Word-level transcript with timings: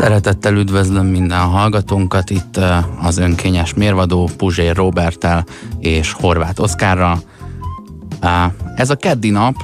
Szeretettel 0.00 0.56
üdvözlöm 0.56 1.06
minden 1.06 1.38
hallgatónkat 1.38 2.30
itt 2.30 2.60
az 3.02 3.18
önkényes 3.18 3.74
mérvadó 3.74 4.30
Puzsér 4.36 4.76
Robertel 4.76 5.44
és 5.78 6.12
Horváth 6.12 6.60
Oszkárral. 6.60 7.22
Ez 8.74 8.90
a 8.90 8.96
keddi 8.96 9.30
nap, 9.30 9.54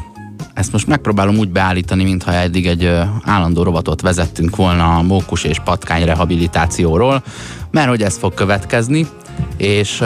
ezt 0.55 0.73
most 0.73 0.87
megpróbálom 0.87 1.37
úgy 1.37 1.49
beállítani, 1.49 2.05
mintha 2.05 2.33
eddig 2.33 2.67
egy 2.67 3.01
állandó 3.25 3.63
robotot 3.63 4.01
vezettünk 4.01 4.57
volna 4.57 4.97
a 4.97 5.03
mókus 5.03 5.45
és 5.45 5.59
patkány 5.59 6.05
rehabilitációról, 6.05 7.23
mert 7.71 7.89
hogy 7.89 8.03
ez 8.03 8.17
fog 8.17 8.35
következni, 8.35 9.07
és 9.57 10.03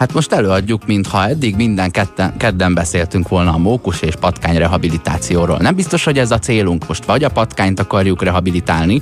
Hát 0.00 0.12
most 0.12 0.32
előadjuk, 0.32 0.86
mintha 0.86 1.28
eddig 1.28 1.56
minden 1.56 1.90
ketten, 1.90 2.36
kedden 2.36 2.74
beszéltünk 2.74 3.28
volna 3.28 3.52
a 3.52 3.58
mókus 3.58 4.00
és 4.00 4.14
patkány 4.14 4.56
rehabilitációról. 4.56 5.56
Nem 5.58 5.74
biztos, 5.74 6.04
hogy 6.04 6.18
ez 6.18 6.30
a 6.30 6.38
célunk. 6.38 6.88
Most 6.88 7.04
vagy 7.04 7.24
a 7.24 7.28
patkányt 7.28 7.80
akarjuk 7.80 8.22
rehabilitálni, 8.22 9.00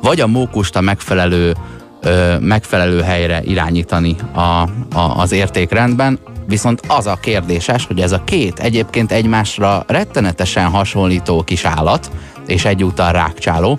vagy 0.00 0.20
a 0.20 0.26
mókust 0.26 0.76
a 0.76 0.80
megfelelő, 0.80 1.54
ö, 2.00 2.38
megfelelő 2.38 3.00
helyre 3.00 3.42
irányítani 3.42 4.16
a, 4.32 4.40
a, 4.40 4.68
az 5.16 5.32
értékrendben. 5.32 6.18
Viszont 6.46 6.80
az 6.86 7.06
a 7.06 7.18
kérdéses, 7.20 7.86
hogy 7.86 8.00
ez 8.00 8.12
a 8.12 8.24
két 8.24 8.58
egyébként 8.58 9.12
egymásra 9.12 9.84
rettenetesen 9.86 10.70
hasonlító 10.70 11.42
kis 11.42 11.64
állat, 11.64 12.10
és 12.46 12.64
egyúttal 12.64 13.12
rákcsáló, 13.12 13.78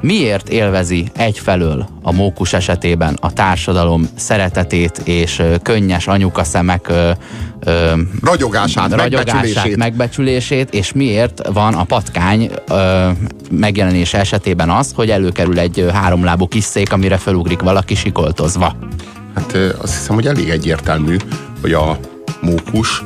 miért 0.00 0.48
élvezi 0.48 1.06
egyfelől 1.16 1.88
a 2.02 2.12
mókus 2.12 2.52
esetében 2.52 3.16
a 3.20 3.32
társadalom 3.32 4.08
szeretetét 4.16 5.00
és 5.04 5.42
könnyes 5.62 6.06
anyuka 6.06 6.44
szemek 6.44 6.88
ö, 6.88 7.10
ö, 7.60 7.92
ragyogását, 8.22 8.92
ragyogását 8.92 9.34
megbecsülését. 9.34 9.76
megbecsülését, 9.76 10.74
és 10.74 10.92
miért 10.92 11.46
van 11.52 11.74
a 11.74 11.84
patkány 11.84 12.50
ö, 12.68 13.08
megjelenése 13.50 14.18
esetében 14.18 14.70
az, 14.70 14.92
hogy 14.94 15.10
előkerül 15.10 15.58
egy 15.58 15.86
háromlábú 15.92 16.48
kis 16.48 16.64
szék, 16.64 16.92
amire 16.92 17.16
felugrik 17.16 17.60
valaki 17.60 17.94
sikoltozva. 17.94 18.76
Hát 19.34 19.56
azt 19.80 19.94
hiszem, 19.96 20.14
hogy 20.14 20.26
elég 20.26 20.48
egyértelmű, 20.48 21.16
hogy 21.60 21.72
a 21.72 21.98
mókus 22.40 23.02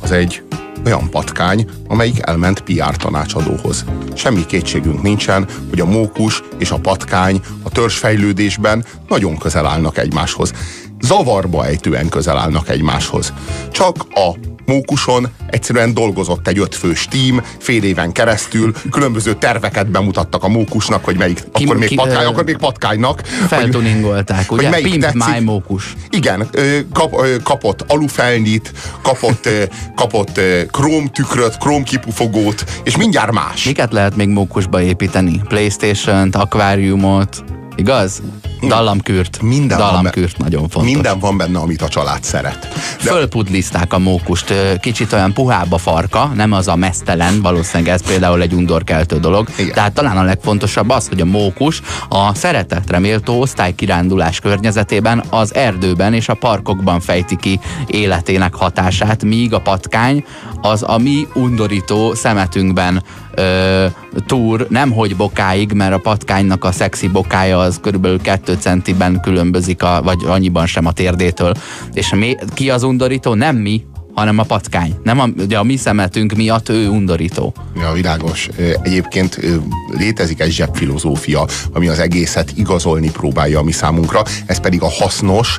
az 0.00 0.10
egy 0.10 0.42
olyan 0.84 1.10
patkány, 1.10 1.66
amelyik 1.88 2.26
elment 2.26 2.60
PR 2.60 2.96
tanácsadóhoz. 2.96 3.84
Semmi 4.14 4.46
kétségünk 4.46 5.02
nincsen, 5.02 5.46
hogy 5.70 5.80
a 5.80 5.84
mókus 5.86 6.42
és 6.58 6.70
a 6.70 6.78
patkány 6.78 7.40
a 7.62 7.70
törzsfejlődésben 7.70 8.84
nagyon 9.08 9.38
közel 9.38 9.66
állnak 9.66 9.98
egymáshoz. 9.98 10.52
Zavarba 11.00 11.66
ejtően 11.66 12.08
közel 12.08 12.36
állnak 12.36 12.68
egymáshoz. 12.68 13.32
Csak 13.70 13.96
a 14.14 14.51
mókuson 14.66 15.28
egyszerűen 15.46 15.94
dolgozott 15.94 16.48
egy 16.48 16.58
ötfős 16.58 17.06
tím, 17.10 17.42
fél 17.58 17.82
éven 17.82 18.12
keresztül, 18.12 18.72
különböző 18.90 19.34
terveket 19.34 19.90
bemutattak 19.90 20.44
a 20.44 20.48
mókusnak, 20.48 21.04
hogy 21.04 21.16
melyik, 21.16 21.44
ki, 21.52 21.64
akkor, 21.64 21.76
még 21.76 21.88
ki, 21.88 21.94
patkány, 21.94 22.24
akkor 22.24 22.44
még 22.44 22.56
patkánynak. 22.56 23.22
Feltuningolták, 23.26 24.52
ugye? 24.52 24.62
Hogy 24.62 24.70
melyik 24.70 24.90
Pimp 24.90 25.02
tetszik. 25.02 25.34
my 25.34 25.40
mókus. 25.40 25.94
Igen, 26.10 26.48
kap, 26.92 27.42
kapott 27.42 27.84
alufelnyit, 27.88 28.72
kapott, 29.02 29.48
kapott 29.94 30.40
krómtükröt, 30.70 31.58
krómkipufogót, 31.58 32.64
és 32.84 32.96
mindjárt 32.96 33.32
más. 33.32 33.64
Miket 33.64 33.92
lehet 33.92 34.16
még 34.16 34.28
mókusba 34.28 34.82
építeni? 34.82 35.40
Playstation-t, 35.48 36.36
akváriumot, 36.36 37.44
igaz? 37.76 38.22
Dallamkürt. 38.68 39.42
Minden 39.42 39.78
Dallamkürt 39.78 40.36
van, 40.36 40.48
nagyon 40.48 40.68
fontos. 40.68 40.92
Minden 40.92 41.18
van 41.18 41.36
benne, 41.36 41.58
amit 41.58 41.82
a 41.82 41.88
család 41.88 42.24
szeret. 42.24 42.68
De... 43.04 43.10
Fölpudlizták 43.10 43.92
a 43.92 43.98
mókust, 43.98 44.54
kicsit 44.80 45.12
olyan 45.12 45.32
puhább 45.32 45.72
a 45.72 45.78
farka, 45.78 46.30
nem 46.34 46.52
az 46.52 46.68
a 46.68 46.76
mesztelen, 46.76 47.42
valószínűleg 47.42 47.92
ez 47.92 48.06
például 48.06 48.42
egy 48.42 48.52
undorkeltő 48.52 49.18
dolog. 49.18 49.48
Igen. 49.56 49.74
Tehát 49.74 49.92
talán 49.92 50.16
a 50.16 50.22
legfontosabb 50.22 50.90
az, 50.90 51.08
hogy 51.08 51.20
a 51.20 51.24
mókus 51.24 51.82
a 52.08 52.34
szeretetre 52.34 52.98
méltó 52.98 53.40
osztálykirándulás 53.40 54.40
környezetében 54.40 55.24
az 55.30 55.54
erdőben 55.54 56.14
és 56.14 56.28
a 56.28 56.34
parkokban 56.34 57.00
fejti 57.00 57.36
ki 57.36 57.60
életének 57.86 58.54
hatását, 58.54 59.24
míg 59.24 59.54
a 59.54 59.60
patkány 59.60 60.24
az 60.60 60.82
a 60.86 60.98
mi 60.98 61.26
undorító 61.34 62.14
szemetünkben 62.14 63.02
ö, 63.34 63.86
túr, 64.26 64.66
nemhogy 64.70 65.16
bokáig, 65.16 65.72
mert 65.72 65.94
a 65.94 65.98
patkánynak 65.98 66.64
a 66.64 66.72
szexi 66.72 67.08
bokája 67.08 67.58
az 67.58 67.78
körülbelül 67.82 68.20
2 68.20 68.54
centiben 68.54 69.20
különbözik, 69.20 69.82
a, 69.82 70.00
vagy 70.04 70.18
annyiban 70.26 70.66
sem 70.66 70.86
a 70.86 70.92
térdétől. 70.92 71.54
És 71.92 72.14
mi, 72.14 72.36
ki 72.54 72.70
az 72.70 72.82
undorító? 72.82 73.34
Nem 73.34 73.56
mi, 73.56 73.84
hanem 74.14 74.38
a 74.38 74.42
patkány. 74.42 74.94
Nem 75.02 75.20
a, 75.20 75.26
ugye 75.38 75.58
a 75.58 75.62
mi 75.62 75.76
szemetünk 75.76 76.32
miatt 76.32 76.68
ő 76.68 76.88
undorító. 76.88 77.54
Ja, 77.76 77.92
világos. 77.92 78.48
Egyébként 78.82 79.40
létezik 79.98 80.40
egy 80.40 80.50
zsebfilozófia, 80.50 81.46
ami 81.72 81.88
az 81.88 81.98
egészet 81.98 82.52
igazolni 82.54 83.10
próbálja 83.10 83.58
a 83.58 83.62
mi 83.62 83.72
számunkra, 83.72 84.22
ez 84.46 84.60
pedig 84.60 84.82
a 84.82 84.90
hasznos, 84.90 85.58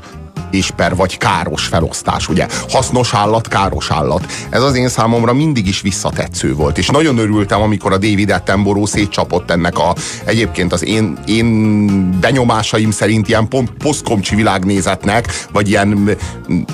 és 0.54 0.72
per 0.72 0.96
vagy 0.96 1.18
káros 1.18 1.66
felosztás, 1.66 2.30
ugye? 2.30 2.48
Hasznos 2.70 3.14
állat, 3.14 3.48
káros 3.48 3.92
állat. 3.92 4.26
Ez 4.50 4.62
az 4.62 4.76
én 4.76 4.90
számomra 4.90 5.34
mindig 5.34 5.68
is 5.68 5.82
visszatetsző 5.82 6.54
volt, 6.54 6.78
és 6.78 6.88
nagyon 6.88 7.18
örültem, 7.18 7.62
amikor 7.62 7.92
a 7.92 7.98
David 7.98 8.32
Attenborough 8.32 8.90
szétcsapott 8.90 9.52
ennek 9.52 9.78
a 9.78 9.96
egyébként 10.26 10.74
az 10.74 10.86
én, 10.86 11.18
én 11.26 12.20
benyomásaim 12.20 12.92
szerint 12.92 13.28
ilyen 13.28 13.48
pont 13.48 13.70
posztkomcsi 13.70 14.36
világnézetnek, 14.36 15.46
vagy 15.52 15.70
ilyen 15.70 16.18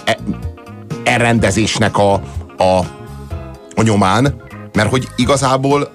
e, 0.05 0.17
elrendezésnek 1.03 1.97
a, 1.97 2.13
a, 2.57 2.79
a 3.75 3.81
nyomán, 3.81 4.41
mert 4.73 4.89
hogy 4.89 5.07
igazából 5.15 5.91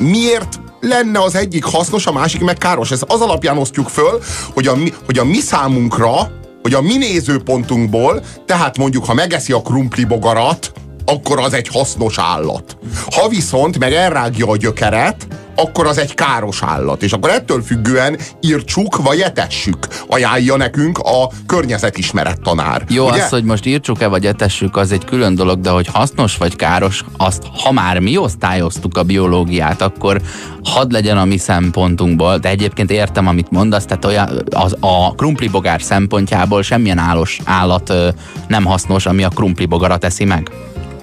miért 0.00 0.60
lenne 0.80 1.22
az 1.22 1.34
egyik 1.34 1.64
hasznos, 1.64 2.06
a 2.06 2.12
másik 2.12 2.40
meg 2.40 2.56
káros. 2.56 2.90
Ez 2.90 3.02
az 3.06 3.20
alapján 3.20 3.58
osztjuk 3.58 3.88
föl, 3.88 4.20
hogy 4.54 4.66
a, 4.66 4.76
hogy 5.04 5.18
a 5.18 5.24
mi 5.24 5.38
számunkra 5.38 6.37
hogy 6.68 6.76
a 6.76 6.88
mi 6.88 6.96
nézőpontunkból, 6.96 8.22
tehát 8.46 8.78
mondjuk, 8.78 9.04
ha 9.04 9.14
megeszi 9.14 9.52
a 9.52 9.62
krumpli 9.62 10.04
bogarat, 10.04 10.72
akkor 11.04 11.38
az 11.38 11.52
egy 11.52 11.68
hasznos 11.68 12.18
állat. 12.18 12.76
Ha 13.10 13.28
viszont 13.28 13.78
meg 13.78 13.92
elrágja 13.92 14.46
a 14.46 14.56
gyökeret, 14.56 15.26
akkor 15.58 15.86
az 15.86 15.98
egy 15.98 16.14
káros 16.14 16.62
állat. 16.62 17.02
És 17.02 17.12
akkor 17.12 17.30
ettől 17.30 17.62
függően 17.62 18.18
írtsuk 18.40 18.96
vagy 18.96 19.20
etessük. 19.20 19.78
Ajánlja 20.08 20.56
nekünk 20.56 20.98
a 20.98 21.30
környezetismeret 21.46 22.40
tanár. 22.40 22.84
Jó, 22.88 23.08
ugye? 23.08 23.22
az, 23.22 23.28
hogy 23.28 23.44
most 23.44 23.66
írtsuk-e 23.66 24.06
vagy 24.06 24.26
etessük, 24.26 24.76
az 24.76 24.92
egy 24.92 25.04
külön 25.04 25.34
dolog, 25.34 25.60
de 25.60 25.70
hogy 25.70 25.86
hasznos 25.92 26.36
vagy 26.36 26.56
káros, 26.56 27.04
azt 27.16 27.42
ha 27.62 27.72
már 27.72 27.98
mi 27.98 28.16
osztályoztuk 28.16 28.96
a 28.96 29.02
biológiát, 29.02 29.82
akkor 29.82 30.20
hadd 30.64 30.92
legyen 30.92 31.18
a 31.18 31.24
mi 31.24 31.36
szempontunkból, 31.36 32.38
de 32.38 32.48
egyébként 32.48 32.90
értem, 32.90 33.26
amit 33.26 33.50
mondasz, 33.50 33.84
tehát 33.84 34.04
olyan, 34.04 34.42
az, 34.50 34.76
a 34.80 35.14
krumplibogár 35.14 35.82
szempontjából 35.82 36.62
semmilyen 36.62 36.98
állos 36.98 37.40
állat 37.44 37.90
ö, 37.90 38.08
nem 38.48 38.64
hasznos, 38.64 39.06
ami 39.06 39.22
a 39.22 39.28
krumplibogarat 39.28 40.04
eszi 40.04 40.24
meg. 40.24 40.50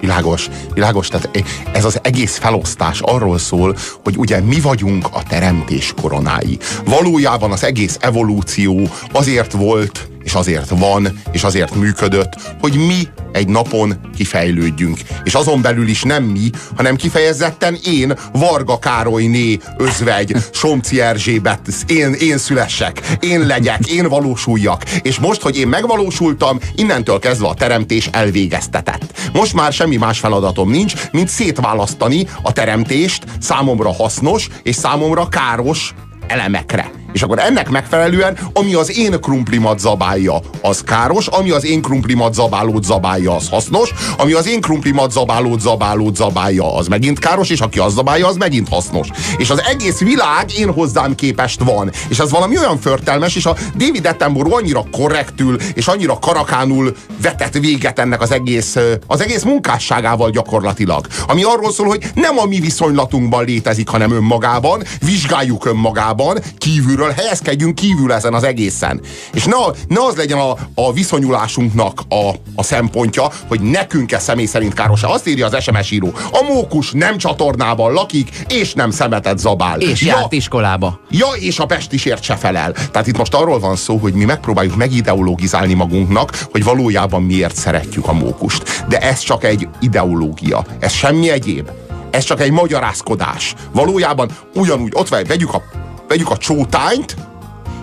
Világos, 0.00 0.48
világos, 0.74 1.08
tehát 1.08 1.44
ez 1.72 1.84
az 1.84 1.98
egész 2.02 2.36
felosztás 2.36 3.00
arról 3.00 3.38
szól, 3.38 3.76
hogy 4.04 4.16
ugye 4.16 4.40
mi 4.40 4.60
vagyunk 4.60 5.06
a 5.12 5.22
teremtés 5.22 5.94
koronái. 6.00 6.58
Valójában 6.84 7.52
az 7.52 7.64
egész 7.64 7.96
evolúció 8.00 8.88
azért 9.12 9.52
volt 9.52 10.08
és 10.26 10.34
azért 10.34 10.68
van, 10.68 11.20
és 11.32 11.42
azért 11.42 11.74
működött, 11.74 12.32
hogy 12.60 12.76
mi 12.86 13.08
egy 13.32 13.48
napon 13.48 13.94
kifejlődjünk. 14.16 14.98
És 15.24 15.34
azon 15.34 15.62
belül 15.62 15.88
is 15.88 16.02
nem 16.02 16.24
mi, 16.24 16.50
hanem 16.76 16.96
kifejezetten 16.96 17.78
én, 17.84 18.18
Varga 18.32 18.78
Károlyné, 18.78 19.58
özvegy, 19.76 20.36
Somci 20.52 21.00
Erzsébet, 21.00 21.60
én, 21.86 22.12
én 22.12 22.38
szülessek, 22.38 23.00
én 23.20 23.46
legyek, 23.46 23.86
én 23.86 24.08
valósuljak. 24.08 24.82
És 25.02 25.18
most, 25.18 25.42
hogy 25.42 25.58
én 25.58 25.68
megvalósultam, 25.68 26.58
innentől 26.74 27.18
kezdve 27.18 27.46
a 27.48 27.54
teremtés 27.54 28.08
elvégeztetett. 28.12 29.30
Most 29.32 29.54
már 29.54 29.72
semmi 29.72 29.96
más 29.96 30.18
feladatom 30.18 30.70
nincs, 30.70 30.94
mint 31.12 31.28
szétválasztani 31.28 32.26
a 32.42 32.52
teremtést 32.52 33.24
számomra 33.40 33.92
hasznos 33.92 34.48
és 34.62 34.74
számomra 34.74 35.28
káros 35.28 35.94
elemekre. 36.26 37.05
És 37.16 37.22
akkor 37.22 37.38
ennek 37.38 37.68
megfelelően, 37.68 38.38
ami 38.52 38.74
az 38.74 38.98
én 38.98 39.20
krumplimat 39.20 39.78
zabálja, 39.78 40.40
az 40.60 40.82
káros, 40.82 41.26
ami 41.26 41.50
az 41.50 41.64
én 41.64 41.82
krumplimat 41.82 42.34
zabálót 42.34 42.84
zabálja, 42.84 43.34
az 43.34 43.48
hasznos, 43.48 43.90
ami 44.18 44.32
az 44.32 44.46
én 44.46 44.60
krumplimat 44.60 45.10
zabálót 45.10 45.60
zabálót 45.60 46.16
zabálja, 46.16 46.76
az 46.76 46.86
megint 46.86 47.18
káros, 47.18 47.50
és 47.50 47.60
aki 47.60 47.78
az 47.78 47.92
zabálja, 47.92 48.26
az 48.26 48.36
megint 48.36 48.68
hasznos. 48.68 49.08
És 49.38 49.50
az 49.50 49.62
egész 49.62 49.98
világ 49.98 50.44
én 50.58 50.72
hozzám 50.72 51.14
képest 51.14 51.62
van. 51.62 51.90
És 52.08 52.18
ez 52.18 52.30
valami 52.30 52.58
olyan 52.58 52.78
förtelmes, 52.78 53.36
és 53.36 53.46
a 53.46 53.56
David 53.76 54.06
Attenborough 54.06 54.56
annyira 54.56 54.84
korrektül, 54.90 55.56
és 55.74 55.86
annyira 55.86 56.18
karakánul 56.18 56.96
vetett 57.22 57.52
véget 57.52 57.98
ennek 57.98 58.20
az 58.20 58.32
egész, 58.32 58.76
az 59.06 59.20
egész 59.20 59.42
munkásságával 59.42 60.30
gyakorlatilag. 60.30 61.06
Ami 61.26 61.42
arról 61.42 61.72
szól, 61.72 61.86
hogy 61.86 62.10
nem 62.14 62.38
a 62.38 62.44
mi 62.44 62.60
viszonylatunkban 62.60 63.44
létezik, 63.44 63.88
hanem 63.88 64.10
önmagában, 64.12 64.82
vizsgáljuk 65.00 65.66
önmagában, 65.66 66.38
kívülről 66.58 67.05
felől 67.06 67.24
helyezkedjünk 67.24 67.74
kívül 67.74 68.12
ezen 68.12 68.34
az 68.34 68.42
egészen. 68.42 69.00
És 69.32 69.44
ne, 69.44 69.56
ne 69.88 70.04
az 70.04 70.16
legyen 70.16 70.38
a, 70.38 70.56
a 70.74 70.92
viszonyulásunknak 70.92 72.00
a, 72.08 72.30
a 72.54 72.62
szempontja, 72.62 73.30
hogy 73.48 73.60
nekünk 73.60 74.12
ez 74.12 74.22
személy 74.22 74.46
szerint 74.46 74.74
káros. 74.74 75.02
Azt 75.02 75.28
írja 75.28 75.46
az 75.46 75.62
SMS 75.62 75.90
író. 75.90 76.12
A 76.32 76.42
mókus 76.52 76.90
nem 76.90 77.18
csatornában 77.18 77.92
lakik, 77.92 78.28
és 78.48 78.74
nem 78.74 78.90
szemetet 78.90 79.38
zabál. 79.38 79.80
És 79.80 80.02
ja, 80.02 80.16
járt 80.16 80.32
iskolába. 80.32 81.00
Ja, 81.10 81.26
és 81.38 81.58
a 81.58 81.66
Pestisért 81.66 82.22
se 82.22 82.36
felel. 82.36 82.72
Tehát 82.72 83.06
itt 83.06 83.18
most 83.18 83.34
arról 83.34 83.58
van 83.58 83.76
szó, 83.76 83.96
hogy 83.96 84.12
mi 84.12 84.24
megpróbáljuk 84.24 84.76
megideologizálni 84.76 85.74
magunknak, 85.74 86.38
hogy 86.50 86.64
valójában 86.64 87.22
miért 87.22 87.56
szeretjük 87.56 88.08
a 88.08 88.12
mókust. 88.12 88.84
De 88.88 88.98
ez 88.98 89.18
csak 89.18 89.44
egy 89.44 89.68
ideológia. 89.80 90.64
Ez 90.78 90.92
semmi 90.92 91.30
egyéb. 91.30 91.70
Ez 92.10 92.24
csak 92.24 92.40
egy 92.40 92.50
magyarázkodás. 92.50 93.54
Valójában 93.72 94.30
ugyanúgy, 94.54 94.92
ott 94.94 95.08
vagy, 95.08 95.26
vegyük 95.26 95.54
a, 95.54 95.62
vegyük 96.08 96.30
a 96.30 96.36
csótányt, 96.36 97.16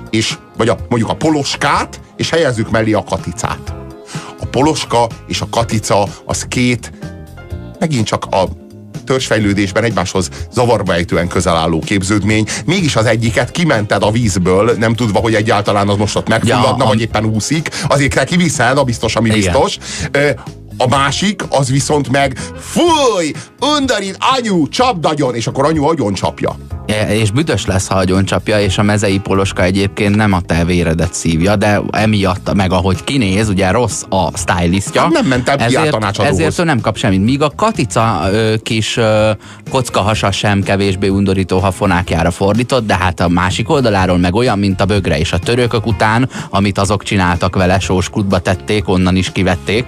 és, 0.09 0.37
vagy 0.57 0.69
a, 0.69 0.77
mondjuk 0.89 1.11
a 1.11 1.15
poloskát, 1.15 1.99
és 2.15 2.29
helyezzük 2.29 2.69
mellé 2.69 2.93
a 2.93 3.03
katicát. 3.03 3.73
A 4.39 4.45
poloska 4.45 5.07
és 5.27 5.41
a 5.41 5.47
katica 5.49 6.07
az 6.25 6.45
két, 6.47 6.91
megint 7.79 8.05
csak 8.05 8.25
a 8.31 8.47
törzsfejlődésben 9.03 9.83
egymáshoz 9.83 10.29
zavarba 10.51 10.93
ejtően 10.93 11.27
közel 11.27 11.55
álló 11.55 11.79
képződmény, 11.79 12.47
mégis 12.65 12.95
az 12.95 13.05
egyiket 13.05 13.51
kimented 13.51 14.03
a 14.03 14.11
vízből, 14.11 14.75
nem 14.77 14.95
tudva, 14.95 15.19
hogy 15.19 15.35
egyáltalán 15.35 15.89
az 15.89 15.97
most 15.97 16.15
ott 16.15 16.27
megfulladna, 16.27 16.83
ja, 16.83 16.89
vagy 16.89 17.01
éppen 17.01 17.25
úszik, 17.25 17.69
azért 17.87 18.13
kell 18.13 18.23
kiviszed, 18.23 18.77
a 18.77 18.83
biztos, 18.83 19.15
ami 19.15 19.29
Igen. 19.29 19.39
biztos. 19.39 19.77
A 20.77 20.87
másik, 20.87 21.41
az 21.49 21.69
viszont 21.69 22.09
meg 22.09 22.37
fúj, 22.57 23.31
undorít, 23.59 24.17
anyu, 24.37 24.67
csapd 24.67 25.05
agyon, 25.05 25.35
és 25.35 25.47
akkor 25.47 25.65
anyu 25.65 25.83
agyon 25.83 26.13
csapja. 26.13 26.55
És 27.09 27.31
büdös 27.31 27.65
lesz, 27.65 27.87
ha 27.87 27.95
agyon 27.95 28.25
csapja, 28.25 28.59
és 28.59 28.77
a 28.77 28.83
mezei 28.83 29.19
poloska 29.19 29.63
egyébként 29.63 30.15
nem 30.15 30.33
a 30.33 30.41
te 30.41 30.65
véredet 30.65 31.13
szívja, 31.13 31.55
de 31.55 31.81
emiatt, 31.91 32.53
meg 32.53 32.71
ahogy 32.71 33.03
kinéz, 33.03 33.49
ugye 33.49 33.71
rossz 33.71 34.03
a 34.09 34.37
stylistja. 34.37 35.01
Hát 35.01 35.11
nem 35.11 35.25
ment 35.25 35.49
el 35.49 35.57
ezért, 35.59 36.19
ezért 36.19 36.59
ő 36.59 36.63
nem 36.63 36.81
kap 36.81 36.97
semmit. 36.97 37.23
Míg 37.23 37.41
a 37.41 37.51
Katica 37.55 38.27
ö, 38.31 38.53
kis 38.63 38.97
ö, 38.97 39.31
kockahasa 39.69 40.31
sem 40.31 40.63
kevésbé 40.63 41.07
undorító, 41.07 41.59
ha 41.59 41.71
fonákjára 41.71 42.31
fordított, 42.31 42.85
de 42.85 42.97
hát 42.97 43.19
a 43.19 43.27
másik 43.27 43.69
oldaláról 43.69 44.17
meg 44.17 44.35
olyan, 44.35 44.59
mint 44.59 44.81
a 44.81 44.85
bögre 44.85 45.19
és 45.19 45.31
a 45.31 45.37
törökök 45.37 45.85
után, 45.85 46.29
amit 46.49 46.77
azok 46.77 47.03
csináltak 47.03 47.55
vele, 47.55 47.79
sóskutba 47.79 48.39
tették, 48.39 48.87
onnan 48.87 49.15
is 49.15 49.31
kivették 49.31 49.85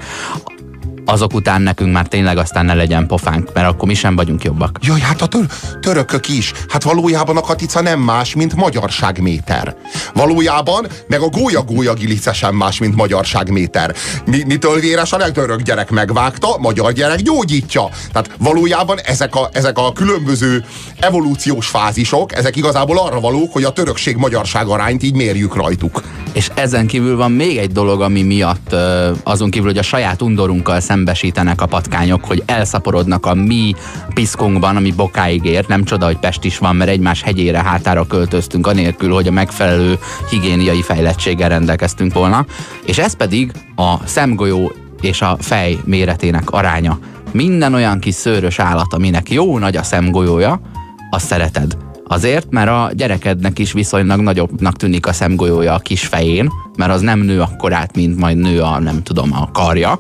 azok 1.06 1.34
után 1.34 1.62
nekünk 1.62 1.92
már 1.92 2.08
tényleg 2.08 2.38
aztán 2.38 2.66
ne 2.66 2.74
legyen 2.74 3.08
pofánk, 3.08 3.50
mert 3.54 3.68
akkor 3.68 3.88
mi 3.88 3.94
sem 3.94 4.16
vagyunk 4.16 4.44
jobbak. 4.44 4.80
Jaj, 4.82 5.00
hát 5.00 5.22
a 5.22 5.28
tör 5.28 5.46
törökök 5.80 6.28
is. 6.28 6.52
Hát 6.70 6.84
valójában 6.84 7.38
a 7.38 7.42
katica 7.42 7.82
nem 7.82 8.00
más, 8.00 8.36
mint 8.36 8.56
magyarságméter. 8.56 9.76
Valójában 10.14 10.88
meg 11.08 11.22
a 11.22 11.28
gólya-gólya 11.28 11.94
gilice 11.94 12.34
sem 12.34 12.56
más, 12.56 12.80
mint 12.80 12.96
magyarságméter. 12.96 13.96
Mi, 14.26 14.44
mitől 14.48 14.80
véres 14.80 15.12
a 15.14 15.18
legtörök 15.18 15.62
gyerek 15.62 15.90
megvágta, 15.90 16.58
magyar 16.60 16.92
gyerek 16.92 17.22
gyógyítja. 17.22 17.90
Tehát 18.12 18.32
valójában 18.40 19.00
ezek 19.00 19.36
a, 19.36 19.50
ezek 19.54 19.78
a 19.78 19.94
különböző 19.94 20.66
evolúciós 21.00 21.68
fázisok, 21.68 22.36
ezek 22.36 22.56
igazából 22.56 23.00
arra 23.00 23.20
valók, 23.20 23.54
hogy 23.54 23.64
a 23.64 23.74
törökség 23.74 24.16
magyarság 24.16 24.68
arányt 24.68 25.04
így 25.04 25.16
mérjük 25.16 25.56
rajtuk. 25.56 26.04
És 26.32 26.50
ezen 26.54 26.88
kívül 26.88 27.16
van 27.16 27.32
még 27.32 27.58
egy 27.58 27.72
dolog, 27.72 28.02
ami 28.02 28.22
miatt 28.22 28.76
azon 29.24 29.50
kívül, 29.50 29.68
hogy 29.68 29.78
a 29.78 29.84
saját 29.84 30.22
undorunkkal 30.22 30.80
szembesítenek 30.96 31.62
a 31.62 31.66
patkányok, 31.66 32.26
hogy 32.26 32.44
elszaporodnak 32.46 33.26
a 33.26 33.34
mi 33.34 33.76
piszkunkban, 34.14 34.76
ami 34.76 34.92
bokáig 34.92 35.46
ér. 35.46 35.66
Nem 35.68 35.84
csoda, 35.84 36.06
hogy 36.06 36.18
Pest 36.18 36.44
is 36.44 36.58
van, 36.58 36.76
mert 36.76 36.90
egymás 36.90 37.22
hegyére 37.22 37.64
hátára 37.64 38.08
költöztünk, 38.08 38.68
anélkül, 38.68 39.14
hogy 39.14 39.28
a 39.28 39.32
megfelelő 39.32 40.00
higiéniai 40.30 40.82
fejlettséggel 40.82 41.50
rendelkeztünk 41.50 42.14
volna. 42.14 42.46
És 42.86 42.98
ez 42.98 43.16
pedig 43.16 43.52
a 43.76 44.08
szemgolyó 44.08 44.72
és 45.02 45.22
a 45.22 45.38
fej 45.40 45.78
méretének 45.86 46.50
aránya. 46.50 47.00
Minden 47.32 47.74
olyan 47.74 48.00
kis 48.00 48.16
szőrös 48.16 48.60
állat, 48.60 48.94
aminek 48.94 49.32
jó 49.32 49.58
nagy 49.58 49.76
a 49.76 49.84
szemgolyója, 49.84 50.62
azt 51.10 51.26
szereted. 51.26 51.78
Azért, 52.08 52.48
mert 52.50 52.70
a 52.70 52.92
gyerekednek 52.94 53.60
is 53.60 53.72
viszonylag 53.72 54.20
nagyobbnak 54.20 54.76
tűnik 54.76 55.08
a 55.08 55.14
szemgolyója 55.14 55.74
a 55.74 55.80
kis 55.80 56.06
fején, 56.06 56.52
mert 56.78 56.92
az 56.92 57.02
nem 57.02 57.20
nő 57.20 57.42
akkorát, 57.42 57.96
mint 57.96 58.18
majd 58.18 58.38
nő 58.38 58.62
a, 58.62 58.80
nem 58.80 59.04
tudom, 59.04 59.34
a 59.34 59.50
karja, 59.52 60.00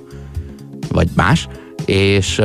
vagy 0.91 1.07
más, 1.15 1.47
és, 1.85 2.41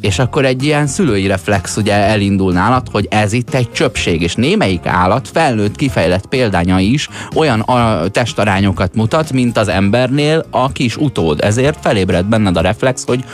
és 0.00 0.18
akkor 0.18 0.44
egy 0.44 0.62
ilyen 0.62 0.86
szülői 0.86 1.26
reflex 1.26 1.76
ugye 1.76 1.92
elindul 1.92 2.52
nálad, 2.52 2.88
hogy 2.90 3.06
ez 3.10 3.32
itt 3.32 3.54
egy 3.54 3.72
csöpség, 3.72 4.22
és 4.22 4.34
némelyik 4.34 4.86
állat 4.86 5.28
felnőtt 5.32 5.76
kifejlett 5.76 6.26
példánya 6.26 6.78
is 6.78 7.08
olyan 7.34 7.60
a 7.60 8.08
testarányokat 8.08 8.94
mutat, 8.94 9.32
mint 9.32 9.58
az 9.58 9.68
embernél 9.68 10.46
a 10.50 10.72
kis 10.72 10.96
utód. 10.96 11.40
Ezért 11.40 11.78
felébred 11.80 12.26
benned 12.26 12.56
a 12.56 12.60
reflex, 12.60 13.04
hogy 13.06 13.24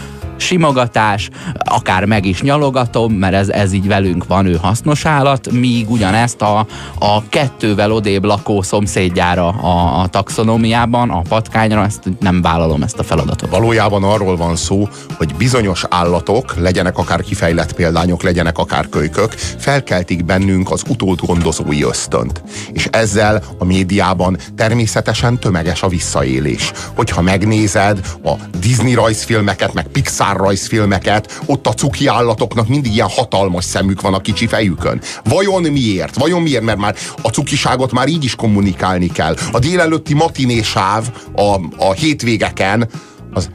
simogatás, 0.41 1.29
akár 1.55 2.05
meg 2.05 2.27
is 2.27 2.43
nyalogatom, 2.43 3.13
mert 3.13 3.35
ez, 3.35 3.49
ez 3.49 3.73
így 3.73 3.87
velünk 3.87 4.27
van, 4.27 4.47
ő 4.47 4.59
hasznos 4.63 5.05
állat, 5.05 5.51
míg 5.51 5.91
ugyanezt 5.91 6.43
a, 6.43 6.67
a 6.99 7.29
kettővel 7.29 7.93
odébb 7.93 8.25
lakó 8.25 8.63
szomszédjára 8.63 9.49
a, 9.49 10.01
a 10.01 10.07
taxonómiában, 10.07 11.11
a 11.11 11.21
patkányra, 11.21 11.85
ezt 11.85 12.03
nem 12.21 12.43
vállalom 12.43 12.83
ezt 12.83 12.99
a 12.99 13.03
feladatot. 13.03 13.51
Valójában 13.51 14.05
arról 14.05 14.37
van 14.37 14.57
szó, 14.57 14.89
hogy 15.17 15.35
bizonyos 15.35 15.85
állatok, 15.89 16.55
legyenek 16.57 16.99
akár 16.99 17.21
kifejlett 17.21 17.73
példányok, 17.73 18.23
legyenek 18.23 18.59
akár 18.59 18.89
kölykök, 18.89 19.33
felkeltik 19.59 20.25
bennünk 20.25 20.71
az 20.71 20.83
utódgondozói 20.89 21.83
ösztönt. 21.83 22.43
És 22.73 22.89
ezzel 22.91 23.43
a 23.59 23.65
médiában 23.65 24.37
természetesen 24.57 25.39
tömeges 25.39 25.83
a 25.83 25.89
visszaélés. 25.89 26.73
Hogyha 26.95 27.23
megnézed 27.23 28.01
a 28.25 28.33
Disney 28.61 28.95
rajzfilmeket, 28.95 29.75
meg 29.75 29.87
Pixar 29.87 30.30
rajzfilmeket, 30.37 31.41
ott 31.47 31.67
a 31.67 31.73
cuki 31.75 32.07
állatoknak 32.07 32.69
mindig 32.69 32.93
ilyen 32.93 33.09
hatalmas 33.09 33.65
szemük 33.65 34.01
van 34.01 34.15
a 34.15 34.21
kicsi 34.21 34.47
fejükön. 34.47 35.01
Vajon 35.25 35.63
miért? 35.63 36.17
Vajon 36.19 36.43
miért? 36.43 36.63
Mert 36.63 36.79
már 36.79 36.95
a 37.23 37.29
cukiságot 37.29 37.93
már 37.93 38.09
így 38.09 38.25
is 38.25 38.35
kommunikálni 38.35 39.07
kell. 39.07 39.37
A 39.53 39.59
délelőtti 39.59 40.15
matinésáv 40.15 41.13
a, 41.37 41.61
a 41.77 41.93
hétvégeken 41.93 42.89
az, 43.33 43.51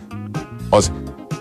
az 0.69 0.92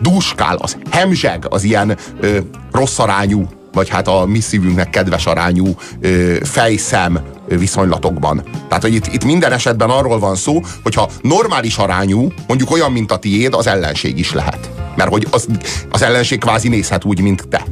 dúskál, 0.01 0.57
az 0.57 0.77
hemzseg, 0.91 1.47
az 1.49 1.63
ilyen 1.63 1.99
ö, 2.21 2.39
rossz 2.71 2.99
arányú 2.99 3.49
vagy 3.75 3.89
hát 3.89 4.09
a 4.09 4.25
mi 4.27 4.41
szívünknek 4.41 4.91
kedves 4.91 5.27
arányú 5.27 5.75
ö, 6.01 6.37
fejszem 6.43 7.21
viszonylatokban. 7.49 8.43
Tehát, 8.69 8.83
hogy 8.83 8.95
itt, 8.95 9.07
itt 9.07 9.25
minden 9.25 9.53
esetben 9.53 9.91
arról 9.91 10.19
van 10.19 10.37
szó, 10.37 10.61
hogyha 10.83 11.11
normális 11.23 11.77
arányú, 11.77 12.33
mondjuk 12.47 12.71
olyan, 12.71 12.93
mint 12.93 13.13
a 13.13 13.17
tiéd, 13.17 13.55
az 13.55 13.67
ellenség 13.67 14.19
is 14.19 14.33
lehet. 14.33 14.71
Mert 14.97 15.11
hogy 15.11 15.27
az, 15.31 15.47
az 15.91 16.03
ellenség 16.03 16.39
kvázi 16.39 16.69
nézhet 16.69 17.05
úgy, 17.05 17.21
mint 17.21 17.49
te. 17.49 17.65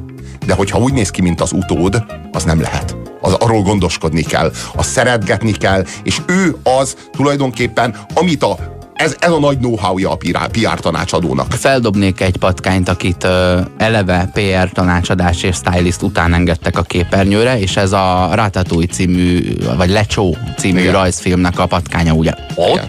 De 0.46 0.54
hogyha 0.54 0.78
úgy 0.78 0.92
néz 0.92 1.10
ki, 1.10 1.22
mint 1.22 1.40
az 1.40 1.52
utód, 1.52 2.04
az 2.32 2.44
nem 2.44 2.60
lehet. 2.60 2.96
Az 3.20 3.32
arról 3.32 3.62
gondoskodni 3.62 4.22
kell, 4.22 4.52
azt 4.74 4.90
szeretgetni 4.90 5.52
kell, 5.52 5.84
és 6.02 6.20
ő 6.26 6.56
az 6.62 6.96
tulajdonképpen, 7.10 7.96
amit 8.14 8.42
a 8.42 8.71
ez, 8.94 9.16
ez 9.18 9.30
a 9.30 9.38
nagy 9.38 9.58
know-how-ja 9.58 10.10
a 10.10 10.16
PR, 10.16 10.48
PR 10.48 10.80
tanácsadónak. 10.80 11.52
Feldobnék 11.52 12.20
egy 12.20 12.36
patkányt, 12.36 12.88
akit 12.88 13.24
uh, 13.24 13.60
eleve 13.76 14.30
PR 14.32 14.72
tanácsadás 14.72 15.42
és 15.42 15.56
stylist 15.56 16.02
után 16.02 16.34
engedtek 16.34 16.78
a 16.78 16.82
képernyőre, 16.82 17.60
és 17.60 17.76
ez 17.76 17.92
a 17.92 18.30
Ratatouille 18.32 18.92
című, 18.92 19.56
vagy 19.76 19.90
Lecsó 19.90 20.36
című 20.58 20.80
Igen. 20.80 20.92
rajzfilmnek 20.92 21.58
a 21.58 21.66
patkánya 21.66 22.12
ugye 22.12 22.32
ott. 22.54 22.74
Igen 22.74 22.88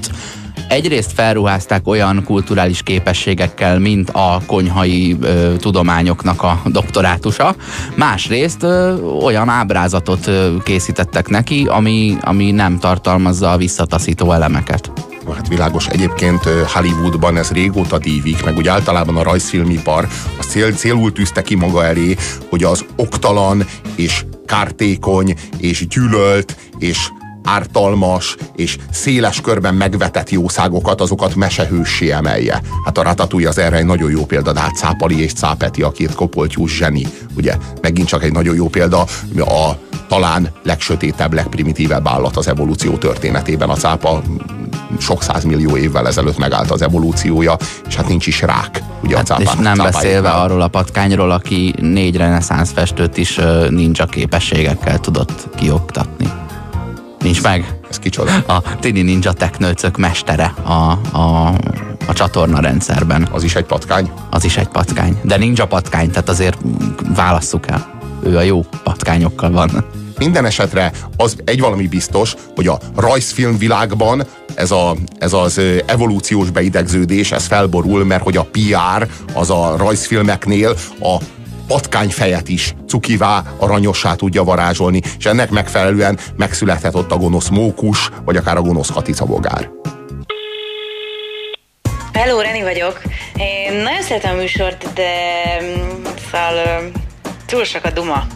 egyrészt 0.68 1.12
felruházták 1.12 1.88
olyan 1.88 2.24
kulturális 2.26 2.84
képességekkel, 2.84 3.80
mint 3.80 4.10
a 4.10 4.42
konyhai 4.46 5.18
ö, 5.22 5.54
tudományoknak 5.58 6.44
a 6.44 6.62
doktorátusa, 6.66 7.56
másrészt 7.96 8.64
ö, 8.64 9.02
olyan 9.02 9.50
ábrázatot 9.50 10.28
ö, 10.28 10.56
készítettek 10.64 11.28
neki, 11.28 11.66
ami, 11.70 12.18
ami 12.22 12.52
nem 12.52 12.80
tartalmazza 12.80 13.52
a 13.52 13.58
visszataszító 13.58 14.32
elemeket. 14.32 14.92
Hát 15.32 15.48
világos, 15.48 15.88
egyébként 15.88 16.44
Hollywoodban 16.44 17.38
ez 17.38 17.52
régóta 17.52 17.98
dívik, 17.98 18.44
meg 18.46 18.58
úgy 18.58 18.68
általában 18.68 19.18
a 19.18 19.24
rajzfilmipar 19.24 20.08
a 20.40 20.44
cél, 20.44 20.72
célul 20.72 21.14
tűzte 21.14 21.42
ki 21.42 21.56
maga 21.56 21.86
elé, 21.86 22.16
hogy 22.50 22.64
az 22.64 22.86
oktalan 22.96 23.66
és 23.96 24.26
kártékony 24.46 25.36
és 25.58 25.88
gyűlölt 25.88 26.58
és 26.80 27.10
ártalmas 27.44 28.36
és 28.56 28.78
széles 28.92 29.42
körben 29.42 29.76
megvetett 29.76 30.30
jószágokat, 30.30 31.02
azokat 31.02 31.36
mesehőssé 31.36 32.12
emelje. 32.12 32.62
Hát 32.86 32.98
a 32.98 33.04
Ratatouille 33.04 33.50
az 33.50 33.58
erre 33.58 33.78
egy 33.78 33.86
nagyon 33.86 34.12
jó 34.12 34.26
példa, 34.26 34.52
de 34.52 34.60
hát 34.60 34.76
Cápali 34.76 35.22
és 35.22 35.34
Cápeti, 35.34 35.82
a 35.82 35.92
két 35.92 36.16
kopoltyús 36.16 36.76
zseni, 36.76 37.08
ugye, 37.38 37.58
megint 37.82 38.08
csak 38.08 38.24
egy 38.24 38.32
nagyon 38.32 38.56
jó 38.56 38.68
példa, 38.68 39.06
a 39.38 39.72
talán 40.08 40.50
legsötétebb, 40.64 41.34
legprimitívebb 41.34 42.08
állat 42.08 42.38
az 42.38 42.48
evolúció 42.48 42.98
történetében. 42.98 43.70
A 43.70 43.76
cápa 43.76 44.22
sok 45.00 45.24
százmillió 45.24 45.78
évvel 45.78 46.08
ezelőtt 46.08 46.38
megállt 46.38 46.72
az 46.72 46.82
evolúciója, 46.82 47.58
és 47.88 47.96
hát 47.96 48.08
nincs 48.08 48.28
is 48.28 48.42
rák. 48.42 48.82
Ugye 49.04 49.16
hát 49.16 49.30
a 49.30 49.36
cápá, 49.36 49.52
és 49.52 49.58
nem 49.60 49.78
beszélve 49.78 50.30
arról 50.30 50.62
a 50.62 50.68
patkányról, 50.68 51.32
aki 51.32 51.74
négy 51.82 52.18
reneszánsz 52.18 52.72
festőt 52.72 53.18
is 53.18 53.40
nincs 53.70 54.00
a 54.00 54.06
képességekkel 54.06 55.00
tudott 55.00 55.48
kioktatni 55.56 56.28
meg. 57.44 57.80
Ez 57.90 58.00
kicsoda? 58.00 58.32
A 58.48 58.62
Tini 58.80 59.02
Ninja 59.02 59.32
Teknőcök 59.32 59.98
mestere 59.98 60.54
a, 60.64 60.72
a, 61.18 61.48
a 62.08 62.14
csatorna 62.14 62.60
rendszerben. 62.60 63.28
Az 63.32 63.44
is 63.44 63.56
egy 63.56 63.66
patkány? 63.66 64.12
Az 64.30 64.44
is 64.44 64.58
egy 64.58 64.68
patkány. 64.68 65.20
De 65.22 65.38
ninja 65.38 65.68
patkány, 65.68 66.10
tehát 66.10 66.30
azért 66.30 66.58
válasszuk 67.16 67.68
el. 67.68 68.00
Ő 68.24 68.38
a 68.38 68.42
jó 68.42 68.66
patkányokkal 68.84 69.52
van. 69.52 69.86
Minden 70.18 70.46
esetre 70.46 70.92
az 71.18 71.36
egy 71.46 71.60
valami 71.60 71.88
biztos, 71.88 72.36
hogy 72.56 72.68
a 72.68 72.80
rajzfilm 72.96 73.58
világban 73.58 74.24
ez, 74.56 74.72
a, 74.72 74.96
ez 75.20 75.34
az 75.34 75.62
evolúciós 75.86 76.50
beidegződés, 76.50 77.32
ez 77.32 77.46
felborul, 77.46 78.06
mert 78.06 78.24
hogy 78.24 78.38
a 78.38 78.48
PR 78.52 79.08
az 79.34 79.50
a 79.50 79.76
rajzfilmeknél 79.78 80.76
a 81.00 81.18
patkányfejet 81.68 82.50
is 82.50 82.74
cukivá, 82.88 83.44
aranyossá 83.58 84.16
tudja 84.16 84.44
varázsolni, 84.44 85.02
és 85.18 85.26
ennek 85.26 85.50
megfelelően 85.50 86.20
megszülethet 86.36 86.96
ott 86.96 87.12
a 87.12 87.18
gonosz 87.18 87.50
mókus, 87.50 88.10
vagy 88.26 88.36
akár 88.36 88.58
a 88.58 88.62
gonosz 88.62 88.90
katicabogár. 88.90 89.70
Hello, 92.14 92.42
Reni 92.42 92.62
vagyok. 92.62 93.02
Én 93.38 93.74
nagyon 93.74 94.02
szeretem 94.02 94.36
a 94.36 94.40
műsort, 94.40 94.94
de 94.94 95.12
mm, 95.64 96.04
szóval 96.32 96.92
túl 97.46 97.64
sok 97.64 97.84
a 97.84 97.90
duma. 97.90 98.28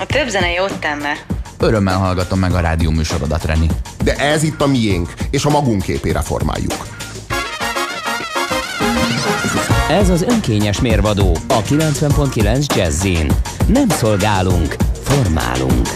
A 0.00 0.06
több 0.06 0.28
zene 0.28 0.52
jót 0.52 0.78
tenne. 0.78 1.37
Örömmel 1.58 1.98
hallgatom 1.98 2.38
meg 2.38 2.52
a 2.52 2.60
rádió 2.60 2.90
műsorodat, 2.90 3.44
Reni. 3.44 3.66
De 4.04 4.14
ez 4.14 4.42
itt 4.42 4.60
a 4.60 4.66
miénk, 4.66 5.12
és 5.30 5.44
a 5.44 5.50
magunk 5.50 5.82
képére 5.82 6.20
formáljuk. 6.20 6.86
Ez 9.90 10.08
az 10.08 10.22
önkényes 10.22 10.80
mérvadó 10.80 11.36
a 11.48 11.62
90.9 11.62 12.76
Jazzin. 12.76 13.32
Nem 13.66 13.88
szolgálunk, 13.88 14.76
formálunk. 15.02 15.88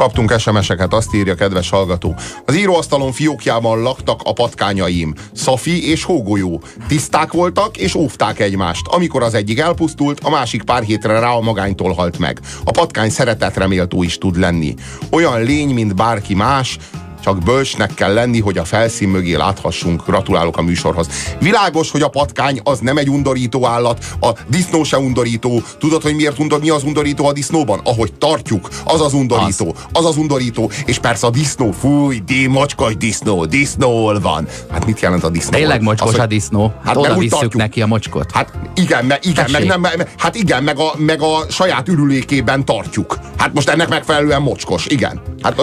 Kaptunk 0.00 0.38
SMS-eket, 0.38 0.92
azt 0.92 1.14
írja 1.14 1.34
kedves 1.34 1.70
hallgató. 1.70 2.14
Az 2.44 2.56
íróasztalon 2.56 3.12
fiókjában 3.12 3.82
laktak 3.82 4.20
a 4.24 4.32
patkányaim. 4.32 5.14
Szafi 5.32 5.90
és 5.90 6.04
Hógolyó. 6.04 6.62
Tiszták 6.88 7.32
voltak 7.32 7.76
és 7.76 7.94
óvták 7.94 8.38
egymást. 8.38 8.86
Amikor 8.86 9.22
az 9.22 9.34
egyik 9.34 9.58
elpusztult, 9.58 10.20
a 10.20 10.30
másik 10.30 10.62
pár 10.62 10.82
hétre 10.82 11.18
rá 11.18 11.30
a 11.30 11.40
magánytól 11.40 11.92
halt 11.92 12.18
meg. 12.18 12.40
A 12.64 12.70
patkány 12.70 13.10
szeretetreméltó 13.10 14.02
is 14.02 14.18
tud 14.18 14.38
lenni. 14.38 14.74
Olyan 15.10 15.42
lény, 15.42 15.74
mint 15.74 15.94
bárki 15.94 16.34
más, 16.34 16.78
csak 17.20 17.42
bölcsnek 17.42 17.94
kell 17.94 18.12
lenni, 18.12 18.40
hogy 18.40 18.58
a 18.58 18.64
felszín 18.64 19.08
mögé 19.08 19.34
láthassunk. 19.34 20.02
Gratulálok 20.06 20.56
a 20.56 20.62
műsorhoz. 20.62 21.08
Világos, 21.40 21.90
hogy 21.90 22.02
a 22.02 22.08
patkány 22.08 22.60
az 22.64 22.78
nem 22.78 22.96
egy 22.96 23.08
undorító 23.08 23.66
állat, 23.66 24.04
a 24.20 24.30
disznó 24.48 24.84
se 24.84 24.98
undorító. 24.98 25.62
Tudod, 25.78 26.02
hogy 26.02 26.14
miért 26.14 26.38
undor, 26.38 26.60
mi 26.60 26.70
az 26.70 26.82
undorító 26.82 27.26
a 27.26 27.32
disznóban? 27.32 27.80
Ahogy 27.84 28.12
tartjuk, 28.12 28.68
az 28.84 29.00
az 29.00 29.12
undorító. 29.12 29.74
Az, 29.92 30.04
az, 30.04 30.16
undorító. 30.16 30.70
És 30.84 30.98
persze 30.98 31.26
a 31.26 31.30
disznó, 31.30 31.70
fúj, 31.70 32.22
dé, 32.26 32.46
macskos 32.46 32.96
disznó, 32.96 33.44
disznóol 33.44 34.20
van. 34.20 34.48
Hát 34.70 34.86
mit 34.86 35.00
jelent 35.00 35.24
a 35.24 35.30
disznó? 35.30 35.50
Tényleg 35.50 35.82
mocskos 35.82 36.12
az, 36.12 36.18
a 36.18 36.26
disznó. 36.26 36.72
Hát, 36.76 36.86
hát 36.86 36.96
oda 36.96 37.14
visszük 37.14 37.54
neki 37.54 37.82
a 37.82 37.86
mocskot. 37.86 38.30
Hát 38.32 38.52
igen, 38.74 39.04
me, 39.04 39.18
igen 39.22 39.50
meg, 39.50 39.66
nem, 39.66 39.86
hát 40.18 40.34
igen, 40.34 40.62
meg 40.62 40.78
a, 40.78 40.92
meg 40.96 41.22
a 41.22 41.44
saját 41.48 41.88
ürülékében 41.88 42.64
tartjuk. 42.64 43.18
Hát 43.36 43.52
most 43.54 43.68
ennek 43.68 43.88
megfelelően 43.88 44.42
mocskos, 44.42 44.86
igen. 44.86 45.20
Hát, 45.42 45.60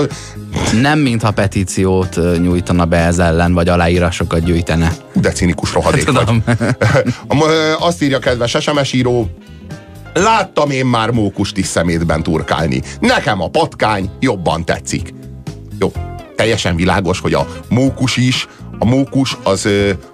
nem 0.82 1.00
mintha 1.00 1.32
petíciót 1.32 2.20
nyújtana 2.42 2.86
be 2.86 2.98
ez 2.98 3.20
ellen, 3.20 3.54
vagy 3.54 3.70
aláírásokat 3.70 4.44
gyűjtene. 4.44 4.92
De 5.14 5.32
cinikus 5.32 5.74
rohadék 5.74 6.04
Tudom. 6.04 6.44
vagy. 7.28 7.42
Azt 7.80 8.04
írja 8.04 8.20
kedves 8.20 8.58
SMS 8.60 8.94
író, 8.94 9.30
láttam 10.14 10.70
én 10.70 10.86
már 10.86 11.10
mókust 11.10 11.58
is 11.58 11.66
szemétben 11.66 12.24
turkálni. 12.24 12.82
Nekem 13.00 13.42
a 13.42 13.50
patkány 13.50 14.10
jobban 14.20 14.66
tetszik. 14.66 15.14
Jó, 15.80 15.92
teljesen 16.36 16.76
világos, 16.76 17.20
hogy 17.20 17.34
a 17.34 17.48
mókus 17.70 18.18
is, 18.18 18.48
a 18.80 18.86
mókus 18.86 19.38
az, 19.44 19.68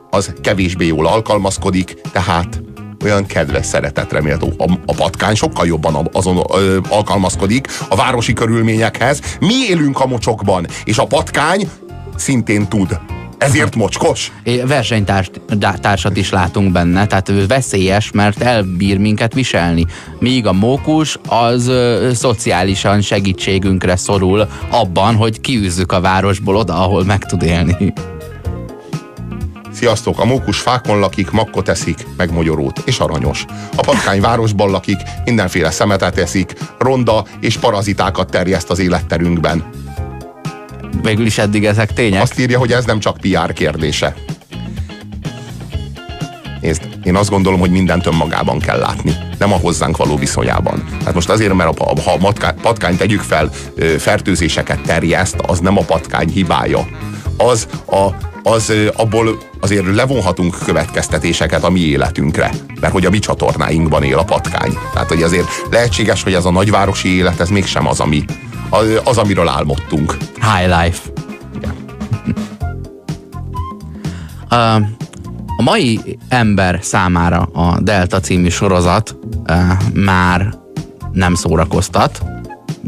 az 0.10 0.34
kevésbé 0.42 0.86
jól 0.88 1.08
alkalmazkodik, 1.08 2.02
tehát 2.12 2.62
olyan 3.04 3.26
kedves, 3.26 3.66
szeretetre 3.66 4.22
méltó. 4.22 4.54
A, 4.58 4.72
a 4.86 4.94
patkány 4.94 5.36
sokkal 5.36 5.66
jobban 5.66 6.10
azon 6.12 6.44
ö, 6.54 6.78
alkalmazkodik 6.90 7.68
a 7.90 7.96
városi 7.96 8.34
körülményekhez. 8.34 9.22
Mi 9.40 9.54
élünk 9.70 10.00
a 10.00 10.06
mocsokban, 10.06 10.68
és 10.84 10.98
a 10.98 11.06
patkány 11.06 11.70
szintén 12.16 12.68
tud. 12.68 13.00
Ezért 13.38 13.76
mocskos? 13.76 14.32
Versenytársat 14.66 16.18
is 16.18 16.30
látunk 16.30 16.72
benne, 16.72 17.06
tehát 17.06 17.30
ő 17.30 17.46
veszélyes, 17.48 18.12
mert 18.12 18.42
elbír 18.42 18.98
minket 18.98 19.34
viselni. 19.34 19.86
Míg 20.20 20.46
a 20.46 20.54
mókus 20.54 21.20
az 21.28 21.68
ö, 21.68 22.12
szociálisan 22.14 23.02
segítségünkre 23.02 23.96
szorul 23.96 24.48
abban, 24.70 25.16
hogy 25.16 25.42
kiűzzük 25.42 25.92
a 25.92 26.02
városból 26.02 26.56
oda, 26.56 26.84
ahol 26.84 27.04
meg 27.04 27.26
tud 27.26 27.44
élni. 27.44 27.94
Sziasztok, 29.84 30.20
a 30.20 30.26
mókus 30.26 30.60
fákon 30.60 31.00
lakik, 31.00 31.32
makkot 31.32 31.70
eszik, 31.70 32.08
meg 32.18 32.32
mogyorót, 32.32 32.82
és 32.86 33.00
aranyos. 33.00 33.46
A 33.76 33.82
patkány 33.82 34.22
városban 34.22 34.70
lakik, 34.72 34.98
mindenféle 35.26 35.72
szemetet 35.72 36.18
eszik, 36.18 36.54
ronda 36.80 37.26
és 37.40 37.58
parazitákat 37.58 38.30
terjeszt 38.30 38.70
az 38.70 38.80
életterünkben. 38.80 39.70
Végül 41.02 41.26
is 41.26 41.38
eddig 41.38 41.66
ezek 41.66 41.94
tények. 41.94 42.22
Azt 42.22 42.40
írja, 42.40 42.60
hogy 42.60 42.72
ez 42.72 42.86
nem 42.86 43.00
csak 43.00 43.18
PR 43.18 43.54
kérdése. 43.54 44.16
Nézd, 46.62 46.82
én 47.04 47.16
azt 47.16 47.30
gondolom, 47.30 47.60
hogy 47.60 47.72
mindent 47.72 48.06
önmagában 48.06 48.60
kell 48.60 48.80
látni, 48.80 49.16
nem 49.38 49.54
a 49.54 49.58
hozzánk 49.58 49.98
való 49.98 50.16
viszonyában. 50.16 50.84
Hát 51.06 51.14
most 51.14 51.30
azért, 51.30 51.54
mert 51.54 51.80
ha 51.80 52.18
a 52.22 52.54
patkány 52.62 52.98
tegyük 52.98 53.22
fel, 53.22 53.50
fertőzéseket 53.98 54.82
terjeszt, 54.82 55.36
az 55.48 55.60
nem 55.60 55.78
a 55.78 55.84
patkány 55.84 56.30
hibája. 56.30 56.88
Az 57.38 57.68
a 57.88 58.32
az 58.44 58.74
abból 58.96 59.38
azért 59.60 59.96
levonhatunk 59.96 60.58
következtetéseket 60.66 61.64
a 61.64 61.70
mi 61.70 61.80
életünkre, 61.80 62.52
mert 62.82 62.94
hogy 62.94 63.06
a 63.06 63.10
mi 63.10 63.20
csatornáinkban 63.20 64.04
él 64.04 64.18
a 64.18 64.24
patkány. 64.24 64.78
Tehát, 64.94 65.08
hogy 65.08 65.24
azért 65.24 65.48
lehetséges, 65.72 66.24
hogy 66.24 66.34
ez 66.34 66.46
a 66.46 66.52
nagyvárosi 66.52 67.16
élet, 67.16 67.40
ez 67.40 67.50
mégsem 67.50 67.88
az, 67.88 68.00
ami, 68.00 68.26
az 69.04 69.18
amiről 69.18 69.48
álmodtunk. 69.48 70.18
High 70.36 70.82
life. 70.82 71.02
Igen. 71.56 71.74
Uh, 74.52 74.76
a 75.58 75.62
mai 75.62 76.18
ember 76.30 76.80
számára 76.82 77.42
a 77.42 77.80
Delta 77.80 78.20
című 78.20 78.50
sorozat 78.50 79.16
uh, 79.50 79.58
már 79.94 80.54
nem 81.12 81.36
szórakoztat, 81.36 82.22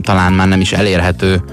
talán 0.01 0.33
már 0.33 0.47
nem 0.47 0.61
is 0.61 0.73
elérhető 0.73 1.43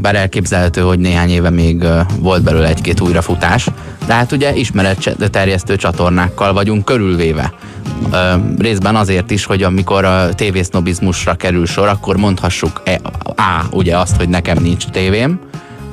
bár 0.00 0.14
elképzelhető, 0.14 0.80
hogy 0.80 0.98
néhány 0.98 1.30
éve 1.30 1.50
még 1.50 1.84
volt 2.18 2.42
belőle 2.42 2.68
egy-két 2.68 3.00
újrafutás, 3.00 3.66
de 4.06 4.12
hát 4.12 4.32
ugye 4.32 4.54
ismeretterjesztő 4.54 5.76
csatornákkal 5.76 6.52
vagyunk 6.52 6.84
körülvéve. 6.84 7.52
Részben 8.58 8.96
azért 8.96 9.30
is, 9.30 9.44
hogy 9.44 9.62
amikor 9.62 10.04
a 10.04 10.34
tévésznobizmusra 10.34 11.34
kerül 11.34 11.66
sor, 11.66 11.88
akkor 11.88 12.16
mondhassuk 12.16 12.82
e, 12.84 13.00
A, 13.36 13.64
ugye 13.70 13.98
azt, 13.98 14.16
hogy 14.16 14.28
nekem 14.28 14.58
nincs 14.62 14.84
tévém, 14.84 15.40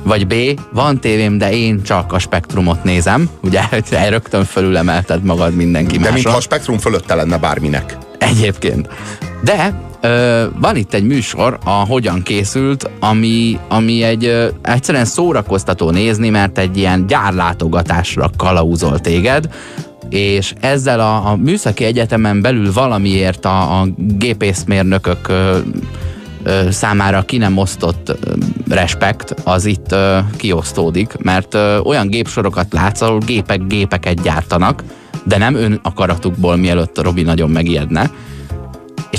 vagy 0.02 0.26
B, 0.26 0.34
van 0.72 1.00
tévém, 1.00 1.38
de 1.38 1.52
én 1.52 1.82
csak 1.82 2.12
a 2.12 2.18
spektrumot 2.18 2.84
nézem. 2.84 3.28
Ugye 3.42 3.62
rögtön 4.08 4.44
fölülemelted 4.44 5.24
magad 5.24 5.54
mindenki 5.54 5.98
De 5.98 6.10
mintha 6.10 6.36
a 6.36 6.40
spektrum 6.40 6.78
fölötte 6.78 7.14
lenne 7.14 7.38
bárminek. 7.38 7.96
Egyébként. 8.18 8.88
De 9.44 9.80
van 10.58 10.76
itt 10.76 10.94
egy 10.94 11.06
műsor, 11.06 11.58
a 11.64 11.70
Hogyan 11.70 12.22
készült, 12.22 12.90
ami, 13.00 13.58
ami 13.68 14.02
egy 14.02 14.24
ö, 14.24 14.48
egyszerűen 14.62 15.04
szórakoztató 15.04 15.90
nézni, 15.90 16.28
mert 16.28 16.58
egy 16.58 16.76
ilyen 16.76 17.06
gyárlátogatásra 17.06 18.30
kalauzol 18.36 18.98
téged, 18.98 19.48
és 20.08 20.54
ezzel 20.60 21.00
a, 21.00 21.30
a 21.30 21.36
műszaki 21.36 21.84
egyetemen 21.84 22.40
belül 22.40 22.72
valamiért 22.72 23.44
a, 23.44 23.80
a 23.80 23.86
gépészmérnökök 23.96 25.28
ö, 25.28 25.58
ö, 26.42 26.70
számára 26.70 27.22
ki 27.22 27.36
nem 27.36 27.58
osztott 27.58 28.08
ö, 28.08 28.32
respekt, 28.68 29.34
az 29.44 29.64
itt 29.64 29.92
ö, 29.92 30.18
kiosztódik, 30.36 31.16
mert 31.18 31.54
ö, 31.54 31.78
olyan 31.78 32.08
gépsorokat 32.08 32.72
látsz, 32.72 33.00
ahol 33.00 33.18
gépek 33.18 33.66
gépeket 33.66 34.22
gyártanak, 34.22 34.82
de 35.24 35.38
nem 35.38 35.54
ön 35.54 35.80
akaratukból, 35.82 36.56
mielőtt 36.56 37.02
Robi 37.02 37.22
nagyon 37.22 37.50
megijedne, 37.50 38.10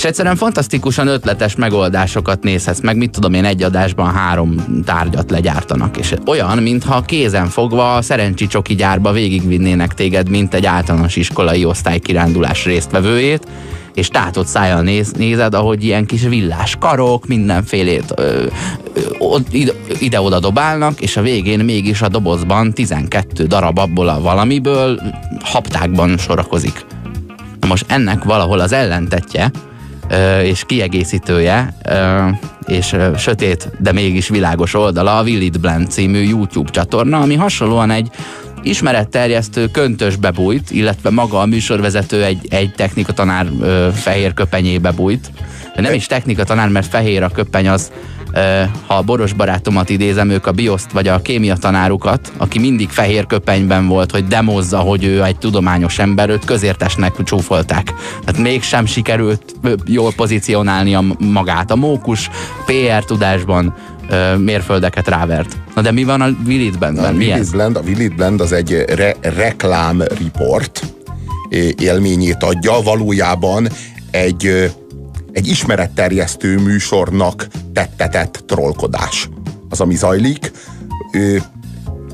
és 0.04 0.10
egyszerűen 0.10 0.36
fantasztikusan 0.36 1.08
ötletes 1.08 1.56
megoldásokat 1.56 2.44
nézhetsz 2.44 2.80
meg, 2.80 2.98
mit 2.98 3.12
tudom 3.12 3.34
én, 3.34 3.46
egy 3.46 3.64
adásban 3.64 4.14
három 4.14 4.56
tárgyat 4.86 5.32
legyártanak. 5.32 5.98
És 5.98 6.14
olyan, 6.26 6.58
mintha 6.58 7.02
kézen 7.02 7.48
fogva 7.48 7.96
a 7.96 8.02
szerencsi 8.02 8.48
csoki 8.48 8.76
gyárba 8.76 9.12
végigvinnének 9.12 9.94
téged, 9.94 10.30
mint 10.30 10.54
egy 10.54 10.66
általános 10.66 11.16
iskolai 11.16 11.66
osztálykirándulás 11.66 12.66
résztvevőjét, 12.66 13.48
és 13.94 14.08
tátott 14.08 14.48
szájjal 14.48 14.82
néz, 14.82 15.12
nézed, 15.12 15.54
ahogy 15.54 15.84
ilyen 15.84 16.06
kis 16.06 16.22
villás 16.22 16.76
karok, 16.80 17.28
mindenfélét 17.28 18.14
ide-oda 20.00 20.40
dobálnak, 20.40 21.02
és 21.02 21.18
a 21.18 21.22
végén 21.22 21.60
mégis 21.60 22.02
a 22.02 22.08
dobozban 22.08 22.74
12 22.74 23.46
darab 23.46 23.80
abból 23.80 24.08
a 24.08 24.22
valamiből 24.22 25.02
haptákban 25.44 26.18
sorakozik. 26.18 26.86
Na 27.60 27.68
most 27.68 27.86
ennek 27.88 28.24
valahol 28.24 28.60
az 28.60 28.72
ellentetje, 28.72 29.52
és 30.44 30.64
kiegészítője, 30.66 31.76
és 32.66 32.96
sötét, 33.18 33.70
de 33.80 33.92
mégis 33.92 34.28
világos 34.28 34.74
oldala 34.74 35.18
a 35.18 35.24
Will 35.24 35.42
It 35.42 35.60
Blend 35.60 35.92
című 35.92 36.22
YouTube 36.22 36.70
csatorna, 36.70 37.20
ami 37.20 37.36
hasonlóan 37.36 37.92
egy 37.92 38.12
ismeretterjesztő 38.64 39.68
köntös 39.68 40.16
bebújt, 40.16 40.72
illetve 40.72 41.10
maga 41.10 41.40
a 41.40 41.46
műsorvezető 41.46 42.24
egy, 42.24 42.48
egy 42.50 42.74
technikatanár 42.76 43.48
ö, 43.62 43.88
fehér 43.94 44.34
köpenyébe 44.34 44.92
bújt. 44.92 45.32
Nem 45.76 45.94
is 45.94 46.06
technikatanár, 46.06 46.70
mert 46.70 46.88
fehér 46.88 47.24
a 47.24 47.30
köpeny 47.30 47.68
az, 47.68 47.92
ha 48.88 48.94
a 48.96 49.02
boros 49.02 49.34
barátomat 49.34 49.90
idézem, 49.90 50.30
ők 50.30 50.48
a 50.48 50.52
bioszt 50.52 50.92
vagy 50.92 51.08
a 51.08 51.22
kémia 51.22 51.56
tanárukat, 51.56 52.32
aki 52.38 52.60
mindig 52.60 52.90
fehér 52.90 53.26
köpenyben 53.26 53.88
volt, 53.88 54.12
hogy 54.12 54.28
demozza, 54.28 54.78
hogy 54.78 55.04
ő 55.04 55.24
egy 55.24 55.38
tudományos 55.38 56.00
ember, 56.00 56.30
őt 56.30 56.46
közértesnek 56.46 57.24
csúfolták. 57.24 57.94
Tehát 58.26 58.42
mégsem 58.42 58.86
sikerült 58.86 59.56
jól 59.86 60.14
pozícionálni 60.16 60.96
a 60.96 61.04
magát. 61.18 61.72
A 61.72 61.76
mókus 61.76 62.30
PR 62.66 63.06
tudásban 63.06 63.74
mérföldeket 64.38 65.08
rávert. 65.08 65.58
Na 65.76 65.82
de 65.82 65.92
mi 65.92 66.04
van 66.04 66.22
a 66.22 66.28
Willit 66.46 66.78
Blendben? 66.78 67.06
A 67.06 67.18
Willit 67.18 67.52
Blend, 67.52 67.76
a 67.76 67.82
Willit 67.82 68.16
Blend 68.16 68.42
az 68.42 68.52
egy 68.52 68.84
re- 68.88 69.16
reklám 69.22 70.02
report 70.02 70.94
élményét 71.80 72.44
adja, 72.44 72.82
valójában 72.84 73.68
egy 74.12 74.72
egy 75.34 75.48
ismeretterjesztő 75.48 76.58
műsornak 76.58 77.48
tettetett 77.74 78.44
trollkodás. 78.48 79.30
Az, 79.70 79.82
ami 79.82 79.96
zajlik, 79.96 80.52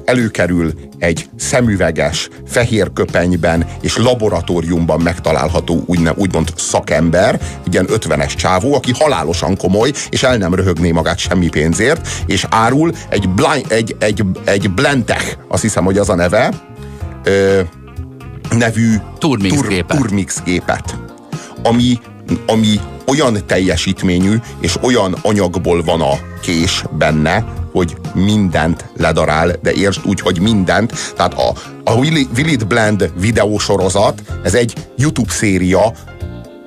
előkerül 0.05 0.73
egy 0.97 1.29
szemüveges, 1.35 2.29
fehér 2.47 2.93
köpenyben 2.93 3.65
és 3.81 3.97
laboratóriumban 3.97 5.01
megtalálható 5.01 5.83
úgyne, 5.85 6.13
úgymond 6.15 6.53
szakember, 6.55 7.39
ilyen 7.71 7.85
ötvenes 7.89 8.35
csávó, 8.35 8.73
aki 8.73 8.91
halálosan 8.91 9.57
komoly, 9.57 9.91
és 10.09 10.23
el 10.23 10.38
nem 10.38 10.53
röhögné 10.53 10.91
magát 10.91 11.17
semmi 11.17 11.49
pénzért, 11.49 12.07
és 12.25 12.45
árul 12.49 12.91
egy, 13.09 13.29
blind, 13.29 13.65
egy, 13.67 13.95
egy, 13.99 14.23
egy 14.45 14.71
Blentech, 14.71 15.38
azt 15.47 15.61
hiszem, 15.61 15.83
hogy 15.83 15.97
az 15.97 16.09
a 16.09 16.15
neve, 16.15 16.53
ö, 17.23 17.61
nevű 18.49 18.95
Turmix, 19.17 19.55
tur, 19.55 19.67
gépet. 19.67 19.97
Turmix 19.97 20.41
gépet, 20.43 20.97
ami, 21.63 21.99
ami 22.47 22.79
olyan 23.10 23.46
teljesítményű 23.46 24.36
és 24.60 24.78
olyan 24.82 25.16
anyagból 25.22 25.84
van 25.84 26.01
a 26.01 26.20
kés 26.42 26.84
benne, 26.98 27.46
hogy 27.72 27.96
mindent 28.13 28.86
ledarál, 28.98 29.56
de 29.62 29.72
értsd 29.72 30.01
úgy, 30.06 30.20
hogy 30.20 30.39
mindent. 30.39 31.13
Tehát 31.16 31.34
a, 31.34 31.54
a 31.84 31.94
Will 31.94 32.50
It 32.50 32.68
Blend 32.68 33.12
videósorozat, 33.20 34.22
ez 34.44 34.54
egy 34.54 34.74
YouTube 34.98 35.32
széria, 35.32 35.94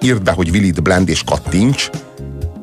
írd 0.00 0.22
be, 0.22 0.32
hogy 0.32 0.50
Will 0.50 0.64
It 0.64 0.82
Blend 0.82 1.08
és 1.08 1.22
kattints, 1.22 1.90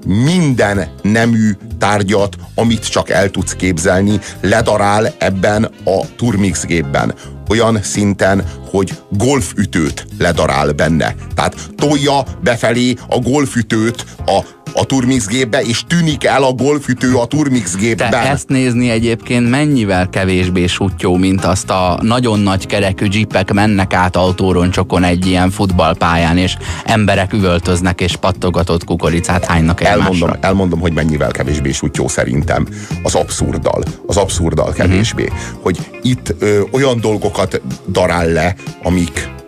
minden 0.06 0.88
nemű 1.02 1.52
tárgyat, 1.78 2.36
amit 2.56 2.90
csak 2.90 3.10
el 3.10 3.30
tudsz 3.30 3.54
képzelni, 3.54 4.20
ledarál 4.42 5.14
ebben 5.18 5.64
a 5.86 6.16
Turmix 6.16 6.66
gépben. 6.66 7.14
Olyan 7.50 7.80
szinten, 7.84 8.44
hogy 8.70 8.92
golfütőt 9.10 10.06
ledarál 10.18 10.72
benne. 10.72 11.16
Tehát 11.36 11.56
tolja 11.76 12.24
befelé 12.44 12.94
a 13.10 13.20
golfütőt 13.20 14.06
a 14.26 14.40
a 14.74 14.86
Turmix 14.86 15.28
gépbe, 15.28 15.62
és 15.62 15.84
tűnik 15.88 16.24
el 16.24 16.44
a 16.44 16.54
golfütő 16.54 17.16
a 17.16 17.26
Turmix 17.26 17.76
gépben. 17.76 18.10
Te 18.10 18.18
ezt 18.18 18.48
nézni 18.50 18.90
egyébként 18.90 19.50
mennyivel 19.50 20.10
kevésbé 20.10 20.68
sutyó, 20.68 21.16
mint 21.16 21.46
azt 21.46 21.70
a 21.70 22.00
nagyon 22.02 22.40
nagy 22.40 22.66
kerekű 22.66 23.08
jeepek 23.12 23.54
mennek 23.54 23.94
át 23.94 24.16
autóroncsokon 24.16 25.04
egy 25.04 25.26
ilyen 25.26 25.52
futballpályán, 25.52 26.38
és 26.38 26.58
emberek 26.86 27.34
üvöltöznek, 27.34 28.02
és 28.02 28.16
pattogatott 28.16 28.84
kukoricát 28.84 29.46
hánynak 29.46 29.82
egymásra. 29.82 30.04
Elmondom, 30.04 30.38
elmondom, 30.42 30.80
hogy 30.80 30.94
mennyivel 30.94 31.32
kevésbé 31.32 31.72
sutyó 31.72 32.08
szerintem. 32.08 32.68
Az 33.04 33.16
abszurddal. 33.16 33.84
Az 34.06 34.18
abszurddal 34.18 34.72
kevésbé. 34.72 35.24
Mm-hmm. 35.24 35.62
Hogy 35.62 35.78
itt 36.02 36.36
ö, 36.40 36.62
olyan 36.72 37.00
dolgokat 37.00 37.62
darál 37.92 38.28
le, 38.28 38.56
amik 38.86 39.39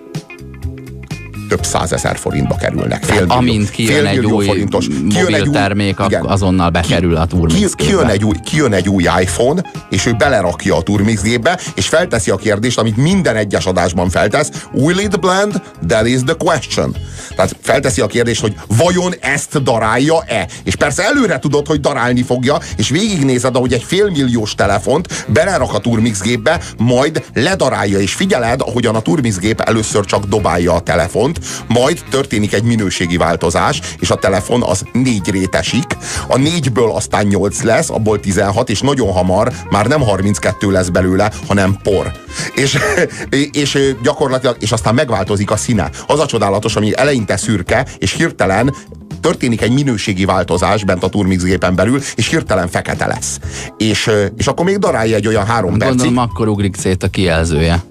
több 1.51 1.65
százezer 1.65 2.17
forintba 2.17 2.55
kerülnek. 2.55 3.03
Fél 3.03 3.19
millió, 3.19 3.35
amint 3.35 3.69
kijön 3.69 3.93
fél 3.93 4.07
egy 4.07 4.25
új 4.25 4.45
forintos. 4.45 4.87
Kijön 5.09 5.33
egy 5.33 5.47
új, 5.47 5.53
termék, 5.53 5.99
igen, 6.05 6.25
azonnal 6.25 6.69
bekerül 6.69 7.15
a 7.15 7.25
Turmix 7.25 7.73
ki, 7.73 7.85
kijön, 7.85 8.07
egy 8.07 8.25
új, 8.25 8.35
kijön 8.43 8.73
egy 8.73 8.89
új 8.89 9.03
iPhone, 9.03 9.63
és 9.89 10.05
ő 10.05 10.13
belerakja 10.17 10.75
a 10.75 10.81
Turmix 10.81 11.21
gépbe, 11.21 11.59
és 11.75 11.87
felteszi 11.87 12.31
a 12.31 12.35
kérdést, 12.35 12.77
amit 12.77 12.97
minden 12.97 13.35
egyes 13.35 13.65
adásban 13.65 14.09
feltesz. 14.09 14.49
Will 14.73 14.97
it 14.97 15.19
blend? 15.19 15.61
That 15.87 16.07
is 16.07 16.19
the 16.25 16.33
question. 16.33 16.95
Tehát 17.35 17.55
felteszi 17.61 18.01
a 18.01 18.07
kérdést, 18.07 18.41
hogy 18.41 18.55
vajon 18.67 19.13
ezt 19.19 19.63
darálja-e? 19.63 20.47
És 20.63 20.75
persze 20.75 21.03
előre 21.03 21.39
tudod, 21.39 21.67
hogy 21.67 21.79
darálni 21.79 22.23
fogja, 22.23 22.57
és 22.77 22.89
végignézed, 22.89 23.55
ahogy 23.55 23.73
egy 23.73 23.83
félmilliós 23.83 24.55
telefont 24.55 25.25
belerak 25.27 25.73
a 25.73 25.79
Turmix 25.79 26.21
gépbe, 26.21 26.59
majd 26.77 27.23
ledarálja, 27.33 27.99
és 27.99 28.13
figyeled, 28.13 28.61
ahogyan 28.61 28.95
a 28.95 29.01
Turmix 29.01 29.37
gép 29.37 29.61
először 29.61 30.05
csak 30.05 30.25
dobálja 30.25 30.73
a 30.73 30.79
telefont, 30.79 31.39
majd 31.67 32.03
történik 32.09 32.53
egy 32.53 32.63
minőségi 32.63 33.17
változás, 33.17 33.81
és 33.99 34.09
a 34.09 34.15
telefon 34.15 34.63
az 34.63 34.85
négy 34.93 35.29
rétesik, 35.29 35.97
a 36.27 36.37
négyből 36.37 36.91
aztán 36.91 37.25
nyolc 37.25 37.61
lesz, 37.61 37.89
abból 37.89 38.19
16, 38.19 38.69
és 38.69 38.81
nagyon 38.81 39.11
hamar 39.11 39.53
már 39.69 39.87
nem 39.87 40.01
32 40.01 40.71
lesz 40.71 40.89
belőle, 40.89 41.31
hanem 41.47 41.77
por. 41.83 42.11
És, 42.55 42.77
és 43.61 43.95
gyakorlatilag, 44.03 44.55
és 44.59 44.71
aztán 44.71 44.93
megváltozik 44.93 45.51
a 45.51 45.57
színe. 45.57 45.89
Az 46.07 46.19
a 46.19 46.25
csodálatos, 46.25 46.75
ami 46.75 46.97
eleinte 46.97 47.37
szürke, 47.37 47.85
és 47.97 48.13
hirtelen 48.13 48.73
történik 49.21 49.61
egy 49.61 49.71
minőségi 49.71 50.25
változás 50.25 50.83
bent 50.83 51.03
a 51.03 51.09
Turmix 51.09 51.43
gépen 51.43 51.75
belül, 51.75 52.01
és 52.15 52.27
hirtelen 52.27 52.67
fekete 52.67 53.07
lesz. 53.07 53.39
És, 53.77 54.09
és 54.37 54.47
akkor 54.47 54.65
még 54.65 54.77
darálja 54.77 55.15
egy 55.15 55.27
olyan 55.27 55.45
három 55.45 55.77
percig. 55.77 55.97
Gondolom, 55.97 56.29
akkor 56.29 56.47
ugrik 56.47 56.75
szét 56.75 57.03
a 57.03 57.07
kijelzője. 57.07 57.83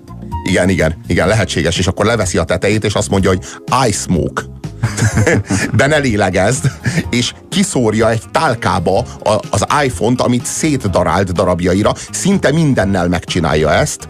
Igen, 0.44 0.68
igen, 0.68 0.94
igen, 1.06 1.28
lehetséges, 1.28 1.78
és 1.78 1.86
akkor 1.86 2.04
leveszi 2.04 2.38
a 2.38 2.44
tetejét, 2.44 2.84
és 2.84 2.94
azt 2.94 3.10
mondja, 3.10 3.30
hogy 3.30 3.44
I 3.88 3.92
smoke. 3.92 4.42
de 5.76 5.86
ne 5.86 5.96
lélegezd, 5.96 6.70
és 7.10 7.32
kiszórja 7.48 8.10
egy 8.10 8.22
tálkába 8.32 9.04
az 9.50 9.66
iPhone-t, 9.84 10.20
amit 10.20 10.44
szétdarált 10.44 11.32
darabjaira, 11.32 11.94
szinte 12.10 12.52
mindennel 12.52 13.08
megcsinálja 13.08 13.72
ezt. 13.72 14.08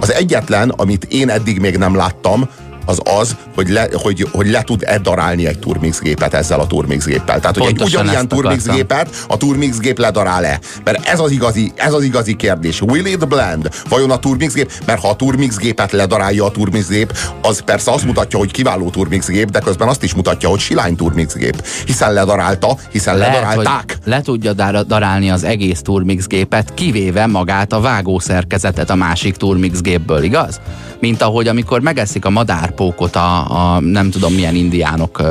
Az 0.00 0.12
egyetlen, 0.12 0.68
amit 0.68 1.04
én 1.04 1.28
eddig 1.28 1.58
még 1.58 1.76
nem 1.76 1.96
láttam, 1.96 2.48
az 2.84 3.00
az, 3.20 3.36
hogy 3.54 3.68
le, 3.68 3.88
hogy, 3.92 4.28
hogy 4.32 4.50
le 4.50 4.62
tud-e 4.62 4.98
darálni 4.98 5.46
egy 5.46 5.58
Turmix 5.58 6.00
gépet 6.00 6.34
ezzel 6.34 6.60
a 6.60 6.66
Turmix 6.66 7.04
géppel. 7.04 7.40
Tehát, 7.40 7.56
hogy 7.56 7.66
Pontosan 7.66 7.86
egy 7.86 7.94
ugyanilyen 7.94 8.28
Turmix 8.28 8.64
gépet 8.64 9.24
a 9.28 9.36
Turmix 9.36 9.78
gép 9.78 9.98
ledarál-e? 9.98 10.60
Mert 10.84 11.06
ez 11.06 11.20
az 11.20 11.30
igazi, 11.30 11.72
ez 11.74 11.92
az 11.92 12.02
igazi 12.02 12.36
kérdés. 12.36 12.80
Will 12.80 13.06
it 13.06 13.28
blend? 13.28 13.68
Vajon 13.88 14.10
a 14.10 14.18
Turmix 14.18 14.54
gép? 14.54 14.72
Mert 14.86 15.00
ha 15.00 15.08
a 15.08 15.16
Turmix 15.16 15.56
gépet 15.56 15.92
ledarálja 15.92 16.44
a 16.44 16.50
Turmix 16.50 16.88
gép, 16.88 17.18
az 17.42 17.60
persze 17.64 17.90
azt 17.90 18.04
mutatja, 18.04 18.38
hogy 18.38 18.50
kiváló 18.50 18.90
Turmix 18.90 19.26
gép, 19.26 19.50
de 19.50 19.58
közben 19.58 19.88
azt 19.88 20.02
is 20.02 20.14
mutatja, 20.14 20.48
hogy 20.48 20.60
silány 20.60 20.96
Turmix 20.96 21.34
gép. 21.34 21.66
Hiszen 21.86 22.12
ledarálta, 22.12 22.76
hiszen 22.90 23.16
Lehet, 23.16 23.34
ledarálták. 23.34 23.98
le 24.04 24.20
tudja 24.20 24.52
darálni 24.82 25.30
az 25.30 25.44
egész 25.44 25.82
Turmix 25.82 26.26
gépet, 26.26 26.74
kivéve 26.74 27.26
magát 27.26 27.72
a 27.72 27.80
vágószerkezetet 27.80 28.90
a 28.90 28.94
másik 28.94 29.36
Turmix 29.36 29.80
gépből, 29.80 30.22
igaz? 30.22 30.60
Mint 31.02 31.22
ahogy 31.22 31.48
amikor 31.48 31.80
megeszik 31.80 32.24
a 32.24 32.30
madár 32.30 32.74
pókot 32.74 33.16
a, 33.16 33.74
a 33.74 33.80
nem 33.80 34.10
tudom 34.10 34.32
milyen 34.32 34.54
indiánok, 34.54 35.22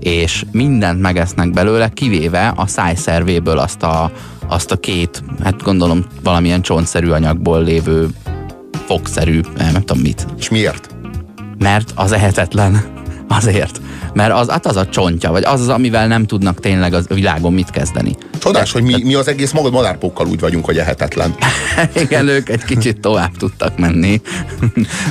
és 0.00 0.44
mindent 0.52 1.00
megesznek 1.00 1.50
belőle, 1.50 1.88
kivéve 1.88 2.52
a 2.56 2.66
szájszervéből 2.66 3.58
azt 3.58 3.82
a, 3.82 4.12
azt 4.46 4.70
a 4.70 4.76
két, 4.76 5.22
hát 5.42 5.62
gondolom 5.62 6.04
valamilyen 6.22 6.62
csontszerű 6.62 7.10
anyagból 7.10 7.62
lévő 7.62 8.08
fogszerű, 8.86 9.40
nem 9.56 9.82
tudom 9.84 10.02
mit. 10.02 10.26
És 10.38 10.48
miért? 10.48 10.88
Mert 11.58 11.92
az 11.94 12.12
ehetetlen. 12.12 12.82
Azért. 13.28 13.80
Mert 14.12 14.32
az, 14.32 14.50
hát 14.50 14.66
az 14.66 14.76
a 14.76 14.88
csontja, 14.88 15.30
vagy 15.30 15.44
az 15.44 15.60
az, 15.60 15.68
amivel 15.68 16.06
nem 16.06 16.26
tudnak 16.26 16.60
tényleg 16.60 16.94
a 16.94 17.00
világon 17.08 17.52
mit 17.52 17.70
kezdeni. 17.70 18.16
Csodás, 18.52 18.72
hogy 18.72 18.82
mi, 18.82 19.02
mi 19.02 19.14
az 19.14 19.28
egész 19.28 19.52
magad 19.52 19.72
madárpókkal 19.72 20.26
úgy 20.26 20.40
vagyunk, 20.40 20.64
hogy 20.64 20.78
ehetetlen. 20.78 21.34
Igen, 22.02 22.28
ők 22.28 22.48
egy 22.48 22.64
kicsit 22.64 23.00
tovább 23.00 23.36
tudtak 23.36 23.78
menni. 23.78 24.20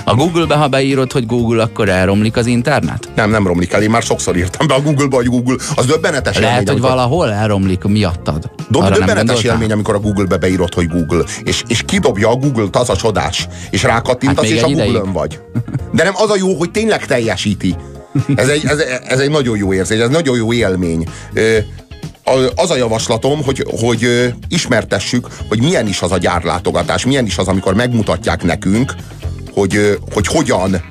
A 0.03 0.15
Google-be, 0.15 0.55
ha 0.55 0.67
beírod, 0.67 1.11
hogy 1.11 1.25
Google, 1.25 1.63
akkor 1.63 1.89
elromlik 1.89 2.37
az 2.37 2.45
internet? 2.45 3.09
Nem, 3.15 3.29
nem 3.29 3.47
romlik 3.47 3.73
el. 3.73 3.81
Én 3.81 3.89
már 3.89 4.01
sokszor 4.01 4.37
írtam 4.37 4.67
be 4.67 4.73
a 4.73 4.81
Google-ba, 4.81 5.15
hogy 5.15 5.25
Google. 5.25 5.55
Az 5.75 5.85
döbbenetes 5.85 6.37
Lehet, 6.37 6.49
élmény, 6.49 6.67
hogy 6.67 6.69
amikor... 6.69 6.89
valahol 6.89 7.31
elromlik 7.31 7.83
miattad. 7.83 8.51
Dob, 8.69 8.89
döbbenetes 8.89 9.43
élmény, 9.43 9.71
amikor 9.71 9.95
a 9.95 9.99
Google-be 9.99 10.37
beírod, 10.37 10.73
hogy 10.73 10.87
Google, 10.87 11.23
és, 11.43 11.63
és 11.67 11.83
kidobja 11.85 12.29
a 12.29 12.35
Google-t, 12.35 12.75
az 12.75 12.89
a 12.89 12.95
csodás, 12.95 13.47
és 13.69 13.83
rákattintasz, 13.83 14.45
hát 14.45 14.53
és 14.53 14.61
a 14.61 14.67
Google-ön 14.67 15.11
vagy. 15.11 15.39
De 15.91 16.03
nem 16.03 16.13
az 16.15 16.29
a 16.29 16.35
jó, 16.37 16.53
hogy 16.53 16.71
tényleg 16.71 17.05
teljesíti. 17.05 17.75
Ez 18.35 18.47
egy, 18.47 18.65
ez, 18.65 18.79
ez 19.07 19.19
egy 19.19 19.29
nagyon 19.29 19.57
jó 19.57 19.73
érzés, 19.73 19.99
ez 19.99 20.09
nagyon 20.09 20.37
jó 20.37 20.53
élmény 20.53 21.07
az 22.55 22.71
a 22.71 22.75
javaslatom, 22.75 23.43
hogy, 23.43 23.65
hogy 23.79 24.33
ismertessük, 24.47 25.27
hogy 25.47 25.59
milyen 25.59 25.87
is 25.87 26.01
az 26.01 26.11
a 26.11 26.17
gyárlátogatás, 26.17 27.05
milyen 27.05 27.25
is 27.25 27.37
az, 27.37 27.47
amikor 27.47 27.73
megmutatják 27.73 28.43
nekünk, 28.43 28.93
hogy, 29.53 29.99
hogy 30.13 30.27
hogyan 30.27 30.81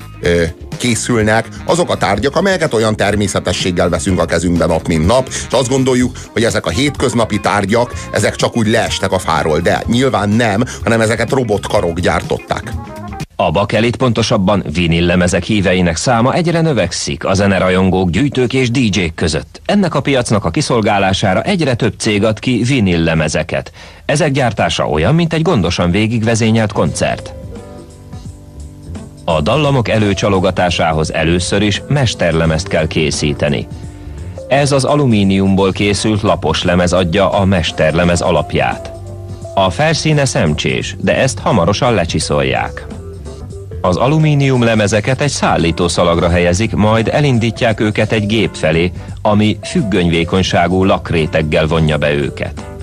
készülnek 0.77 1.49
azok 1.65 1.91
a 1.91 1.97
tárgyak, 1.97 2.37
amelyeket 2.37 2.75
olyan 2.75 2.97
természetességgel 2.97 3.89
veszünk 3.89 4.21
a 4.21 4.25
kezünkbe 4.25 4.67
nap, 4.67 4.87
mint 4.87 5.07
nap, 5.07 5.29
és 5.29 5.47
azt 5.51 5.69
gondoljuk, 5.69 6.17
hogy 6.33 6.45
ezek 6.45 6.67
a 6.67 6.71
hétköznapi 6.71 7.41
tárgyak, 7.41 7.93
ezek 8.13 8.37
csak 8.37 8.57
úgy 8.57 8.67
leestek 8.67 9.13
a 9.13 9.19
fáról, 9.19 9.61
de 9.61 9.83
nyilván 9.87 10.29
nem, 10.29 10.65
hanem 10.83 11.01
ezeket 11.01 11.31
robotkarok 11.31 12.01
gyártották. 12.01 12.73
A 13.39 13.51
bakelit 13.51 13.97
pontosabban 13.97 14.65
vinillemezek 14.73 15.43
híveinek 15.43 15.97
száma 15.97 16.35
egyre 16.35 16.61
növekszik 16.61 17.25
a 17.25 17.35
zenerajongók, 17.35 18.11
gyűjtők 18.11 18.53
és 18.53 18.71
DJ-k 18.71 19.15
között. 19.15 19.61
Ennek 19.65 19.95
a 19.95 20.01
piacnak 20.01 20.45
a 20.45 20.51
kiszolgálására 20.51 21.43
egyre 21.43 21.75
több 21.75 21.95
cég 21.99 22.25
ad 22.25 22.39
ki 22.39 22.63
vinillemezeket. 22.67 23.73
Ezek 24.05 24.31
gyártása 24.31 24.89
olyan, 24.89 25.15
mint 25.15 25.33
egy 25.33 25.43
gondosan 25.43 25.91
végigvezényelt 25.91 26.73
koncert. 26.73 27.33
A 29.25 29.41
dallamok 29.41 29.89
előcsalogatásához 29.89 31.13
először 31.13 31.63
is 31.63 31.83
mesterlemezt 31.89 32.69
kell 32.69 32.87
készíteni. 32.87 33.67
Ez 34.49 34.73
az 34.73 34.85
alumíniumból 34.85 35.73
készült 35.73 36.23
lapos 36.23 36.63
lemez 36.63 36.93
adja 36.93 37.31
a 37.31 37.45
mesterlemez 37.45 38.21
alapját. 38.21 38.93
A 39.55 39.71
felszíne 39.71 40.25
szemcsés, 40.25 40.97
de 41.01 41.17
ezt 41.17 41.39
hamarosan 41.39 41.95
lecsiszolják. 41.95 42.87
Az 43.87 43.97
alumínium 43.97 44.63
lemezeket 44.63 45.21
egy 45.21 45.31
szállítószalagra 45.31 46.29
helyezik, 46.29 46.75
majd 46.75 47.09
elindítják 47.09 47.81
őket 47.81 48.13
egy 48.13 48.27
gép 48.27 48.55
felé, 48.55 48.93
ami 49.23 49.59
függönyvékonyságú 49.63 50.85
lakréteggel 50.85 51.67
vonja 51.67 51.97
be 51.97 52.15
őket. 52.15 52.76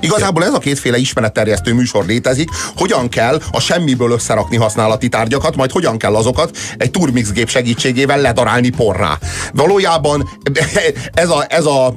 Igazából 0.00 0.44
ez 0.44 0.52
a 0.52 0.58
kétféle 0.58 0.96
ismeretterjesztő 0.96 1.74
műsor 1.74 2.06
létezik, 2.06 2.48
hogyan 2.76 3.08
kell 3.08 3.40
a 3.52 3.60
semmiből 3.60 4.10
összerakni 4.10 4.56
használati 4.56 5.08
tárgyakat, 5.08 5.56
majd 5.56 5.70
hogyan 5.70 5.98
kell 5.98 6.14
azokat 6.14 6.56
egy 6.76 6.90
turmix 6.90 7.32
gép 7.32 7.48
segítségével 7.48 8.20
ledarálni 8.20 8.68
porrá. 8.68 9.18
Valójában 9.52 10.28
ez 11.12 11.28
a, 11.28 11.44
ez 11.48 11.64
a, 11.64 11.94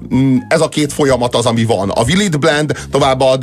ez 0.47 0.61
a 0.61 0.69
két 0.69 0.93
folyamat 0.93 1.35
az, 1.35 1.45
ami 1.45 1.65
van. 1.65 1.89
A 1.89 2.03
Willit 2.03 2.39
Blend, 2.39 2.77
tovább 2.91 3.21
a, 3.21 3.37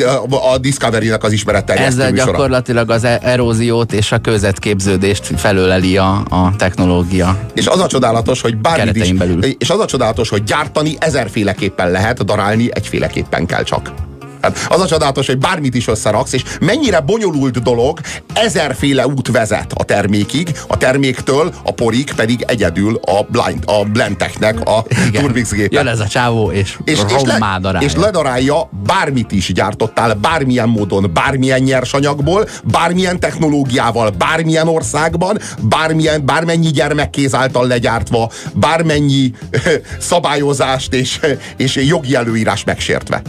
a 0.53 0.59
Discovery-nek 0.59 1.25
az 1.25 1.33
ismeretterjesztő 1.33 2.01
Ezzel 2.01 2.11
műsora. 2.11 2.31
gyakorlatilag 2.31 2.91
az 2.91 3.05
e- 3.05 3.21
eróziót 3.23 3.93
és 3.93 4.13
a 4.13 4.19
közetképződést 4.19 5.33
felöleli 5.37 5.97
a, 5.97 6.23
a 6.29 6.53
technológia. 6.57 7.39
És 7.55 7.67
az 7.67 7.81
a 7.81 7.87
csodálatos, 7.87 8.41
hogy 8.41 8.57
bármit 8.57 8.97
is, 8.97 9.13
belül. 9.13 9.45
és 9.45 9.71
az 9.71 9.79
a 9.79 9.85
csodálatos, 9.87 10.29
hogy 10.29 10.45
gyártani 10.45 10.97
ezerféleképpen 10.99 11.91
lehet, 11.91 12.25
darálni 12.25 12.69
egyféleképpen 12.73 13.47
kell 13.47 13.63
csak. 13.63 14.10
Hát 14.43 14.67
az 14.69 14.81
a 14.81 14.87
csodálatos, 14.87 15.27
hogy 15.27 15.39
bármit 15.39 15.75
is 15.75 15.89
összeraksz, 15.89 16.33
és 16.33 16.43
mennyire 16.61 17.01
bonyolult 17.01 17.63
dolog, 17.63 18.01
ezerféle 18.35 19.07
út 19.07 19.29
vezet 19.29 19.73
a 19.73 19.85
termékig, 19.85 20.53
a 20.67 20.77
terméktől 20.77 21.55
a 21.63 21.73
porig 21.73 22.15
pedig 22.15 22.45
egyedül 22.47 23.01
a, 23.05 23.23
blind, 23.29 23.63
a 23.67 23.85
Blendtechnek 23.85 24.61
a 24.61 24.85
Turbix 25.13 25.53
gépe. 25.53 25.77
Jön 25.77 25.87
ez 25.87 26.01
a 26.01 26.07
csávó, 26.07 26.51
és, 26.51 26.79
és, 26.85 27.01
és, 27.09 27.23
le, 27.23 27.79
és 27.79 27.95
ledarálja, 27.95 28.71
bármit 28.87 29.33
is 29.33 29.53
gyártottál, 29.53 30.15
bármilyen 30.15 30.69
módon, 30.69 31.11
bármilyen 31.13 31.61
nyersanyagból, 31.61 32.49
bármilyen 32.65 33.21
technológiával, 33.21 34.11
bármilyen 34.11 34.69
országban, 34.69 35.39
bármilyen, 35.61 36.27
bármennyi 36.27 36.71
gyermekkéz 36.71 37.35
által 37.35 37.67
legyártva, 37.67 38.31
bármennyi 38.55 39.33
szabályozást 40.11 40.95
és, 40.95 41.21
és 41.57 41.77
jogi 41.77 42.15
előírás 42.15 42.65
megsértve. 42.65 43.23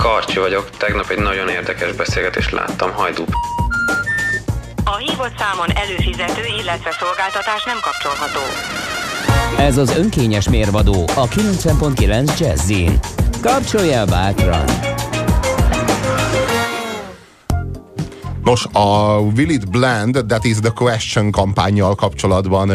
Karcsi 0.00 0.38
vagyok, 0.38 0.70
tegnap 0.70 1.10
egy 1.10 1.18
nagyon 1.18 1.48
érdekes 1.48 1.92
beszélgetést 1.92 2.50
láttam, 2.50 2.92
hajdú. 2.92 3.24
A 4.84 4.96
hívott 4.96 5.38
számon 5.38 5.68
előfizető, 5.74 6.42
illetve 6.60 6.90
szolgáltatás 7.00 7.64
nem 7.64 7.76
kapcsolható. 7.82 8.40
Ez 9.58 9.76
az 9.76 9.96
önkényes 9.96 10.48
mérvadó 10.48 11.04
a 11.16 11.28
90.9 11.28 12.38
Jazzin. 12.38 12.98
Kapcsolj 13.40 13.92
el 13.92 14.06
bátran! 14.06 14.64
Nos, 18.44 18.66
a 18.72 19.18
Will 19.18 19.48
It 19.48 19.70
Blend, 19.70 20.24
That 20.28 20.44
is 20.44 20.56
the 20.56 20.72
Question 20.74 21.30
kampányjal 21.30 21.94
kapcsolatban 21.94 22.72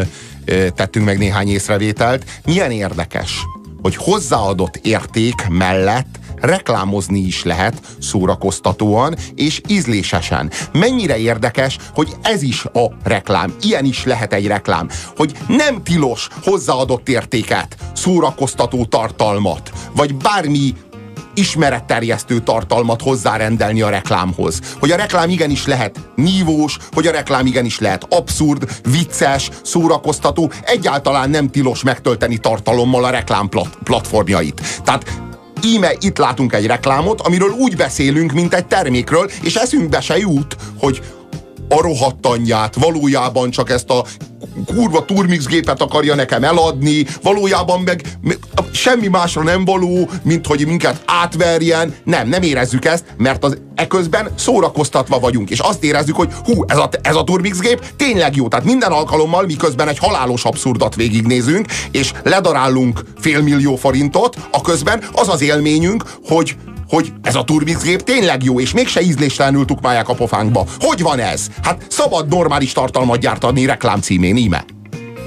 tettünk 0.74 1.04
meg 1.04 1.18
néhány 1.18 1.48
észrevételt. 1.48 2.24
Milyen 2.44 2.70
érdekes, 2.70 3.44
hogy 3.82 3.96
hozzáadott 3.96 4.76
érték 4.76 5.48
mellett 5.48 6.18
reklámozni 6.46 7.18
is 7.18 7.44
lehet 7.44 7.80
szórakoztatóan 8.00 9.16
és 9.34 9.60
ízlésesen. 9.68 10.50
Mennyire 10.72 11.18
érdekes, 11.18 11.78
hogy 11.94 12.08
ez 12.22 12.42
is 12.42 12.64
a 12.64 12.92
reklám. 13.04 13.54
Ilyen 13.62 13.84
is 13.84 14.04
lehet 14.04 14.32
egy 14.32 14.46
reklám. 14.46 14.88
Hogy 15.16 15.32
nem 15.48 15.82
tilos 15.82 16.28
hozzáadott 16.42 17.08
értéket, 17.08 17.76
szórakoztató 17.94 18.84
tartalmat, 18.84 19.70
vagy 19.94 20.14
bármi 20.14 20.74
ismeretterjesztő 21.36 22.38
tartalmat 22.38 23.02
hozzárendelni 23.02 23.80
a 23.80 23.88
reklámhoz. 23.88 24.60
Hogy 24.78 24.90
a 24.90 24.96
reklám 24.96 25.28
igenis 25.28 25.66
lehet 25.66 25.98
nívós, 26.14 26.78
hogy 26.92 27.06
a 27.06 27.10
reklám 27.10 27.46
igenis 27.46 27.78
lehet 27.78 28.06
abszurd, 28.08 28.80
vicces, 28.90 29.50
szórakoztató, 29.62 30.52
egyáltalán 30.62 31.30
nem 31.30 31.50
tilos 31.50 31.82
megtölteni 31.82 32.38
tartalommal 32.38 33.04
a 33.04 33.10
reklám 33.10 33.48
plat- 33.48 33.78
platformjait. 33.84 34.80
Tehát 34.84 35.20
íme 35.66 35.92
itt 36.00 36.18
látunk 36.18 36.52
egy 36.52 36.66
reklámot, 36.66 37.20
amiről 37.20 37.50
úgy 37.50 37.76
beszélünk, 37.76 38.32
mint 38.32 38.54
egy 38.54 38.66
termékről, 38.66 39.30
és 39.42 39.54
eszünkbe 39.54 40.00
se 40.00 40.18
jut, 40.18 40.56
hogy 40.78 41.02
a 41.68 41.80
rohadt 41.80 42.26
anyját, 42.26 42.74
valójában 42.74 43.50
csak 43.50 43.70
ezt 43.70 43.90
a 43.90 44.04
kurva 44.66 45.04
turmix 45.04 45.46
gépet 45.46 45.80
akarja 45.80 46.14
nekem 46.14 46.44
eladni, 46.44 47.06
valójában 47.22 47.80
meg 47.80 48.02
semmi 48.72 49.06
másra 49.06 49.42
nem 49.42 49.64
való, 49.64 50.10
mint 50.22 50.46
hogy 50.46 50.66
minket 50.66 51.02
átverjen. 51.04 51.94
Nem, 52.04 52.28
nem 52.28 52.42
érezzük 52.42 52.84
ezt, 52.84 53.04
mert 53.16 53.44
az 53.44 53.58
eközben 53.74 54.28
szórakoztatva 54.34 55.18
vagyunk, 55.18 55.50
és 55.50 55.58
azt 55.58 55.84
érezzük, 55.84 56.16
hogy 56.16 56.28
hú, 56.44 56.64
ez 56.66 56.76
a, 56.76 56.88
ez 57.02 57.14
a 57.14 57.24
turmix 57.24 57.58
gép 57.58 57.84
tényleg 57.96 58.36
jó. 58.36 58.48
Tehát 58.48 58.64
minden 58.64 58.92
alkalommal, 58.92 59.44
miközben 59.46 59.88
egy 59.88 59.98
halálos 59.98 60.44
abszurdat 60.44 60.94
végignézünk, 60.94 61.66
és 61.90 62.12
ledarálunk 62.22 63.00
félmillió 63.18 63.76
forintot, 63.76 64.36
a 64.50 64.60
közben 64.60 65.02
az 65.12 65.28
az 65.28 65.42
élményünk, 65.42 66.04
hogy 66.24 66.56
hogy 66.88 67.12
ez 67.22 67.34
a 67.34 67.44
Turbix 67.44 67.82
gép 67.82 68.02
tényleg 68.02 68.44
jó, 68.44 68.60
és 68.60 68.72
mégse 68.72 69.00
ízléstelenül 69.00 69.64
tukmálják 69.64 70.08
a 70.08 70.14
pofánkba. 70.14 70.66
Hogy 70.78 71.02
van 71.02 71.18
ez? 71.18 71.46
Hát 71.62 71.86
szabad 71.88 72.28
normális 72.28 72.72
tartalmat 72.72 73.18
gyártani 73.18 73.66
reklám 73.66 74.00
címén, 74.00 74.36
íme. 74.36 74.64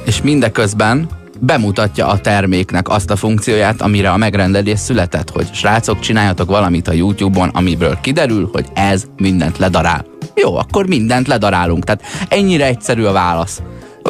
És 0.05 0.21
mindeközben 0.21 1.09
bemutatja 1.39 2.07
a 2.07 2.19
terméknek 2.19 2.89
azt 2.89 3.09
a 3.09 3.15
funkcióját, 3.15 3.81
amire 3.81 4.11
a 4.11 4.17
megrendelés 4.17 4.79
született, 4.79 5.29
hogy 5.29 5.53
srácok, 5.53 5.99
csináljatok 5.99 6.49
valamit 6.49 6.87
a 6.87 6.91
YouTube-on, 6.91 7.49
amiből 7.49 7.97
kiderül, 8.01 8.49
hogy 8.51 8.65
ez 8.73 9.03
mindent 9.17 9.57
ledarál. 9.57 10.05
Jó, 10.35 10.55
akkor 10.55 10.87
mindent 10.87 11.27
ledarálunk. 11.27 11.83
Tehát 11.83 12.01
ennyire 12.29 12.65
egyszerű 12.65 13.03
a 13.03 13.11
válasz. 13.11 13.61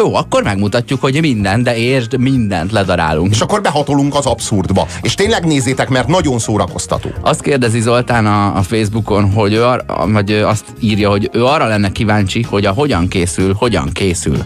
Jó, 0.02 0.16
akkor 0.16 0.44
megmutatjuk, 0.44 1.02
hogy 1.02 1.20
minden, 1.22 1.64
de 1.64 1.76
értsd, 1.76 2.18
mindent 2.18 2.72
ledarálunk. 2.72 3.32
És 3.32 3.42
akkor 3.42 3.62
behatolunk 3.62 4.16
az 4.16 4.26
abszurdba. 4.26 4.88
És 5.02 5.16
tényleg 5.16 5.46
nézzétek, 5.46 5.90
mert 5.90 6.08
nagyon 6.08 6.40
szórakoztató. 6.40 7.10
Azt 7.22 7.42
kérdezi 7.42 7.80
Zoltán 7.80 8.26
a, 8.26 8.56
a 8.58 8.62
Facebookon, 8.62 9.32
hogy 9.32 9.54
ő 9.54 9.64
ar, 9.64 9.86
vagy 10.08 10.32
azt 10.32 10.66
írja, 10.80 11.10
hogy 11.10 11.30
ő 11.34 11.46
arra 11.46 11.66
lenne 11.66 11.92
kíváncsi, 11.92 12.42
hogy 12.42 12.66
a 12.66 12.72
hogyan 12.72 13.08
készül, 13.08 13.54
hogyan 13.54 13.90
készül. 13.94 14.38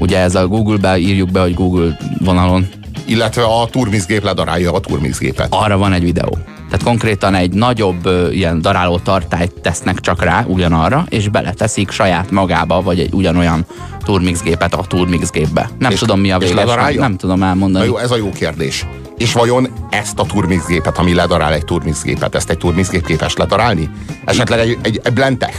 Ugye 0.00 0.18
ez 0.18 0.34
a 0.34 0.46
Google-be 0.46 0.98
írjuk 0.98 1.30
be, 1.30 1.40
hogy 1.40 1.54
Google 1.54 1.96
vonalon. 2.18 2.68
Illetve 3.04 3.42
a 3.42 3.66
Turmix 3.70 4.06
gép 4.06 4.22
ledarálja 4.22 4.72
a 4.72 4.80
Turmix 4.80 5.18
gépet. 5.18 5.46
Arra 5.50 5.76
van 5.76 5.92
egy 5.92 6.02
videó. 6.02 6.38
Tehát 6.70 6.84
konkrétan 6.84 7.34
egy 7.34 7.52
nagyobb 7.52 8.06
ö, 8.06 8.30
ilyen 8.30 8.60
daráló 8.60 8.98
tartályt 8.98 9.52
tesznek 9.62 10.00
csak 10.00 10.22
rá, 10.22 10.44
ugyanarra, 10.46 11.04
és 11.08 11.28
beleteszik 11.28 11.90
saját 11.90 12.30
magába, 12.30 12.82
vagy 12.82 13.00
egy 13.00 13.12
ugyanolyan 13.12 13.66
Turmix 14.06 14.42
gépet 14.42 14.74
a 14.74 14.84
Turmix 14.88 15.30
gépbe. 15.30 15.70
Nem 15.78 15.90
És- 15.90 15.98
tudom 15.98 16.20
mi 16.20 16.30
a 16.30 16.38
ledarálja? 16.54 17.00
nem 17.00 17.16
tudom 17.16 17.38
Na 17.38 17.46
elmondani. 17.46 17.86
jó, 17.86 17.96
ez 17.98 18.10
a 18.10 18.16
jó 18.16 18.30
kérdés. 18.30 18.86
És 19.16 19.32
vajon 19.32 19.68
ezt 19.90 20.18
a 20.18 20.24
Turmix 20.24 20.66
gépet, 20.66 20.98
ami 20.98 21.14
ledarál 21.14 21.52
egy 21.52 21.64
Turmix 21.64 22.02
gépet, 22.02 22.34
ezt 22.34 22.50
egy 22.50 22.58
Turmix 22.58 22.90
gép 22.90 23.06
képes 23.06 23.34
ledarálni? 23.36 23.90
Esetleg 24.24 24.58
egy, 24.58 24.78
egy, 24.82 25.00
egy 25.04 25.12
Blendtech? 25.12 25.56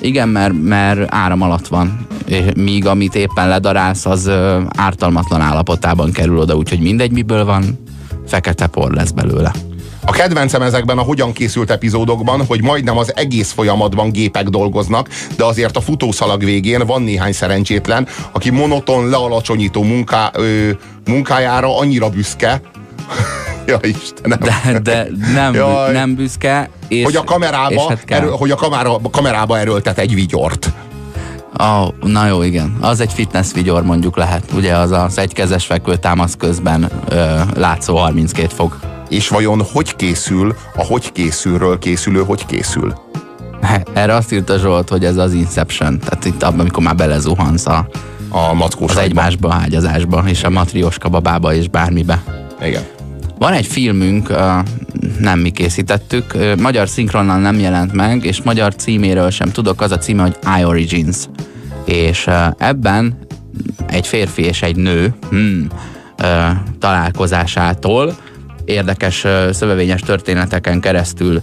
Igen, 0.00 0.28
mert, 0.28 0.52
mert 0.62 1.14
áram 1.14 1.42
alatt 1.42 1.66
van. 1.68 2.06
Míg 2.56 2.86
amit 2.86 3.14
éppen 3.14 3.48
ledarálsz, 3.48 4.06
az 4.06 4.30
ártalmatlan 4.76 5.40
állapotában 5.40 6.12
kerül 6.12 6.38
oda, 6.38 6.54
úgyhogy 6.56 6.80
mindegy 6.80 7.12
miből 7.12 7.44
van, 7.44 7.78
fekete 8.26 8.66
por 8.66 8.92
lesz 8.92 9.10
belőle. 9.10 9.52
A 10.10 10.12
kedvencem 10.12 10.62
ezekben 10.62 10.98
a 10.98 11.02
hogyan 11.02 11.32
készült 11.32 11.70
epizódokban, 11.70 12.46
hogy 12.46 12.62
majdnem 12.62 12.98
az 12.98 13.16
egész 13.16 13.52
folyamatban 13.52 14.10
gépek 14.10 14.48
dolgoznak, 14.48 15.08
de 15.36 15.44
azért 15.44 15.76
a 15.76 15.80
futószalag 15.80 16.44
végén 16.44 16.86
van 16.86 17.02
néhány 17.02 17.32
szerencsétlen, 17.32 18.06
aki 18.32 18.50
monoton, 18.50 19.08
lealacsonyító 19.08 19.82
munká, 19.82 20.30
ö, 20.34 20.70
munkájára 21.04 21.78
annyira 21.78 22.08
büszke, 22.08 22.60
Ja, 23.66 23.78
Istenem. 23.82 24.38
de, 24.38 24.80
de 24.82 25.06
nem, 25.34 25.54
Jaj. 25.54 25.92
nem 25.92 26.14
büszke. 26.14 26.70
És, 26.88 27.04
hogy 27.04 27.16
a 27.16 27.22
és 27.24 27.30
kamerába, 27.30 27.88
hát 27.88 28.04
erő, 28.06 28.28
hogy 28.28 28.50
a 28.50 28.56
kamerába, 28.56 29.10
kamerába 29.10 29.58
erőltet 29.58 29.98
egy 29.98 30.14
vigyort. 30.14 30.72
Oh, 31.58 31.88
na 32.02 32.26
jó, 32.26 32.42
igen. 32.42 32.76
Az 32.80 33.00
egy 33.00 33.12
fitness 33.12 33.52
vigyor 33.52 33.82
mondjuk 33.82 34.16
lehet. 34.16 34.44
Ugye 34.54 34.76
az 34.76 34.90
az 34.90 35.18
egykezes 35.18 35.66
fekvő 35.66 35.96
támasz 35.96 36.34
közben 36.38 36.90
ö, 37.08 37.40
látszó 37.54 37.96
32 37.96 38.48
fok. 38.54 38.89
És 39.10 39.28
vajon 39.28 39.62
hogy 39.72 39.96
készül, 39.96 40.54
a 40.76 40.84
hogy 40.84 41.12
készülről 41.12 41.78
készülő, 41.78 42.22
hogy 42.22 42.46
készül? 42.46 42.94
Erre 43.92 44.14
azt 44.14 44.32
írta 44.32 44.58
Zsolt, 44.58 44.88
hogy 44.88 45.04
ez 45.04 45.16
az 45.16 45.32
Inception. 45.32 45.98
Tehát 45.98 46.24
itt 46.24 46.42
abban, 46.42 46.60
amikor 46.60 46.82
már 46.82 46.94
belezuhansz 46.94 47.66
a, 47.66 47.88
A 48.28 48.54
mackós 48.54 48.90
az 48.90 48.96
egymásba 48.96 49.50
hágyazásba, 49.50 50.24
és 50.26 50.44
a 50.44 50.50
matrioska 50.50 51.08
babába, 51.08 51.54
és 51.54 51.68
bármibe. 51.68 52.22
Igen. 52.62 52.82
Van 53.38 53.52
egy 53.52 53.66
filmünk, 53.66 54.32
nem 55.18 55.38
mi 55.38 55.50
készítettük, 55.50 56.36
magyar 56.60 56.88
szinkronnal 56.88 57.38
nem 57.38 57.58
jelent 57.58 57.92
meg, 57.92 58.24
és 58.24 58.42
magyar 58.42 58.74
címéről 58.74 59.30
sem 59.30 59.50
tudok, 59.50 59.80
az 59.80 59.90
a 59.90 59.98
címe, 59.98 60.22
hogy 60.22 60.36
I 60.60 60.64
Origins. 60.64 61.16
És 61.84 62.28
ebben 62.58 63.18
egy 63.86 64.06
férfi 64.06 64.42
és 64.42 64.62
egy 64.62 64.76
nő 64.76 65.14
hmm, 65.30 65.66
találkozásától 66.78 68.16
érdekes 68.64 69.26
szövevényes 69.50 70.00
történeteken 70.00 70.80
keresztül 70.80 71.42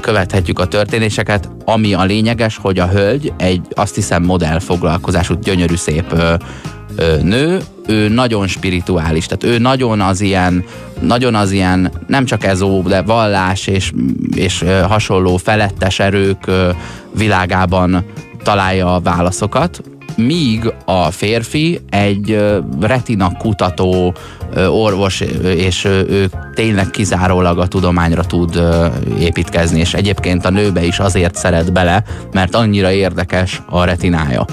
követhetjük 0.00 0.58
a 0.58 0.66
történéseket, 0.66 1.48
ami 1.64 1.94
a 1.94 2.04
lényeges, 2.04 2.56
hogy 2.56 2.78
a 2.78 2.88
hölgy 2.88 3.32
egy 3.36 3.60
azt 3.70 3.94
hiszem 3.94 4.22
modell 4.22 4.58
foglalkozású, 4.58 5.34
gyönyörű 5.34 5.76
szép 5.76 6.14
nő, 7.22 7.60
ő 7.86 8.08
nagyon 8.08 8.46
spirituális, 8.46 9.26
tehát 9.26 9.56
ő 9.56 9.58
nagyon 9.58 10.00
az 10.00 10.20
ilyen, 10.20 10.64
nagyon 11.00 11.34
az 11.34 11.50
ilyen, 11.50 11.90
nem 12.06 12.24
csak 12.24 12.44
ezó, 12.44 12.82
de 12.82 13.02
vallás 13.02 13.66
és, 13.66 13.92
és 14.34 14.64
hasonló 14.88 15.36
felettes 15.36 15.98
erők 15.98 16.50
világában 17.14 18.04
találja 18.42 18.94
a 18.94 19.00
válaszokat, 19.00 19.82
míg 20.26 20.72
a 20.84 21.10
férfi 21.10 21.80
egy 21.90 22.44
retina 22.80 23.36
kutató 23.36 24.14
orvos, 24.68 25.20
és 25.42 25.84
ő 25.84 26.30
tényleg 26.54 26.90
kizárólag 26.90 27.58
a 27.58 27.66
tudományra 27.66 28.24
tud 28.24 28.62
építkezni, 29.20 29.80
és 29.80 29.94
egyébként 29.94 30.44
a 30.44 30.50
nőbe 30.50 30.84
is 30.84 30.98
azért 30.98 31.34
szeret 31.34 31.72
bele, 31.72 32.04
mert 32.32 32.54
annyira 32.54 32.90
érdekes 32.90 33.62
a 33.68 33.84
retinája. 33.84 34.46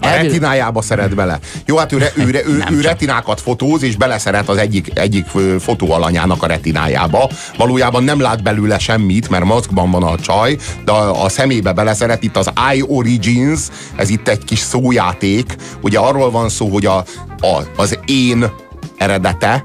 A 0.00 0.08
retinájába 0.08 0.82
szeret 0.82 1.14
bele. 1.14 1.38
Jó, 1.66 1.76
hát 1.76 1.92
ő, 1.92 1.98
re, 1.98 2.10
ő, 2.14 2.22
ő, 2.22 2.64
ő 2.70 2.80
csak. 2.80 2.82
retinákat 2.82 3.40
fotóz, 3.40 3.82
és 3.82 3.96
beleszeret 3.96 4.48
az 4.48 4.56
egyik, 4.56 4.98
egyik 4.98 5.26
ö, 5.34 5.56
fotóalanyának 5.58 6.42
a 6.42 6.46
retinájába. 6.46 7.30
Valójában 7.56 8.04
nem 8.04 8.20
lát 8.20 8.42
belőle 8.42 8.78
semmit, 8.78 9.28
mert 9.28 9.44
maszkban 9.44 9.90
van 9.90 10.02
a 10.02 10.18
csaj, 10.18 10.56
de 10.84 10.92
a, 10.92 11.24
a 11.24 11.28
szemébe 11.28 11.72
beleszeret. 11.72 12.22
Itt 12.22 12.36
az 12.36 12.50
Eye 12.70 12.84
Origins, 12.86 13.60
ez 13.96 14.08
itt 14.08 14.28
egy 14.28 14.44
kis 14.44 14.58
szójáték. 14.58 15.56
Ugye 15.80 15.98
arról 15.98 16.30
van 16.30 16.48
szó, 16.48 16.68
hogy 16.68 16.86
a, 16.86 16.96
a, 17.40 17.62
az 17.76 17.98
én 18.04 18.50
eredete, 18.96 19.64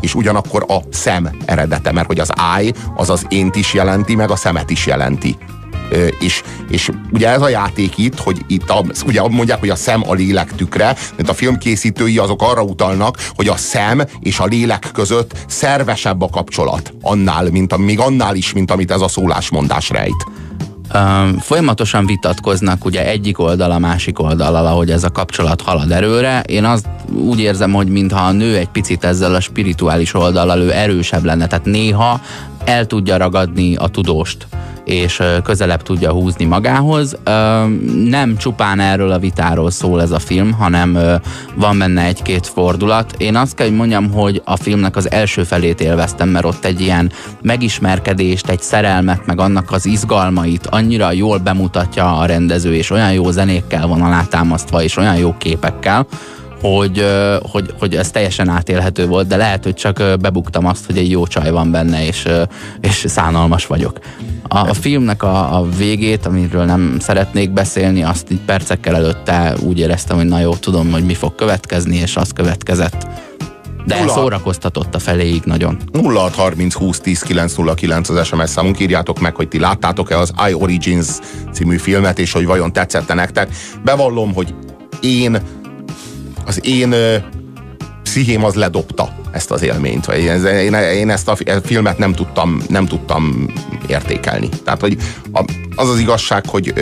és 0.00 0.14
ugyanakkor 0.14 0.64
a 0.68 0.78
szem 0.90 1.30
eredete, 1.44 1.92
mert 1.92 2.06
hogy 2.06 2.20
az 2.20 2.30
eye 2.56 2.72
az 2.96 3.10
az 3.10 3.26
ént 3.28 3.56
is 3.56 3.74
jelenti, 3.74 4.14
meg 4.14 4.30
a 4.30 4.36
szemet 4.36 4.70
is 4.70 4.86
jelenti. 4.86 5.36
És, 6.20 6.42
és 6.68 6.90
ugye 7.12 7.28
ez 7.28 7.42
a 7.42 7.48
játék 7.48 7.98
itt, 7.98 8.18
hogy 8.18 8.38
itt 8.46 8.70
a, 8.70 8.84
ugye 9.06 9.28
mondják, 9.28 9.60
hogy 9.60 9.68
a 9.68 9.76
szem 9.76 10.02
a 10.08 10.14
lélek 10.14 10.54
tükre, 10.54 10.96
mert 11.16 11.28
a 11.28 11.34
filmkészítői 11.34 12.18
azok 12.18 12.42
arra 12.42 12.62
utalnak, 12.62 13.16
hogy 13.34 13.48
a 13.48 13.56
szem 13.56 14.02
és 14.20 14.38
a 14.38 14.44
lélek 14.44 14.90
között 14.92 15.44
szervesebb 15.46 16.22
a 16.22 16.28
kapcsolat 16.28 16.92
annál, 17.02 17.48
mint 17.50 17.72
a, 17.72 17.76
még 17.76 17.98
annál 17.98 18.34
is, 18.34 18.52
mint 18.52 18.70
amit 18.70 18.90
ez 18.90 19.00
a 19.00 19.08
szólásmondás 19.08 19.90
rejt. 19.90 20.26
Öm, 20.92 21.38
folyamatosan 21.38 22.06
vitatkoznak 22.06 22.84
ugye 22.84 23.06
egyik 23.06 23.38
oldal 23.38 23.70
a 23.70 23.78
másik 23.78 24.18
oldalal, 24.18 24.66
ahogy 24.66 24.90
ez 24.90 25.04
a 25.04 25.10
kapcsolat 25.10 25.60
halad 25.60 25.90
erőre. 25.90 26.42
Én 26.46 26.64
azt 26.64 26.88
úgy 27.14 27.40
érzem, 27.40 27.72
hogy 27.72 27.88
mintha 27.88 28.26
a 28.26 28.32
nő 28.32 28.56
egy 28.56 28.68
picit 28.68 29.04
ezzel 29.04 29.34
a 29.34 29.40
spirituális 29.40 30.14
oldallal 30.14 30.60
ő 30.60 30.72
erősebb 30.72 31.24
lenne, 31.24 31.46
tehát 31.46 31.64
néha 31.64 32.20
el 32.64 32.86
tudja 32.86 33.16
ragadni 33.16 33.76
a 33.76 33.88
tudóst 33.88 34.46
és 34.84 35.22
közelebb 35.42 35.82
tudja 35.82 36.10
húzni 36.10 36.44
magához. 36.44 37.16
Nem 38.04 38.36
csupán 38.36 38.80
erről 38.80 39.10
a 39.10 39.18
vitáról 39.18 39.70
szól 39.70 40.02
ez 40.02 40.10
a 40.10 40.18
film, 40.18 40.52
hanem 40.52 40.98
van 41.54 41.78
benne 41.78 42.04
egy-két 42.04 42.46
fordulat. 42.46 43.14
Én 43.18 43.36
azt 43.36 43.54
kell, 43.54 43.66
hogy 43.66 43.76
mondjam, 43.76 44.10
hogy 44.12 44.42
a 44.44 44.56
filmnek 44.56 44.96
az 44.96 45.10
első 45.10 45.42
felét 45.42 45.80
élveztem, 45.80 46.28
mert 46.28 46.44
ott 46.44 46.64
egy 46.64 46.80
ilyen 46.80 47.12
megismerkedést, 47.42 48.48
egy 48.48 48.60
szerelmet, 48.60 49.26
meg 49.26 49.40
annak 49.40 49.72
az 49.72 49.86
izgalmait 49.86 50.66
annyira 50.66 51.12
jól 51.12 51.38
bemutatja 51.38 52.18
a 52.18 52.24
rendező, 52.24 52.74
és 52.74 52.90
olyan 52.90 53.12
jó 53.12 53.30
zenékkel 53.30 53.86
van 53.86 54.02
alátámasztva, 54.02 54.82
és 54.82 54.96
olyan 54.96 55.16
jó 55.16 55.34
képekkel, 55.38 56.06
hogy, 56.60 57.06
hogy, 57.42 57.74
hogy 57.78 57.96
ez 57.96 58.10
teljesen 58.10 58.48
átélhető 58.48 59.06
volt, 59.06 59.26
de 59.26 59.36
lehet, 59.36 59.64
hogy 59.64 59.74
csak 59.74 60.02
bebuktam 60.20 60.66
azt, 60.66 60.86
hogy 60.86 60.98
egy 60.98 61.10
jó 61.10 61.26
csaj 61.26 61.50
van 61.50 61.70
benne, 61.70 62.06
és, 62.06 62.28
és 62.80 63.04
szánalmas 63.08 63.66
vagyok. 63.66 63.98
A, 64.48 64.58
a 64.58 64.74
filmnek 64.74 65.22
a, 65.22 65.58
a 65.58 65.68
végét, 65.76 66.26
amiről 66.26 66.64
nem 66.64 66.96
szeretnék 67.00 67.50
beszélni, 67.50 68.02
azt 68.02 68.30
így 68.30 68.40
percekkel 68.40 68.94
előtte 68.94 69.54
úgy 69.62 69.78
éreztem, 69.78 70.16
hogy 70.16 70.26
na 70.26 70.40
jó, 70.40 70.54
tudom, 70.54 70.90
hogy 70.90 71.04
mi 71.04 71.14
fog 71.14 71.34
következni, 71.34 71.96
és 71.96 72.16
az 72.16 72.30
következett. 72.30 73.06
De 73.86 73.98
Nulla. 73.98 74.12
szórakoztatott 74.12 74.94
a 74.94 74.98
feléig 74.98 75.42
nagyon. 75.44 75.78
0630 75.92 76.74
20 76.74 77.00
10 77.00 77.22
909 77.22 78.08
az 78.08 78.26
SMS 78.26 78.50
számunk, 78.50 78.80
írjátok 78.80 79.20
meg, 79.20 79.34
hogy 79.34 79.48
ti 79.48 79.58
láttátok-e 79.58 80.18
az 80.18 80.32
I 80.48 80.54
Origins 80.54 81.08
című 81.52 81.76
filmet, 81.76 82.18
és 82.18 82.32
hogy 82.32 82.46
vajon 82.46 82.72
tetszette 82.72 83.14
nektek. 83.14 83.48
Bevallom, 83.84 84.34
hogy 84.34 84.54
én 85.00 85.40
az 86.50 86.66
én 86.66 86.94
pszichém 88.02 88.44
az 88.44 88.54
ledobta 88.54 89.14
ezt 89.30 89.50
az 89.50 89.62
élményt. 89.62 90.04
Vagy 90.06 90.18
én, 90.18 90.74
én 90.74 91.10
ezt 91.10 91.28
a 91.28 91.36
a 91.46 91.60
filmet 91.64 91.98
nem 91.98 92.12
tudtam, 92.12 92.62
nem 92.68 92.86
tudtam 92.86 93.52
értékelni. 93.86 94.48
Tehát, 94.64 94.80
hogy 94.80 94.96
az 95.74 95.88
az 95.88 95.98
igazság, 95.98 96.46
hogy 96.46 96.74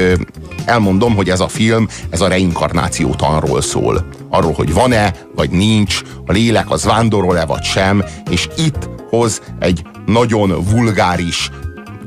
elmondom, 0.64 1.14
hogy 1.14 1.30
ez 1.30 1.40
a 1.40 1.48
film, 1.48 1.88
ez 2.10 2.20
a 2.20 2.28
reinkarnációtanról 2.28 3.60
szól. 3.60 4.08
Arról, 4.28 4.52
hogy 4.52 4.72
van-e, 4.72 5.14
vagy 5.34 5.50
nincs, 5.50 6.00
a 6.26 6.32
lélek 6.32 6.70
az 6.70 6.84
vándorol-e, 6.84 7.44
vagy 7.44 7.62
sem, 7.62 8.04
és 8.30 8.48
itt 8.56 8.88
hoz 9.10 9.42
egy 9.58 9.82
nagyon 10.06 10.64
vulgáris, 10.70 11.50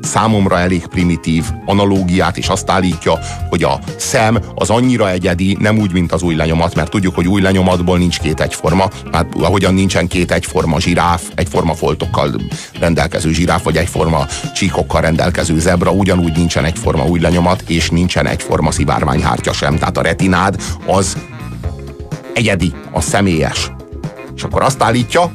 számomra 0.01 0.59
elég 0.59 0.85
primitív 0.85 1.45
analógiát, 1.65 2.37
és 2.37 2.47
azt 2.47 2.69
állítja, 2.69 3.19
hogy 3.49 3.63
a 3.63 3.79
szem 3.97 4.39
az 4.55 4.69
annyira 4.69 5.09
egyedi, 5.09 5.57
nem 5.59 5.77
úgy, 5.77 5.91
mint 5.91 6.11
az 6.11 6.21
új 6.21 6.35
lenyomat, 6.35 6.75
mert 6.75 6.89
tudjuk, 6.89 7.15
hogy 7.15 7.27
új 7.27 7.41
lenyomatból 7.41 7.97
nincs 7.97 8.19
két 8.19 8.41
egyforma, 8.41 8.89
hát 9.11 9.25
ahogyan 9.39 9.73
nincsen 9.73 10.07
két 10.07 10.31
egyforma 10.31 10.79
zsiráf, 10.79 11.23
egyforma 11.35 11.73
foltokkal 11.73 12.35
rendelkező 12.79 13.31
zsiráf, 13.31 13.63
vagy 13.63 13.77
egyforma 13.77 14.25
csíkokkal 14.55 15.01
rendelkező 15.01 15.59
zebra, 15.59 15.91
ugyanúgy 15.91 16.35
nincsen 16.35 16.65
egyforma 16.65 17.05
új 17.05 17.19
lenyomat, 17.19 17.63
és 17.67 17.89
nincsen 17.89 18.27
egyforma 18.27 18.71
szivárványhártya 18.71 19.53
sem. 19.53 19.77
Tehát 19.77 19.97
a 19.97 20.01
retinád 20.01 20.61
az 20.85 21.17
egyedi, 22.33 22.73
a 22.91 23.01
személyes. 23.01 23.71
És 24.35 24.43
akkor 24.43 24.61
azt 24.61 24.81
állítja, 24.83 25.31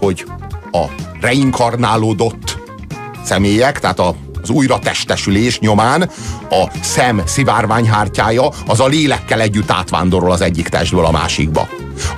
hogy 0.00 0.24
a 0.72 0.84
reinkarnálódott 1.20 2.47
személyek, 3.28 3.80
tehát 3.80 3.98
a, 3.98 4.14
az 4.42 4.50
újra 4.50 4.78
testesülés 4.78 5.58
nyomán 5.58 6.10
a 6.50 6.70
szem 6.82 7.22
szivárványhártyája 7.26 8.48
az 8.66 8.80
a 8.80 8.86
lélekkel 8.86 9.40
együtt 9.40 9.70
átvándorol 9.70 10.32
az 10.32 10.40
egyik 10.40 10.68
testből 10.68 11.04
a 11.04 11.10
másikba. 11.10 11.68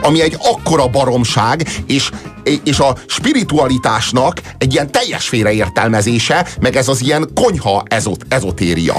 Ami 0.02 0.22
egy 0.22 0.36
akkora 0.38 0.86
baromság, 0.86 1.68
és, 1.86 2.10
és 2.64 2.78
a 2.78 2.96
spiritualitásnak 3.06 4.40
egy 4.58 4.72
ilyen 4.72 4.90
teljes 4.90 5.28
félreértelmezése, 5.28 6.46
meg 6.60 6.76
ez 6.76 6.88
az 6.88 7.02
ilyen 7.02 7.30
konyha 7.34 7.82
ezot, 7.86 8.24
ezotéria. 8.28 8.94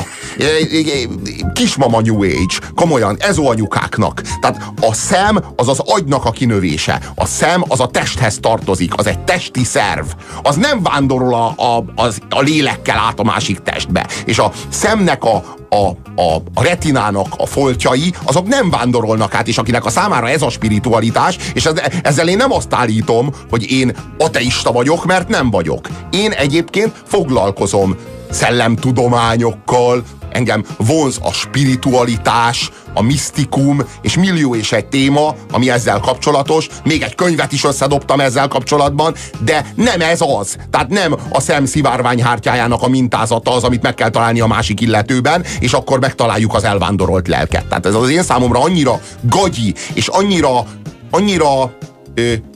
Kismama 1.53 2.01
New 2.01 2.23
Age, 2.23 2.55
komolyan, 2.75 3.17
ezóanyukáknak. 3.19 4.21
Tehát 4.41 4.63
a 4.81 4.93
szem 4.93 5.39
az 5.55 5.67
az 5.67 5.79
agynak 5.85 6.25
a 6.25 6.31
kinövése. 6.31 7.01
A 7.15 7.25
szem 7.25 7.63
az 7.67 7.79
a 7.79 7.87
testhez 7.87 8.37
tartozik, 8.39 8.97
az 8.97 9.07
egy 9.07 9.19
testi 9.19 9.63
szerv. 9.63 10.05
Az 10.43 10.55
nem 10.55 10.83
vándorol 10.83 11.33
a, 11.33 11.75
a, 11.75 11.83
az, 11.95 12.19
a 12.29 12.41
lélekkel 12.41 12.97
át 12.97 13.19
a 13.19 13.23
másik 13.23 13.59
testbe. 13.59 14.07
És 14.25 14.39
a 14.39 14.51
szemnek 14.69 15.23
a, 15.23 15.43
a, 15.69 15.89
a, 16.21 16.35
a 16.53 16.63
retinának 16.63 17.27
a 17.37 17.45
foltjai, 17.45 18.13
azok 18.23 18.47
nem 18.47 18.69
vándorolnak 18.69 19.33
át, 19.33 19.47
és 19.47 19.57
akinek 19.57 19.85
a 19.85 19.89
számára 19.89 20.29
ez 20.29 20.41
a 20.41 20.49
spiritualitás, 20.49 21.37
és 21.53 21.65
ez, 21.65 21.73
ezzel 22.03 22.27
én 22.27 22.37
nem 22.37 22.51
azt 22.51 22.73
állítom, 22.73 23.30
hogy 23.49 23.71
én 23.71 23.95
ateista 24.17 24.71
vagyok, 24.71 25.05
mert 25.05 25.27
nem 25.27 25.49
vagyok. 25.49 25.87
Én 26.11 26.31
egyébként 26.31 27.03
foglalkozom 27.05 27.95
szellemtudományokkal, 28.31 30.03
engem 30.31 30.63
vonz 30.77 31.19
a 31.21 31.31
spiritualitás, 31.31 32.71
a 32.93 33.01
misztikum, 33.01 33.81
és 34.01 34.17
millió 34.17 34.55
és 34.55 34.71
egy 34.71 34.85
téma, 34.85 35.35
ami 35.51 35.69
ezzel 35.69 35.99
kapcsolatos. 35.99 36.67
Még 36.83 37.01
egy 37.01 37.15
könyvet 37.15 37.51
is 37.51 37.63
összedobtam 37.63 38.19
ezzel 38.19 38.47
kapcsolatban, 38.47 39.15
de 39.43 39.71
nem 39.75 40.01
ez 40.01 40.21
az. 40.21 40.57
Tehát 40.69 40.89
nem 40.89 41.15
a 41.29 41.39
szem 41.39 41.65
szivárványhártyájának 41.65 42.81
a 42.81 42.87
mintázata 42.87 43.55
az, 43.55 43.63
amit 43.63 43.81
meg 43.81 43.93
kell 43.93 44.09
találni 44.09 44.39
a 44.39 44.47
másik 44.47 44.81
illetőben, 44.81 45.45
és 45.59 45.73
akkor 45.73 45.99
megtaláljuk 45.99 46.53
az 46.53 46.63
elvándorolt 46.63 47.27
lelket. 47.27 47.65
Tehát 47.65 47.85
ez 47.85 47.95
az 47.95 48.09
én 48.09 48.23
számomra 48.23 48.59
annyira 48.59 49.01
gagyi, 49.21 49.73
és 49.93 50.07
annyira, 50.07 50.65
annyira 51.11 51.77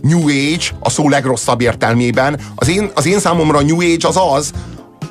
New 0.02 0.22
Age 0.22 0.65
a 0.80 0.89
szó 0.89 1.10
legrosszabb 1.10 1.62
értelmében. 1.62 2.39
Az 2.56 2.70
én, 2.70 2.91
az 2.94 3.06
én 3.06 3.20
számomra 3.20 3.62
New 3.62 3.82
Age 3.82 4.08
az 4.08 4.20
az, 4.34 4.52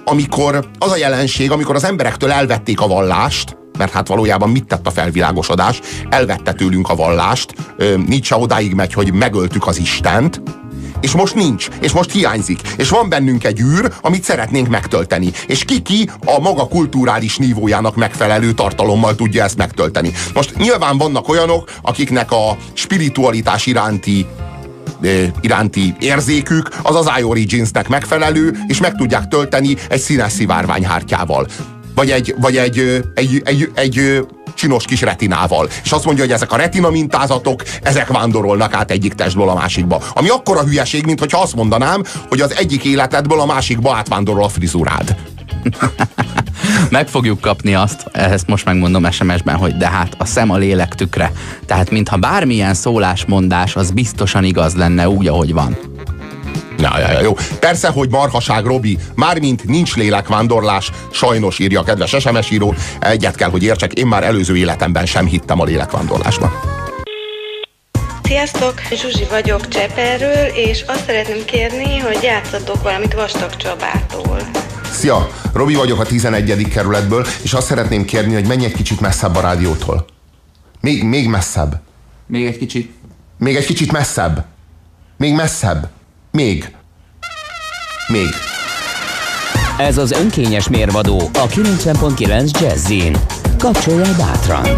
amikor 0.05 0.69
az 0.79 0.91
a 0.91 0.97
jelenség, 0.97 1.51
amikor 1.51 1.75
az 1.75 1.85
emberektől 1.85 2.31
elvették 2.31 2.81
a 2.81 2.87
vallást, 2.87 3.57
mert 3.79 3.93
hát 3.93 4.09
valójában 4.09 4.51
mit 4.51 4.65
tett 4.65 4.87
a 4.87 4.91
felvilágosodás? 4.91 5.81
Elvette 6.09 6.53
tőlünk 6.53 6.89
a 6.89 6.95
vallást, 6.95 7.55
Nietzsche 8.07 8.37
odáig 8.37 8.75
megy, 8.75 8.93
hogy 8.93 9.13
megöltük 9.13 9.67
az 9.67 9.79
Istent, 9.79 10.43
és 11.05 11.13
most 11.13 11.35
nincs, 11.35 11.69
és 11.81 11.93
most 11.93 12.13
hiányzik, 12.13 12.61
és 12.77 12.89
van 12.89 13.09
bennünk 13.09 13.45
egy 13.45 13.61
űr, 13.61 13.93
amit 14.01 14.25
szeretnénk 14.25 14.69
megtölteni, 14.69 15.33
és 15.47 15.65
ki-ki 15.65 16.11
a 16.25 16.41
maga 16.41 16.69
kulturális 16.69 17.37
nívójának 17.37 17.97
megfelelő 17.97 18.53
tartalommal 18.53 19.15
tudja 19.15 19.45
ezt 19.45 19.57
megtölteni. 19.57 20.13
Most 20.35 20.57
nyilván 20.57 20.99
vannak 20.99 21.29
olyanok, 21.29 21.71
akiknek 21.83 22.31
a 22.33 22.57
spiritualitás 22.73 23.67
iránti 23.67 24.27
iránti 25.41 25.95
érzékük 26.01 26.69
az 26.83 26.97
az 26.97 27.11
iOrigins-nek 27.19 27.89
megfelelő, 27.89 28.59
és 28.67 28.81
meg 28.81 28.95
tudják 28.95 29.29
tölteni 29.29 29.77
egy 29.89 30.01
színes 30.01 30.33
szivárványhártyával. 30.33 31.47
Vagy 31.95 32.11
egy, 32.11 32.35
vagy 32.39 32.57
egy, 32.57 32.79
egy, 33.15 33.43
egy, 33.43 33.43
egy, 33.45 33.71
egy 33.75 34.27
csinos 34.55 34.85
kis 34.85 35.01
retinával. 35.01 35.69
És 35.85 35.93
azt 35.93 36.05
mondja, 36.05 36.25
hogy 36.25 36.33
ezek 36.33 36.53
a 36.53 36.57
retina 36.57 36.91
mintázatok, 36.91 37.63
ezek 37.83 38.07
vándorolnak 38.07 38.75
át 38.75 38.91
egyik 38.91 39.15
testből 39.15 39.49
a 39.49 39.55
másikba. 39.55 40.03
Ami 40.15 40.29
akkora 40.29 40.63
hülyeség, 40.63 41.05
mint 41.05 41.19
hogyha 41.19 41.41
azt 41.41 41.55
mondanám, 41.55 42.03
hogy 42.29 42.41
az 42.41 42.57
egyik 42.57 42.85
életedből 42.85 43.41
a 43.41 43.47
másikba 43.47 43.95
átvándorol 43.95 44.45
a 44.45 44.49
frizurád. 44.49 45.17
Meg 46.91 47.09
fogjuk 47.09 47.41
kapni 47.41 47.75
azt, 47.75 48.09
ezt 48.13 48.47
most 48.47 48.65
megmondom 48.65 49.11
SMS-ben, 49.11 49.57
hogy 49.57 49.77
de 49.77 49.89
hát 49.89 50.15
a 50.19 50.25
szem 50.25 50.51
a 50.51 50.57
lélek 50.57 50.95
tükre. 50.95 51.33
Tehát 51.67 51.91
mintha 51.91 52.17
bármilyen 52.17 52.75
szólásmondás 52.75 53.77
az 53.77 53.91
biztosan 53.91 54.45
igaz 54.45 54.75
lenne 54.75 55.09
úgy, 55.09 55.27
ahogy 55.27 55.53
van. 55.53 55.77
Ja, 56.85 56.99
ja, 56.99 57.11
ja, 57.11 57.21
jó. 57.21 57.37
Persze, 57.59 57.89
hogy 57.89 58.11
marhaság, 58.11 58.65
Robi. 58.65 58.99
Mármint 59.15 59.65
nincs 59.65 59.97
lélekvándorlás, 59.97 60.91
sajnos 61.11 61.59
írja 61.59 61.81
a 61.81 61.83
kedves 61.85 62.17
SMS 62.19 62.51
író. 62.51 62.75
Egyet 63.01 63.35
kell, 63.35 63.51
hogy 63.51 63.63
értsek, 63.63 63.93
én 63.93 64.07
már 64.07 64.25
előző 64.25 64.57
életemben 64.57 65.07
sem 65.07 65.27
hittem 65.27 65.61
a 65.61 65.65
lélekvándorlásban. 65.65 66.53
Sziasztok, 68.23 68.75
Zsuzsi 68.91 69.25
vagyok 69.31 69.69
Cseperről, 69.69 70.47
és 70.55 70.85
azt 70.87 71.05
szeretném 71.05 71.45
kérni, 71.45 71.99
hogy 71.99 72.19
játszadok 72.23 72.83
valamit 72.83 73.15
Vastag 73.15 73.57
Csabától. 73.57 74.39
Szia, 74.93 75.29
Robi 75.53 75.75
vagyok 75.75 76.01
a 76.01 76.05
11. 76.05 76.69
kerületből, 76.69 77.27
és 77.43 77.53
azt 77.53 77.67
szeretném 77.67 78.05
kérni, 78.05 78.35
hogy 78.35 78.47
menj 78.47 78.65
egy 78.65 78.75
kicsit 78.75 79.01
messzebb 79.01 79.37
a 79.37 79.41
rádiótól. 79.41 80.05
Még, 80.81 81.05
még 81.05 81.29
messzebb. 81.29 81.81
Még 82.27 82.47
egy 82.47 82.59
kicsit. 82.59 82.93
Még 83.39 83.57
egy 83.57 83.67
kicsit 83.67 83.93
messzebb. 83.93 84.45
Még 85.17 85.35
messzebb. 85.35 85.89
Még. 86.37 86.77
Még. 88.09 88.29
Ez 89.79 89.99
az 89.99 90.11
önkényes 90.11 90.69
mérvadó 90.69 91.19
a 91.19 91.47
90.9 91.47 92.61
Jazzin. 92.61 93.17
Kapcsolja 93.59 94.15
bátran. 94.17 94.69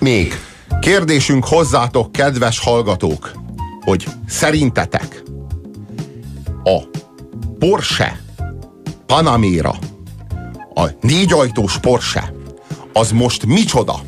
Még. 0.00 0.34
Kérdésünk 0.80 1.44
hozzátok, 1.46 2.12
kedves 2.12 2.58
hallgatók, 2.58 3.32
hogy 3.80 4.06
szerintetek 4.26 5.22
a 6.64 6.80
Porsche 7.58 8.20
Panamera, 9.06 9.74
a 10.74 10.88
négyajtós 11.00 11.78
Porsche, 11.78 12.32
az 12.92 13.10
most 13.12 13.46
micsoda? 13.46 14.00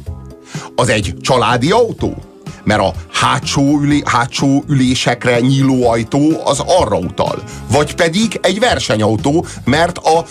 Az 0.75 0.89
egy 0.89 1.15
családi 1.21 1.71
autó? 1.71 2.36
Mert 2.67 2.81
a 2.81 2.93
hátsó, 3.13 3.81
ülé, 3.81 4.03
hátsó 4.05 4.65
ülésekre 4.69 5.41
nyíló 5.41 5.89
ajtó 5.91 6.43
az 6.45 6.63
arra 6.81 6.97
utal. 6.97 7.43
Vagy 7.71 7.95
pedig 7.95 8.39
egy 8.43 8.59
versenyautó, 8.59 9.47
mert 9.65 9.99
a 9.99 10.25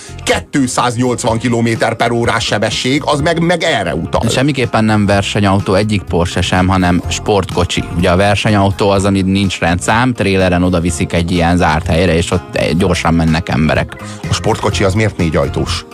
280 0.49 1.39
km 1.39 1.69
per 1.97 2.11
órás 2.11 2.45
sebesség 2.45 3.01
az 3.05 3.21
meg, 3.21 3.39
meg 3.39 3.63
erre 3.63 3.95
utal. 3.95 4.29
Semmiképpen 4.29 4.83
nem 4.83 5.05
versenyautó 5.05 5.73
egyik 5.73 6.01
Porsche 6.01 6.41
sem, 6.41 6.67
hanem 6.67 7.01
sportkocsi. 7.07 7.83
Ugye 7.97 8.09
a 8.11 8.15
versenyautó 8.15 8.89
az, 8.89 9.05
amit 9.05 9.25
nincs 9.25 9.59
rendszám, 9.59 10.13
tréleren 10.13 10.63
oda 10.63 10.79
viszik 10.79 11.13
egy 11.13 11.31
ilyen 11.31 11.57
zárt 11.57 11.87
helyre, 11.87 12.15
és 12.15 12.31
ott 12.31 12.59
gyorsan 12.77 13.13
mennek 13.13 13.49
emberek. 13.49 13.95
A 14.29 14.33
sportkocsi 14.33 14.83
az 14.83 14.93
miért 14.93 15.17
négy 15.17 15.35
ajtós? 15.35 15.85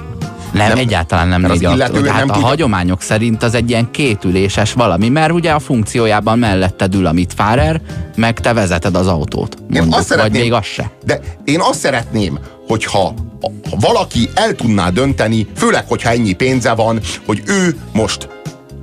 Nem, 0.51 0.67
nem 0.67 0.77
egyáltalán 0.77 1.27
nem 1.27 1.41
négy 1.41 1.65
autó. 1.65 2.03
Hát 2.05 2.21
a 2.21 2.33
tudja... 2.33 2.47
hagyományok 2.47 3.01
szerint 3.01 3.43
az 3.43 3.53
egy 3.53 3.69
ilyen 3.69 3.91
kétüléses 3.91 4.73
valami, 4.73 5.09
mert 5.09 5.31
ugye 5.31 5.51
a 5.51 5.59
funkciójában 5.59 6.39
melletted 6.39 6.95
ül 6.95 7.05
a 7.05 7.11
mitfárer, 7.11 7.81
meg 8.15 8.39
te 8.39 8.53
vezeted 8.53 8.95
az 8.95 9.07
autót. 9.07 9.57
Mondjuk, 9.69 9.95
azt 9.95 10.15
vagy 10.15 10.31
még 10.31 10.53
az 10.53 10.65
se. 10.65 10.91
De 11.05 11.19
én 11.43 11.59
azt 11.59 11.79
szeretném, 11.79 12.39
hogyha 12.67 13.13
ha 13.41 13.77
valaki 13.79 14.29
el 14.33 14.55
tudná 14.55 14.89
dönteni, 14.89 15.47
főleg, 15.55 15.87
hogyha 15.87 16.09
ennyi 16.09 16.33
pénze 16.33 16.73
van, 16.73 16.99
hogy 17.25 17.41
ő 17.45 17.75
most 17.91 18.27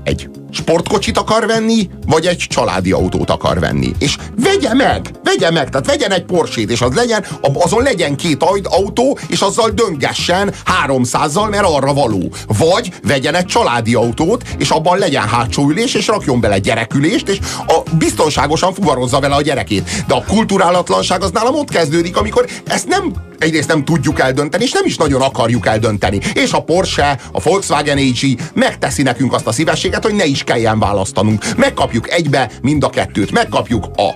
egy 0.04 0.28
sportkocsit 0.59 1.18
akar 1.18 1.47
venni, 1.47 1.88
vagy 2.07 2.27
egy 2.27 2.37
családi 2.37 2.92
autót 2.92 3.31
akar 3.31 3.61
venni. 3.61 3.92
És 3.99 4.16
vegye 4.37 4.75
meg, 4.75 5.11
vegye 5.25 5.51
meg, 5.51 5.71
tehát 5.71 5.87
vegyen 5.87 6.12
egy 6.12 6.25
Porsét, 6.25 6.71
és 6.71 6.81
az 6.81 6.94
legyen, 6.94 7.25
azon 7.55 7.83
legyen 7.83 8.16
két 8.16 8.42
autó, 8.62 9.18
és 9.27 9.40
azzal 9.40 9.71
döngessen 9.71 10.53
300-zal, 10.87 11.51
mert 11.51 11.64
arra 11.64 11.94
való. 11.94 12.33
Vagy 12.47 12.92
vegyen 13.03 13.35
egy 13.35 13.44
családi 13.44 13.94
autót, 13.94 14.42
és 14.59 14.71
abban 14.71 14.99
legyen 14.99 15.29
hátsó 15.29 15.68
ülés, 15.71 15.94
és 15.94 16.07
rakjon 16.07 16.40
bele 16.40 16.59
gyerekülést, 16.59 17.29
és 17.29 17.38
a, 17.66 17.88
biztonságosan 17.92 18.74
fuvarozza 18.74 19.20
vele 19.20 19.35
a 19.35 19.42
gyerekét. 19.42 20.05
De 20.07 20.14
a 20.14 20.24
kulturálatlanság 20.27 21.22
az 21.22 21.31
nálam 21.31 21.55
ott 21.55 21.70
kezdődik, 21.70 22.16
amikor 22.16 22.46
ezt 22.66 22.88
nem 22.88 23.12
egyrészt 23.38 23.68
nem 23.68 23.85
tudjuk 23.85 24.20
eldönteni, 24.20 24.64
és 24.64 24.72
nem 24.72 24.85
is 24.85 24.96
nagyon 24.96 25.20
akarjuk 25.20 25.66
eldönteni. 25.66 26.20
És 26.35 26.53
a 26.53 26.62
Porsche, 26.62 27.18
a 27.33 27.40
Volkswagen 27.40 27.98
AG 27.98 28.40
megteszi 28.55 29.03
nekünk 29.03 29.33
azt 29.33 29.46
a 29.46 29.53
szívességet, 29.53 30.05
hogy 30.05 30.14
ne 30.14 30.24
is 30.24 30.44
kelljen 30.44 30.79
választanunk. 30.79 31.57
Megkapjuk 31.57 32.11
egybe 32.11 32.51
mind 32.62 32.85
a 32.85 32.90
kettőt. 32.90 33.33
Megkapjuk 33.33 33.87
a 33.96 34.14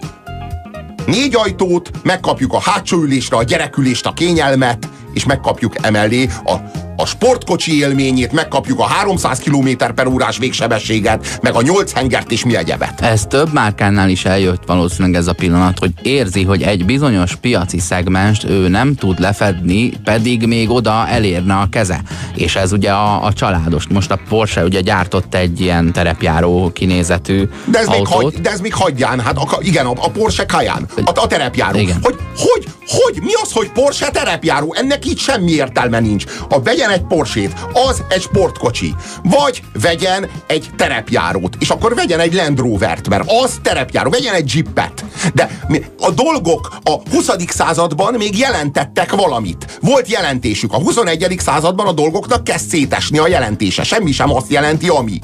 négy 1.07 1.37
ajtót, 1.37 1.91
megkapjuk 2.03 2.53
a 2.53 2.61
hátsó 2.61 2.97
ülésre 2.97 3.37
a 3.37 3.43
gyerekülést, 3.43 4.07
a 4.07 4.13
kényelmet, 4.13 4.89
és 5.13 5.25
megkapjuk 5.25 5.75
emellé 5.87 6.29
a 6.45 6.55
a 6.97 7.07
sportkocsi 7.07 7.79
élményét, 7.79 8.33
megkapjuk 8.33 8.79
a 8.79 8.85
300 8.85 9.39
km 9.39 9.69
per 9.95 10.07
órás 10.07 10.39
végsebességet, 10.39 11.39
meg 11.43 11.55
a 11.55 11.63
8 11.63 11.93
hengert 11.93 12.31
és 12.31 12.45
mi 12.45 12.57
egyebet. 12.57 13.01
Ez 13.01 13.27
több 13.27 13.53
márkánál 13.53 14.09
is 14.09 14.25
eljött 14.25 14.63
valószínűleg 14.67 15.21
ez 15.21 15.27
a 15.27 15.33
pillanat, 15.33 15.79
hogy 15.79 15.91
érzi, 16.03 16.43
hogy 16.45 16.63
egy 16.63 16.85
bizonyos 16.85 17.35
piaci 17.35 17.79
szegmens 17.79 18.45
ő 18.45 18.69
nem 18.69 18.95
tud 18.95 19.21
lefedni, 19.21 19.93
pedig 20.05 20.47
még 20.47 20.71
oda 20.71 21.07
elérne 21.09 21.55
a 21.55 21.67
keze. 21.71 22.03
És 22.35 22.57
ez 22.57 22.73
ugye 22.73 22.91
a, 22.91 23.25
a 23.25 23.33
családos. 23.33 23.87
Most 23.87 24.11
a 24.11 24.19
Porsche 24.29 24.65
ugye 24.65 24.81
gyártott 24.81 25.35
egy 25.35 25.61
ilyen 25.61 25.93
terepjáró 25.93 26.71
kinézetű 26.73 27.49
de 27.65 27.79
ez 27.79 27.87
autót. 27.87 27.99
Még 27.99 28.07
hagy, 28.07 28.41
de 28.41 28.51
ez 28.51 28.61
még 28.61 28.75
hagyján, 28.75 29.21
hát 29.21 29.37
a, 29.37 29.59
igen, 29.61 29.87
a, 29.87 29.91
a 29.91 30.11
Porsche 30.11 30.45
Cayenne, 30.47 30.87
a, 31.05 31.11
a 31.15 31.27
terepjáró. 31.27 31.79
Igen. 31.79 31.99
Hogy, 32.03 32.17
hogy, 32.37 32.65
hogy, 32.87 33.23
mi 33.23 33.33
az, 33.43 33.53
hogy 33.53 33.71
Porsche 33.73 34.11
terepjáró? 34.11 34.75
Ennek 34.79 35.07
így 35.07 35.19
semmi 35.19 35.51
értelme 35.51 36.01
nincs. 36.01 36.25
A 36.49 36.59
vegyen 36.83 37.01
egy 37.01 37.07
Porsét, 37.07 37.53
az 37.89 38.03
egy 38.09 38.21
sportkocsi. 38.21 38.95
Vagy 39.23 39.63
vegyen 39.83 40.31
egy 40.47 40.71
terepjárót, 40.77 41.57
és 41.59 41.71
akkor 41.71 41.95
vegyen 41.95 42.21
egy 42.21 42.35
Land 42.35 42.59
Rovert, 42.59 43.09
mert 43.09 43.33
az 43.43 43.61
terepjáró, 43.63 44.11
vegyen 44.11 44.35
egy 44.35 44.55
Jeepet. 44.55 45.05
De 45.35 45.51
a 45.99 46.11
dolgok 46.11 46.79
a 46.83 46.91
20. 47.11 47.31
században 47.49 48.15
még 48.15 48.39
jelentettek 48.39 49.13
valamit. 49.13 49.79
Volt 49.81 50.09
jelentésük. 50.09 50.73
A 50.73 50.79
21. 50.79 51.37
században 51.39 51.87
a 51.87 51.93
dolgoknak 51.93 52.45
kezd 52.45 52.69
szétesni 52.69 53.19
a 53.19 53.29
jelentése. 53.29 53.83
Semmi 53.83 54.13
sem 54.13 54.35
azt 54.35 54.51
jelenti, 54.51 54.89
ami. 54.89 55.19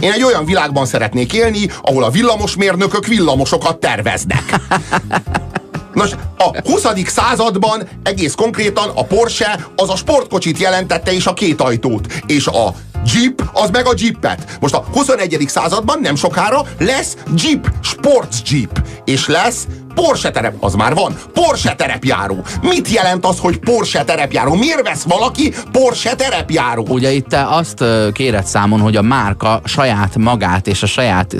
Én 0.00 0.12
egy 0.12 0.22
olyan 0.22 0.44
világban 0.44 0.86
szeretnék 0.86 1.32
élni, 1.32 1.70
ahol 1.82 2.04
a 2.04 2.10
villamosmérnökök 2.10 3.06
villamosokat 3.06 3.80
terveznek. 3.80 4.44
Nos, 5.94 6.10
a 6.38 6.60
20. 6.70 6.86
században 7.06 7.88
egész 8.02 8.34
konkrétan 8.34 8.90
a 8.94 9.04
Porsche 9.04 9.66
az 9.76 9.90
a 9.90 9.96
sportkocsit 9.96 10.58
jelentette 10.58 11.12
és 11.12 11.26
a 11.26 11.34
két 11.34 11.60
ajtót. 11.60 12.06
És 12.26 12.46
a 12.46 12.74
Jeep, 13.04 13.42
az 13.52 13.70
meg 13.70 13.86
a 13.86 13.94
Jeepet. 13.96 14.56
Most 14.60 14.74
a 14.74 14.84
21. 14.92 15.44
században 15.48 15.98
nem 16.00 16.14
sokára 16.14 16.62
lesz 16.78 17.16
Jeep, 17.36 17.70
Sports 17.82 18.50
Jeep. 18.50 18.82
És 19.04 19.26
lesz 19.26 19.66
Porsche 19.94 20.30
terep, 20.30 20.54
az 20.60 20.74
már 20.74 20.94
van. 20.94 21.16
Porsche 21.32 21.74
terepjáró. 21.74 22.44
Mit 22.62 22.88
jelent 22.88 23.26
az, 23.26 23.38
hogy 23.38 23.58
Porsche 23.58 24.04
terepjáró? 24.04 24.54
Miért 24.54 24.82
vesz 24.82 25.02
valaki 25.02 25.52
Porsche 25.72 26.14
terepjáró? 26.14 26.86
Ugye 26.88 27.10
itt 27.10 27.26
te 27.26 27.46
azt 27.46 27.84
kéred 28.12 28.46
számon, 28.46 28.80
hogy 28.80 28.96
a 28.96 29.02
márka 29.02 29.60
saját 29.64 30.16
magát 30.16 30.66
és 30.66 30.82
a 30.82 30.86
saját 30.86 31.34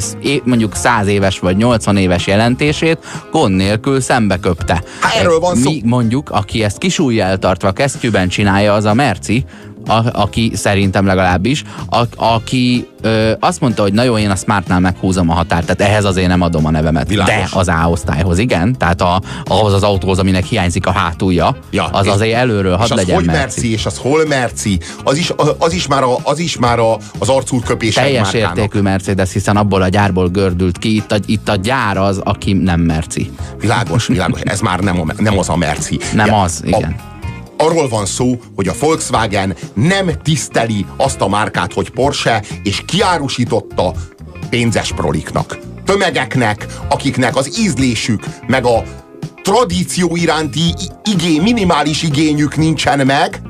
mondjuk 0.44 0.74
100 0.74 1.06
éves 1.06 1.38
vagy 1.38 1.56
80 1.56 1.96
éves 1.96 2.26
jelentését 2.26 2.98
gond 3.30 3.56
nélkül 3.56 4.00
szembeköpte. 4.00 4.82
Hát 5.00 5.14
erről 5.14 5.40
van 5.40 5.56
szó. 5.56 5.70
Mi 5.70 5.82
mondjuk, 5.84 6.30
aki 6.30 6.64
ezt 6.64 6.78
kisújjel 6.78 7.38
tartva 7.38 7.72
kesztyűben 7.72 8.28
csinálja, 8.28 8.72
az 8.72 8.84
a 8.84 8.94
Merci, 8.94 9.44
a, 9.86 10.20
aki 10.20 10.50
szerintem 10.54 11.06
legalábbis, 11.06 11.64
a, 11.90 12.02
aki 12.16 12.86
ö, 13.00 13.32
azt 13.40 13.60
mondta, 13.60 13.82
hogy 13.82 13.92
na 13.92 14.02
jó, 14.02 14.18
én 14.18 14.30
a 14.30 14.36
Smartnál 14.36 14.80
meghúzom 14.80 15.30
a 15.30 15.34
határt, 15.34 15.66
tehát 15.66 15.92
ehhez 15.92 16.04
azért 16.04 16.28
nem 16.28 16.40
adom 16.40 16.66
a 16.66 16.70
nevemet. 16.70 17.08
Világos. 17.08 17.34
De 17.34 17.48
az 17.58 17.68
A 17.68 17.88
osztályhoz, 17.90 18.38
igen, 18.38 18.78
tehát 18.78 19.00
a, 19.00 19.20
ahhoz 19.44 19.72
az 19.72 19.82
autóhoz, 19.82 20.18
aminek 20.18 20.44
hiányzik 20.44 20.86
a 20.86 20.90
hátulja, 20.92 21.56
Ja, 21.70 21.84
az 21.84 22.06
és- 22.06 22.12
azért 22.12 22.36
előről 22.36 22.76
hadd 22.76 22.82
az 22.82 22.96
legyen 22.96 23.14
hogy 23.14 23.24
Merci. 23.24 23.40
merci, 23.40 23.72
és 23.72 23.86
az 23.86 23.96
hol 23.98 24.24
merci, 24.28 24.78
az 25.04 25.16
is, 25.16 25.32
az 25.58 25.72
is 25.72 25.86
már, 25.86 26.02
a, 26.02 26.16
az, 26.22 26.38
is 26.38 26.56
már 26.58 26.78
a, 26.78 26.96
az 27.18 27.28
arcúrköpés 27.28 27.94
Teljes 27.94 28.32
értékű 28.32 28.80
Mercedes, 28.80 29.32
hiszen 29.32 29.56
abból 29.56 29.82
a 29.82 29.88
gyárból 29.88 30.28
gördült 30.28 30.78
ki, 30.78 30.94
itt 30.94 31.12
a, 31.12 31.16
itt 31.26 31.48
a 31.48 31.56
gyár 31.56 31.96
az, 31.96 32.20
aki 32.24 32.52
nem 32.52 32.80
merci. 32.80 33.30
Világos, 33.60 34.06
világos, 34.06 34.40
ez 34.40 34.60
már 34.60 34.80
nem, 34.80 35.00
a, 35.00 35.04
nem 35.22 35.38
az 35.38 35.48
a 35.48 35.56
merci. 35.56 35.98
Nem 36.14 36.34
az, 36.34 36.62
igen. 36.66 36.96
A, 36.98 37.08
arról 37.60 37.88
van 37.88 38.06
szó, 38.06 38.40
hogy 38.54 38.68
a 38.68 38.74
Volkswagen 38.80 39.56
nem 39.74 40.10
tiszteli 40.22 40.86
azt 40.96 41.20
a 41.20 41.28
márkát, 41.28 41.72
hogy 41.72 41.90
Porsche, 41.90 42.42
és 42.62 42.82
kiárusította 42.86 43.92
pénzes 44.50 44.92
proliknak. 44.92 45.58
Tömegeknek, 45.84 46.66
akiknek 46.88 47.36
az 47.36 47.58
ízlésük, 47.58 48.22
meg 48.46 48.64
a 48.64 48.82
tradíció 49.42 50.16
iránti 50.16 50.74
igény, 51.04 51.42
minimális 51.42 52.02
igényük 52.02 52.56
nincsen 52.56 53.06
meg, 53.06 53.42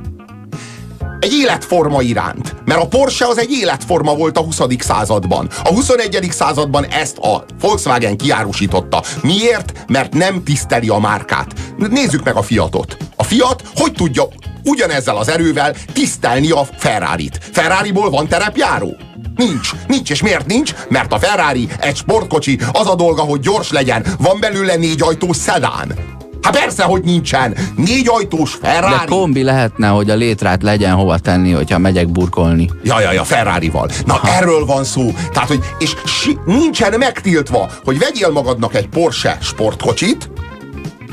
egy 1.20 1.32
életforma 1.32 2.02
iránt. 2.02 2.54
Mert 2.64 2.80
a 2.80 2.86
Porsche 2.86 3.26
az 3.26 3.38
egy 3.38 3.50
életforma 3.50 4.14
volt 4.14 4.38
a 4.38 4.40
20. 4.40 4.60
században. 4.78 5.48
A 5.64 5.68
21. 5.68 6.28
században 6.30 6.84
ezt 6.84 7.18
a 7.18 7.44
Volkswagen 7.60 8.16
kiárusította. 8.16 9.02
Miért? 9.22 9.84
Mert 9.86 10.14
nem 10.14 10.42
tiszteli 10.44 10.88
a 10.88 10.98
márkát. 10.98 11.54
Nézzük 11.76 12.24
meg 12.24 12.36
a 12.36 12.42
Fiatot. 12.42 12.96
A 13.16 13.22
Fiat 13.22 13.62
hogy 13.74 13.92
tudja 13.92 14.28
ugyanezzel 14.64 15.16
az 15.16 15.28
erővel 15.28 15.74
tisztelni 15.92 16.50
a 16.50 16.66
Ferrari-t? 16.76 17.38
Ferrari-ból 17.52 18.10
van 18.10 18.28
terepjáró? 18.28 18.96
Nincs. 19.36 19.70
Nincs. 19.88 20.10
És 20.10 20.22
miért 20.22 20.46
nincs? 20.46 20.74
Mert 20.88 21.12
a 21.12 21.18
Ferrari 21.18 21.68
egy 21.80 21.96
sportkocsi, 21.96 22.58
az 22.72 22.86
a 22.86 22.94
dolga, 22.94 23.22
hogy 23.22 23.40
gyors 23.40 23.70
legyen. 23.70 24.06
Van 24.18 24.40
belőle 24.40 24.76
négy 24.76 25.02
ajtós 25.02 25.36
szedán. 25.36 26.18
Hát 26.42 26.58
persze, 26.58 26.82
hogy 26.82 27.02
nincsen. 27.02 27.56
Négy 27.76 28.08
ajtós 28.08 28.58
De 28.60 28.68
Ferrari. 28.68 29.06
kombi 29.06 29.42
lehetne, 29.42 29.88
hogy 29.88 30.10
a 30.10 30.14
létrát 30.14 30.62
legyen 30.62 30.94
hova 30.94 31.18
tenni, 31.18 31.52
hogyha 31.52 31.78
megyek 31.78 32.08
burkolni. 32.08 32.70
Ja, 32.82 33.00
ja, 33.00 33.12
ja, 33.12 33.24
Ferrari-val. 33.24 33.88
Na, 34.06 34.14
Aha. 34.14 34.32
erről 34.32 34.64
van 34.64 34.84
szó. 34.84 35.12
Tehát, 35.32 35.48
hogy, 35.48 35.60
és 35.78 35.94
si, 36.04 36.38
nincsen 36.44 36.98
megtiltva, 36.98 37.70
hogy 37.84 37.98
vegyél 37.98 38.30
magadnak 38.30 38.74
egy 38.74 38.88
Porsche 38.88 39.38
sportkocsit, 39.40 40.30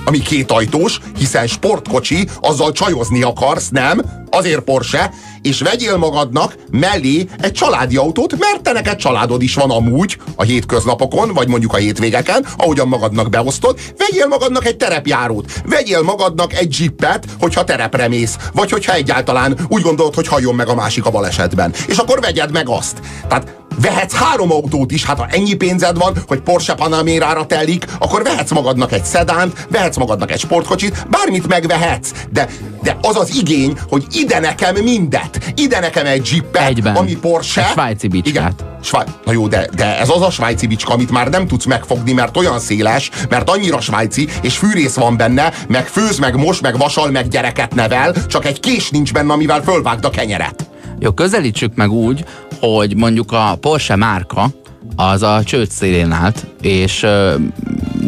ami 0.06 0.20
kétajtós, 0.20 1.00
hiszen 1.18 1.48
sportkocsi, 1.48 2.28
azzal 2.42 2.72
csajozni 2.72 3.22
akarsz, 3.22 3.70
nem? 3.70 4.02
Azért 4.30 4.60
Porsche, 4.60 5.12
és 5.48 5.62
vegyél 5.62 5.98
magadnak 5.98 6.56
mellé 6.72 7.28
egy 7.42 7.52
családi 7.52 7.96
autót, 7.96 8.38
mert 8.38 8.62
te 8.62 8.72
neked 8.72 8.96
családod 8.96 9.42
is 9.42 9.56
van 9.56 9.70
amúgy 9.70 10.18
a 10.36 10.44
hétköznapokon, 10.44 11.34
vagy 11.34 11.48
mondjuk 11.48 11.74
a 11.74 11.78
hétvégeken, 11.78 12.46
ahogyan 12.58 12.88
magadnak 12.88 13.30
beosztod, 13.30 13.80
vegyél 13.98 14.28
magadnak 14.28 14.66
egy 14.66 14.78
terepjárót, 14.78 15.52
vegyél 15.66 16.02
magadnak 16.02 16.54
egy 16.54 16.76
jeepet, 16.80 17.26
hogyha 17.40 17.64
terepre 17.64 18.08
mész, 18.08 18.38
vagy 18.54 18.72
hogyha 18.72 18.94
egyáltalán 18.94 19.58
úgy 19.68 19.82
gondolod, 19.82 20.16
hogy 20.16 20.28
halljon 20.28 20.56
meg 20.56 20.68
a 20.68 20.76
másik 20.76 21.06
a 21.06 21.12
balesetben. 21.12 21.74
És 21.88 21.98
akkor 21.98 22.20
vegyed 22.20 22.52
meg 22.52 22.70
azt. 22.70 22.98
Tehát 23.28 23.67
vehetsz 23.82 24.14
három 24.14 24.52
autót 24.52 24.92
is, 24.92 25.06
hát 25.06 25.18
ha 25.18 25.28
ennyi 25.30 25.54
pénzed 25.54 25.98
van, 25.98 26.14
hogy 26.28 26.40
Porsche 26.40 26.74
Panamérára 26.74 27.46
telik, 27.46 27.86
akkor 28.00 28.24
vehetsz 28.24 28.52
magadnak 28.52 28.92
egy 28.92 29.04
szedánt, 29.04 29.68
vehetsz 29.70 29.98
magadnak 29.98 30.32
egy 30.32 30.40
sportkocsit, 30.40 31.06
bármit 31.10 31.48
megvehetsz, 31.48 32.12
de, 32.32 32.48
de 32.84 32.98
az 33.02 33.16
az 33.16 33.36
igény, 33.36 33.78
hogy 33.90 34.06
ide 34.12 34.40
nekem 34.40 34.76
mindet, 34.76 35.54
ide 35.56 35.80
nekem 35.80 36.06
egy 36.06 36.30
jeepet, 36.32 36.68
Egyben. 36.68 36.96
ami 36.96 37.16
Porsche. 37.16 37.66
Egy 37.66 37.72
svájci 37.72 38.08
bicskát. 38.08 38.36
Igen, 38.36 38.76
Sváj... 38.82 39.06
Na 39.26 39.32
jó, 39.32 39.48
de, 39.48 39.70
de 39.76 40.00
ez 40.00 40.10
az 40.10 40.22
a 40.22 40.32
svájci 40.32 40.68
bicska, 40.68 40.94
amit 40.94 41.12
már 41.12 41.30
nem 41.30 41.48
tudsz 41.48 41.66
megfogni, 41.66 42.14
mert 42.14 42.38
olyan 42.38 42.60
széles, 42.60 43.10
mert 43.30 43.50
annyira 43.50 43.80
svájci, 43.80 44.28
és 44.42 44.58
fűrész 44.58 44.96
van 44.96 45.18
benne, 45.18 45.54
meg 45.68 45.88
főz, 45.88 46.18
meg 46.18 46.36
mos, 46.36 46.60
meg 46.60 46.78
vasal, 46.78 47.12
meg 47.12 47.28
gyereket 47.28 47.76
nevel, 47.76 48.26
csak 48.28 48.46
egy 48.46 48.60
kés 48.60 48.90
nincs 48.90 49.14
benne, 49.14 49.34
amivel 49.34 49.62
fölvágd 49.62 50.06
a 50.06 50.10
kenyeret. 50.10 50.66
Jó, 51.00 51.12
közelítsük 51.12 51.76
meg 51.76 51.92
úgy, 51.92 52.26
hogy 52.60 52.96
mondjuk 52.96 53.32
a 53.32 53.58
Porsche 53.60 53.96
márka 53.96 54.50
az 54.96 55.24
a 55.24 55.44
csőd 55.44 55.70
szélén 55.70 56.12
állt, 56.12 56.46
és 56.62 57.04
ö, 57.04 57.36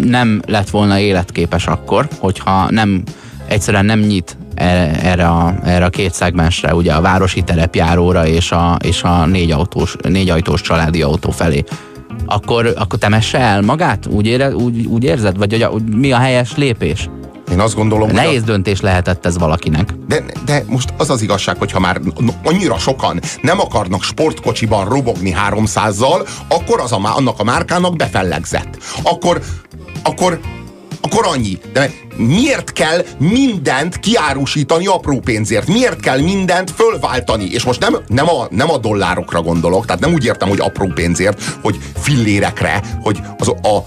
nem 0.04 0.42
lett 0.48 0.70
volna 0.70 1.00
életképes 1.00 1.68
akkor, 1.68 2.08
hogyha 2.20 2.72
nem 2.72 3.04
egyszerűen 3.48 3.86
nem 3.86 4.00
nyit 4.00 4.38
erre, 4.56 5.02
erre, 5.02 5.28
a, 5.28 5.54
erre 5.64 5.86
a 5.86 5.90
két 5.90 6.14
szegmensre, 6.14 6.76
ugye 6.76 6.94
a 6.94 7.02
városi 7.02 7.42
terepjáróra 7.42 8.28
és 8.28 8.52
a, 8.52 8.78
és 8.84 9.04
a 9.04 9.26
négy, 9.26 9.52
autós, 9.52 9.96
négy 10.02 10.30
ajtós 10.30 10.62
családi 10.62 11.02
autó 11.02 11.32
felé. 11.32 11.64
Akkor, 12.26 12.74
akkor 12.78 13.00
temesse 13.00 13.38
el 13.40 13.62
magát? 13.62 14.06
Úgy, 14.08 14.26
ére, 14.26 14.56
úgy, 14.56 14.86
úgy 14.86 15.04
érzed? 15.04 15.38
Vagy 15.38 15.52
hogy, 15.52 15.62
a- 15.62 15.74
mi 15.96 16.12
a 16.12 16.18
helyes 16.18 16.56
lépés? 16.56 17.10
Én 17.52 17.60
azt 17.60 17.76
gondolom, 17.76 18.10
hogy 18.10 18.18
a- 18.18 18.22
Nehéz 18.22 18.44
döntés 18.44 18.82
lehetett 18.82 19.26
ez 19.26 19.38
valakinek. 19.38 19.90
De, 20.08 20.24
de 20.46 20.64
most 20.68 20.94
az 20.98 21.10
az 21.10 21.22
igazság, 21.22 21.58
hogy 21.58 21.72
ha 21.72 21.80
már 21.80 22.02
annyira 22.44 22.78
sokan 22.78 23.20
nem 23.42 23.60
akarnak 23.60 24.04
sportkocsiban 24.04 24.86
robogni 24.90 25.36
300-zal, 25.50 26.28
akkor 26.48 26.80
az 26.80 26.92
a, 26.92 27.00
annak 27.16 27.40
a 27.40 27.44
márkának 27.44 27.96
befellegzett. 27.96 28.78
Akkor, 29.04 29.42
akkor, 30.04 30.40
akkor 31.02 31.26
annyi. 31.28 31.58
De 31.74 31.92
miért 32.18 32.72
kell 32.72 33.06
mindent 33.18 34.00
kiárusítani 34.00 34.86
apró 34.88 35.20
pénzért? 35.20 35.68
Miért 35.68 36.00
kell 36.00 36.20
mindent 36.22 36.72
fölváltani? 36.72 37.46
És 37.52 37.64
most 37.64 37.80
nem, 37.80 37.98
nem, 38.08 38.30
a, 38.30 38.48
nem 38.50 38.72
a 38.72 38.78
dollárokra 38.78 39.42
gondolok, 39.42 39.86
tehát 39.86 40.02
nem 40.02 40.14
úgy 40.14 40.26
értem, 40.26 40.50
hogy 40.50 40.60
apró 40.60 40.88
pénzért, 40.96 41.44
hogy 41.62 41.80
fillérekre, 41.98 42.82
hogy 43.02 43.20
az 43.38 43.48
a, 43.48 43.84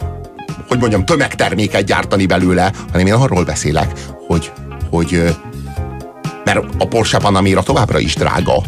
hogy 0.72 0.80
mondjam, 0.80 1.04
tömegterméket 1.04 1.84
gyártani 1.84 2.26
belőle, 2.26 2.72
hanem 2.90 3.06
én 3.06 3.12
arról 3.12 3.44
beszélek, 3.44 3.92
hogy, 4.26 4.52
hogy 4.90 5.36
mert 6.44 6.64
a 6.78 6.86
Porsche 6.86 7.18
Panamera 7.18 7.62
továbbra 7.62 7.98
is 7.98 8.14
drága, 8.14 8.62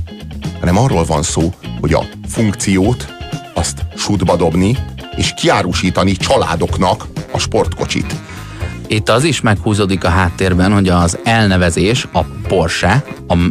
hanem 0.60 0.78
arról 0.78 1.04
van 1.04 1.22
szó, 1.22 1.52
hogy 1.80 1.92
a 1.92 2.04
funkciót 2.28 3.14
azt 3.54 3.84
sútba 3.96 4.36
dobni, 4.36 4.76
és 5.16 5.34
kiárusítani 5.36 6.12
családoknak 6.12 7.06
a 7.30 7.38
sportkocsit. 7.38 8.14
Itt 8.86 9.08
az 9.08 9.24
is 9.24 9.40
meghúzódik 9.40 10.04
a 10.04 10.08
háttérben, 10.08 10.72
hogy 10.72 10.88
az 10.88 11.18
elnevezés, 11.24 12.08
a 12.12 12.22
Porsche, 12.48 13.04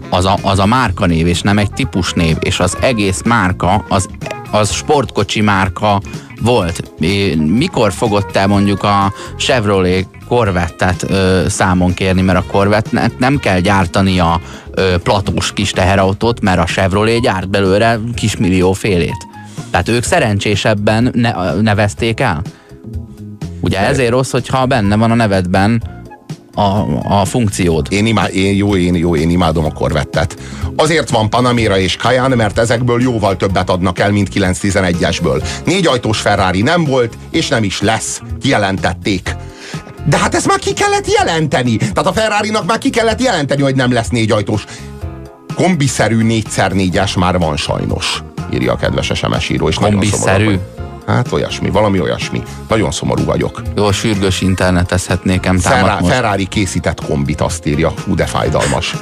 az, 0.09 0.25
a, 0.25 0.37
az 0.41 0.59
a 0.59 0.65
márkanév, 0.65 1.27
és 1.27 1.41
nem 1.41 1.57
egy 1.57 1.71
típusnév, 1.71 2.37
és 2.39 2.59
az 2.59 2.77
egész 2.81 3.21
márka, 3.25 3.85
az, 3.89 4.09
az 4.53 4.71
sportkocsi 4.71 5.41
márka 5.41 6.01
volt. 6.41 6.91
Mikor 7.35 7.93
fogod 7.93 8.25
te 8.25 8.47
mondjuk 8.47 8.83
a 8.83 9.13
Chevrolet 9.37 10.07
Corvette-et 10.27 11.05
ö, 11.09 11.43
számon 11.47 11.93
kérni, 11.93 12.21
mert 12.21 12.39
a 12.39 12.43
Corvette 12.51 13.11
nem 13.17 13.39
kell 13.39 13.59
gyártani 13.59 14.19
a 14.19 14.41
ö, 14.71 14.97
platós 14.97 15.53
kis 15.53 15.71
teherautót, 15.71 16.41
mert 16.41 16.59
a 16.59 16.65
Chevrolet 16.65 17.21
gyárt 17.21 17.49
belőle 17.49 17.99
kismillió 18.15 18.73
félét. 18.73 19.27
Tehát 19.71 19.89
ők 19.89 20.03
szerencsésebben 20.03 21.11
ne, 21.13 21.53
nevezték 21.61 22.19
el. 22.19 22.41
Ugye 23.61 23.79
ezért 23.79 24.11
rossz, 24.11 24.31
hogyha 24.31 24.65
benne 24.65 24.95
van 24.95 25.11
a 25.11 25.15
nevedben 25.15 25.83
a, 26.53 26.85
a 27.21 27.25
funkciód. 27.25 27.87
Én, 27.89 28.05
imá, 28.05 28.25
én, 28.27 28.55
jó, 28.55 28.75
én, 28.75 28.95
jó, 28.95 29.15
én 29.15 29.29
imádom 29.29 29.65
a 29.65 29.71
korvettet. 29.71 30.37
Azért 30.75 31.09
van 31.09 31.29
Panamera 31.29 31.77
és 31.77 31.95
Cayenne, 31.95 32.35
mert 32.35 32.57
ezekből 32.57 33.01
jóval 33.01 33.37
többet 33.37 33.69
adnak 33.69 33.99
el, 33.99 34.11
mint 34.11 34.29
911-esből. 34.35 35.43
Négy 35.65 35.87
ajtós 35.87 36.19
Ferrari 36.19 36.61
nem 36.61 36.83
volt, 36.83 37.17
és 37.31 37.47
nem 37.47 37.63
is 37.63 37.81
lesz. 37.81 38.21
Kijelentették. 38.41 39.35
De 40.05 40.17
hát 40.17 40.35
ezt 40.35 40.47
már 40.47 40.59
ki 40.59 40.73
kellett 40.73 41.11
jelenteni. 41.11 41.77
Tehát 41.77 42.07
a 42.07 42.13
Ferrari-nak 42.13 42.65
már 42.65 42.77
ki 42.77 42.89
kellett 42.89 43.21
jelenteni, 43.21 43.61
hogy 43.61 43.75
nem 43.75 43.91
lesz 43.91 44.09
négy 44.09 44.31
ajtós. 44.31 44.65
Kombiszerű 45.55 46.41
4x4-es 46.41 47.19
már 47.19 47.37
van 47.37 47.57
sajnos, 47.57 48.23
írja 48.53 48.71
a 48.71 48.75
kedves 48.75 49.11
SMS 49.13 49.49
író. 49.49 49.67
És 49.67 49.77
nagyon 49.77 49.99
Kombiszerű? 49.99 50.43
szomorú. 50.43 50.82
Hát 51.05 51.31
olyasmi, 51.31 51.69
valami 51.69 51.99
olyasmi. 51.99 52.43
Nagyon 52.67 52.91
szomorú 52.91 53.23
vagyok. 53.23 53.61
Jó, 53.75 53.91
sürgős 53.91 54.41
internetezhetnék, 54.41 55.39
támad 55.39 55.61
Ferrari. 55.61 56.07
Ferrari 56.07 56.45
készített 56.45 57.05
kombit, 57.05 57.41
azt 57.41 57.65
írja. 57.65 57.93
Hú, 58.05 58.15
de 58.15 58.25
fájdalmas. 58.25 58.95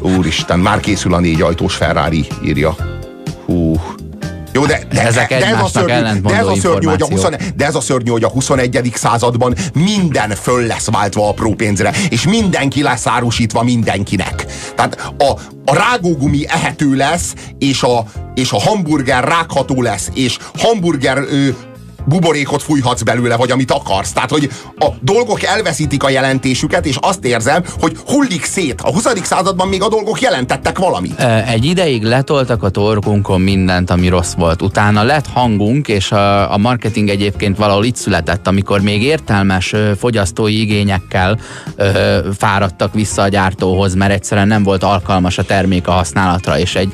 Úristen, 0.00 0.58
már 0.58 0.80
készül 0.80 1.14
a 1.14 1.20
négy 1.20 1.40
ajtós 1.40 1.74
Ferrari, 1.74 2.26
írja. 2.44 2.76
Hú, 3.44 3.80
Jó, 4.52 4.66
de, 4.66 4.80
de, 4.92 5.02
Ezek 5.02 5.28
de, 5.28 5.46
ez 5.46 5.60
a 5.62 5.66
szörnyű, 5.66 6.20
de, 6.20 6.36
ez 6.36 6.46
a 6.46 6.54
szörnyű, 6.54 6.86
hogy 6.86 7.02
a 7.02 7.04
20, 7.04 7.14
információk. 7.14 7.56
de 7.56 7.66
ez 7.66 7.74
a 7.74 7.80
szörnyű, 7.80 8.10
hogy 8.10 8.24
a 8.24 8.28
21. 8.28 8.92
században 8.94 9.54
minden 9.74 10.30
föl 10.30 10.66
lesz 10.66 10.90
váltva 10.90 11.28
apró 11.28 11.54
pénzre, 11.54 11.92
és 12.08 12.26
mindenki 12.26 12.82
lesz 12.82 13.06
árusítva 13.06 13.62
mindenkinek. 13.62 14.46
Tehát 14.74 15.12
a, 15.18 15.30
a 15.64 15.74
rágógumi 15.74 16.48
ehető 16.48 16.94
lesz, 16.94 17.34
és 17.58 17.82
a, 17.82 18.04
és 18.34 18.52
a 18.52 18.60
hamburger 18.60 19.24
rágható 19.24 19.82
lesz, 19.82 20.10
és 20.14 20.38
hamburger 20.58 21.18
ö, 21.18 21.48
buborékot 22.04 22.62
fújhatsz 22.62 23.02
belőle, 23.02 23.36
vagy 23.36 23.50
amit 23.50 23.70
akarsz. 23.70 24.12
Tehát, 24.12 24.30
hogy 24.30 24.50
a 24.78 24.86
dolgok 25.00 25.42
elveszítik 25.42 26.02
a 26.02 26.10
jelentésüket, 26.10 26.86
és 26.86 26.96
azt 27.00 27.24
érzem, 27.24 27.62
hogy 27.80 27.96
hullik 28.06 28.44
szét. 28.44 28.80
A 28.80 28.92
20. 28.92 29.06
században 29.22 29.68
még 29.68 29.82
a 29.82 29.88
dolgok 29.88 30.20
jelentettek 30.20 30.78
valamit. 30.78 31.20
Egy 31.46 31.64
ideig 31.64 32.02
letoltak 32.02 32.62
a 32.62 32.68
torkunkon 32.68 33.40
mindent, 33.40 33.90
ami 33.90 34.08
rossz 34.08 34.32
volt. 34.32 34.62
Utána 34.62 35.02
lett 35.02 35.26
hangunk, 35.26 35.88
és 35.88 36.12
a, 36.12 36.58
marketing 36.58 37.08
egyébként 37.08 37.56
valahol 37.56 37.84
itt 37.84 37.96
született, 37.96 38.46
amikor 38.46 38.80
még 38.80 39.02
értelmes 39.02 39.74
fogyasztói 39.98 40.60
igényekkel 40.60 41.38
fáradtak 42.38 42.94
vissza 42.94 43.22
a 43.22 43.28
gyártóhoz, 43.28 43.94
mert 43.94 44.12
egyszerűen 44.12 44.48
nem 44.48 44.62
volt 44.62 44.82
alkalmas 44.82 45.38
a 45.38 45.42
termék 45.42 45.88
a 45.88 45.92
használatra, 45.92 46.58
és 46.58 46.74
egy 46.74 46.92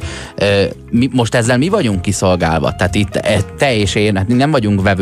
mi, 0.91 1.09
most 1.13 1.35
ezzel 1.35 1.59
mi 1.59 1.69
vagyunk 1.69 2.03
kiszolgálva? 2.03 2.73
Tehát 2.73 2.95
itt 2.95 3.17
e, 3.17 3.41
te 3.59 3.75
és 3.75 3.95
én, 3.95 4.17
hát 4.17 4.29
nem 4.29 4.51
vagyunk 4.51 4.83
vevő 4.83 4.97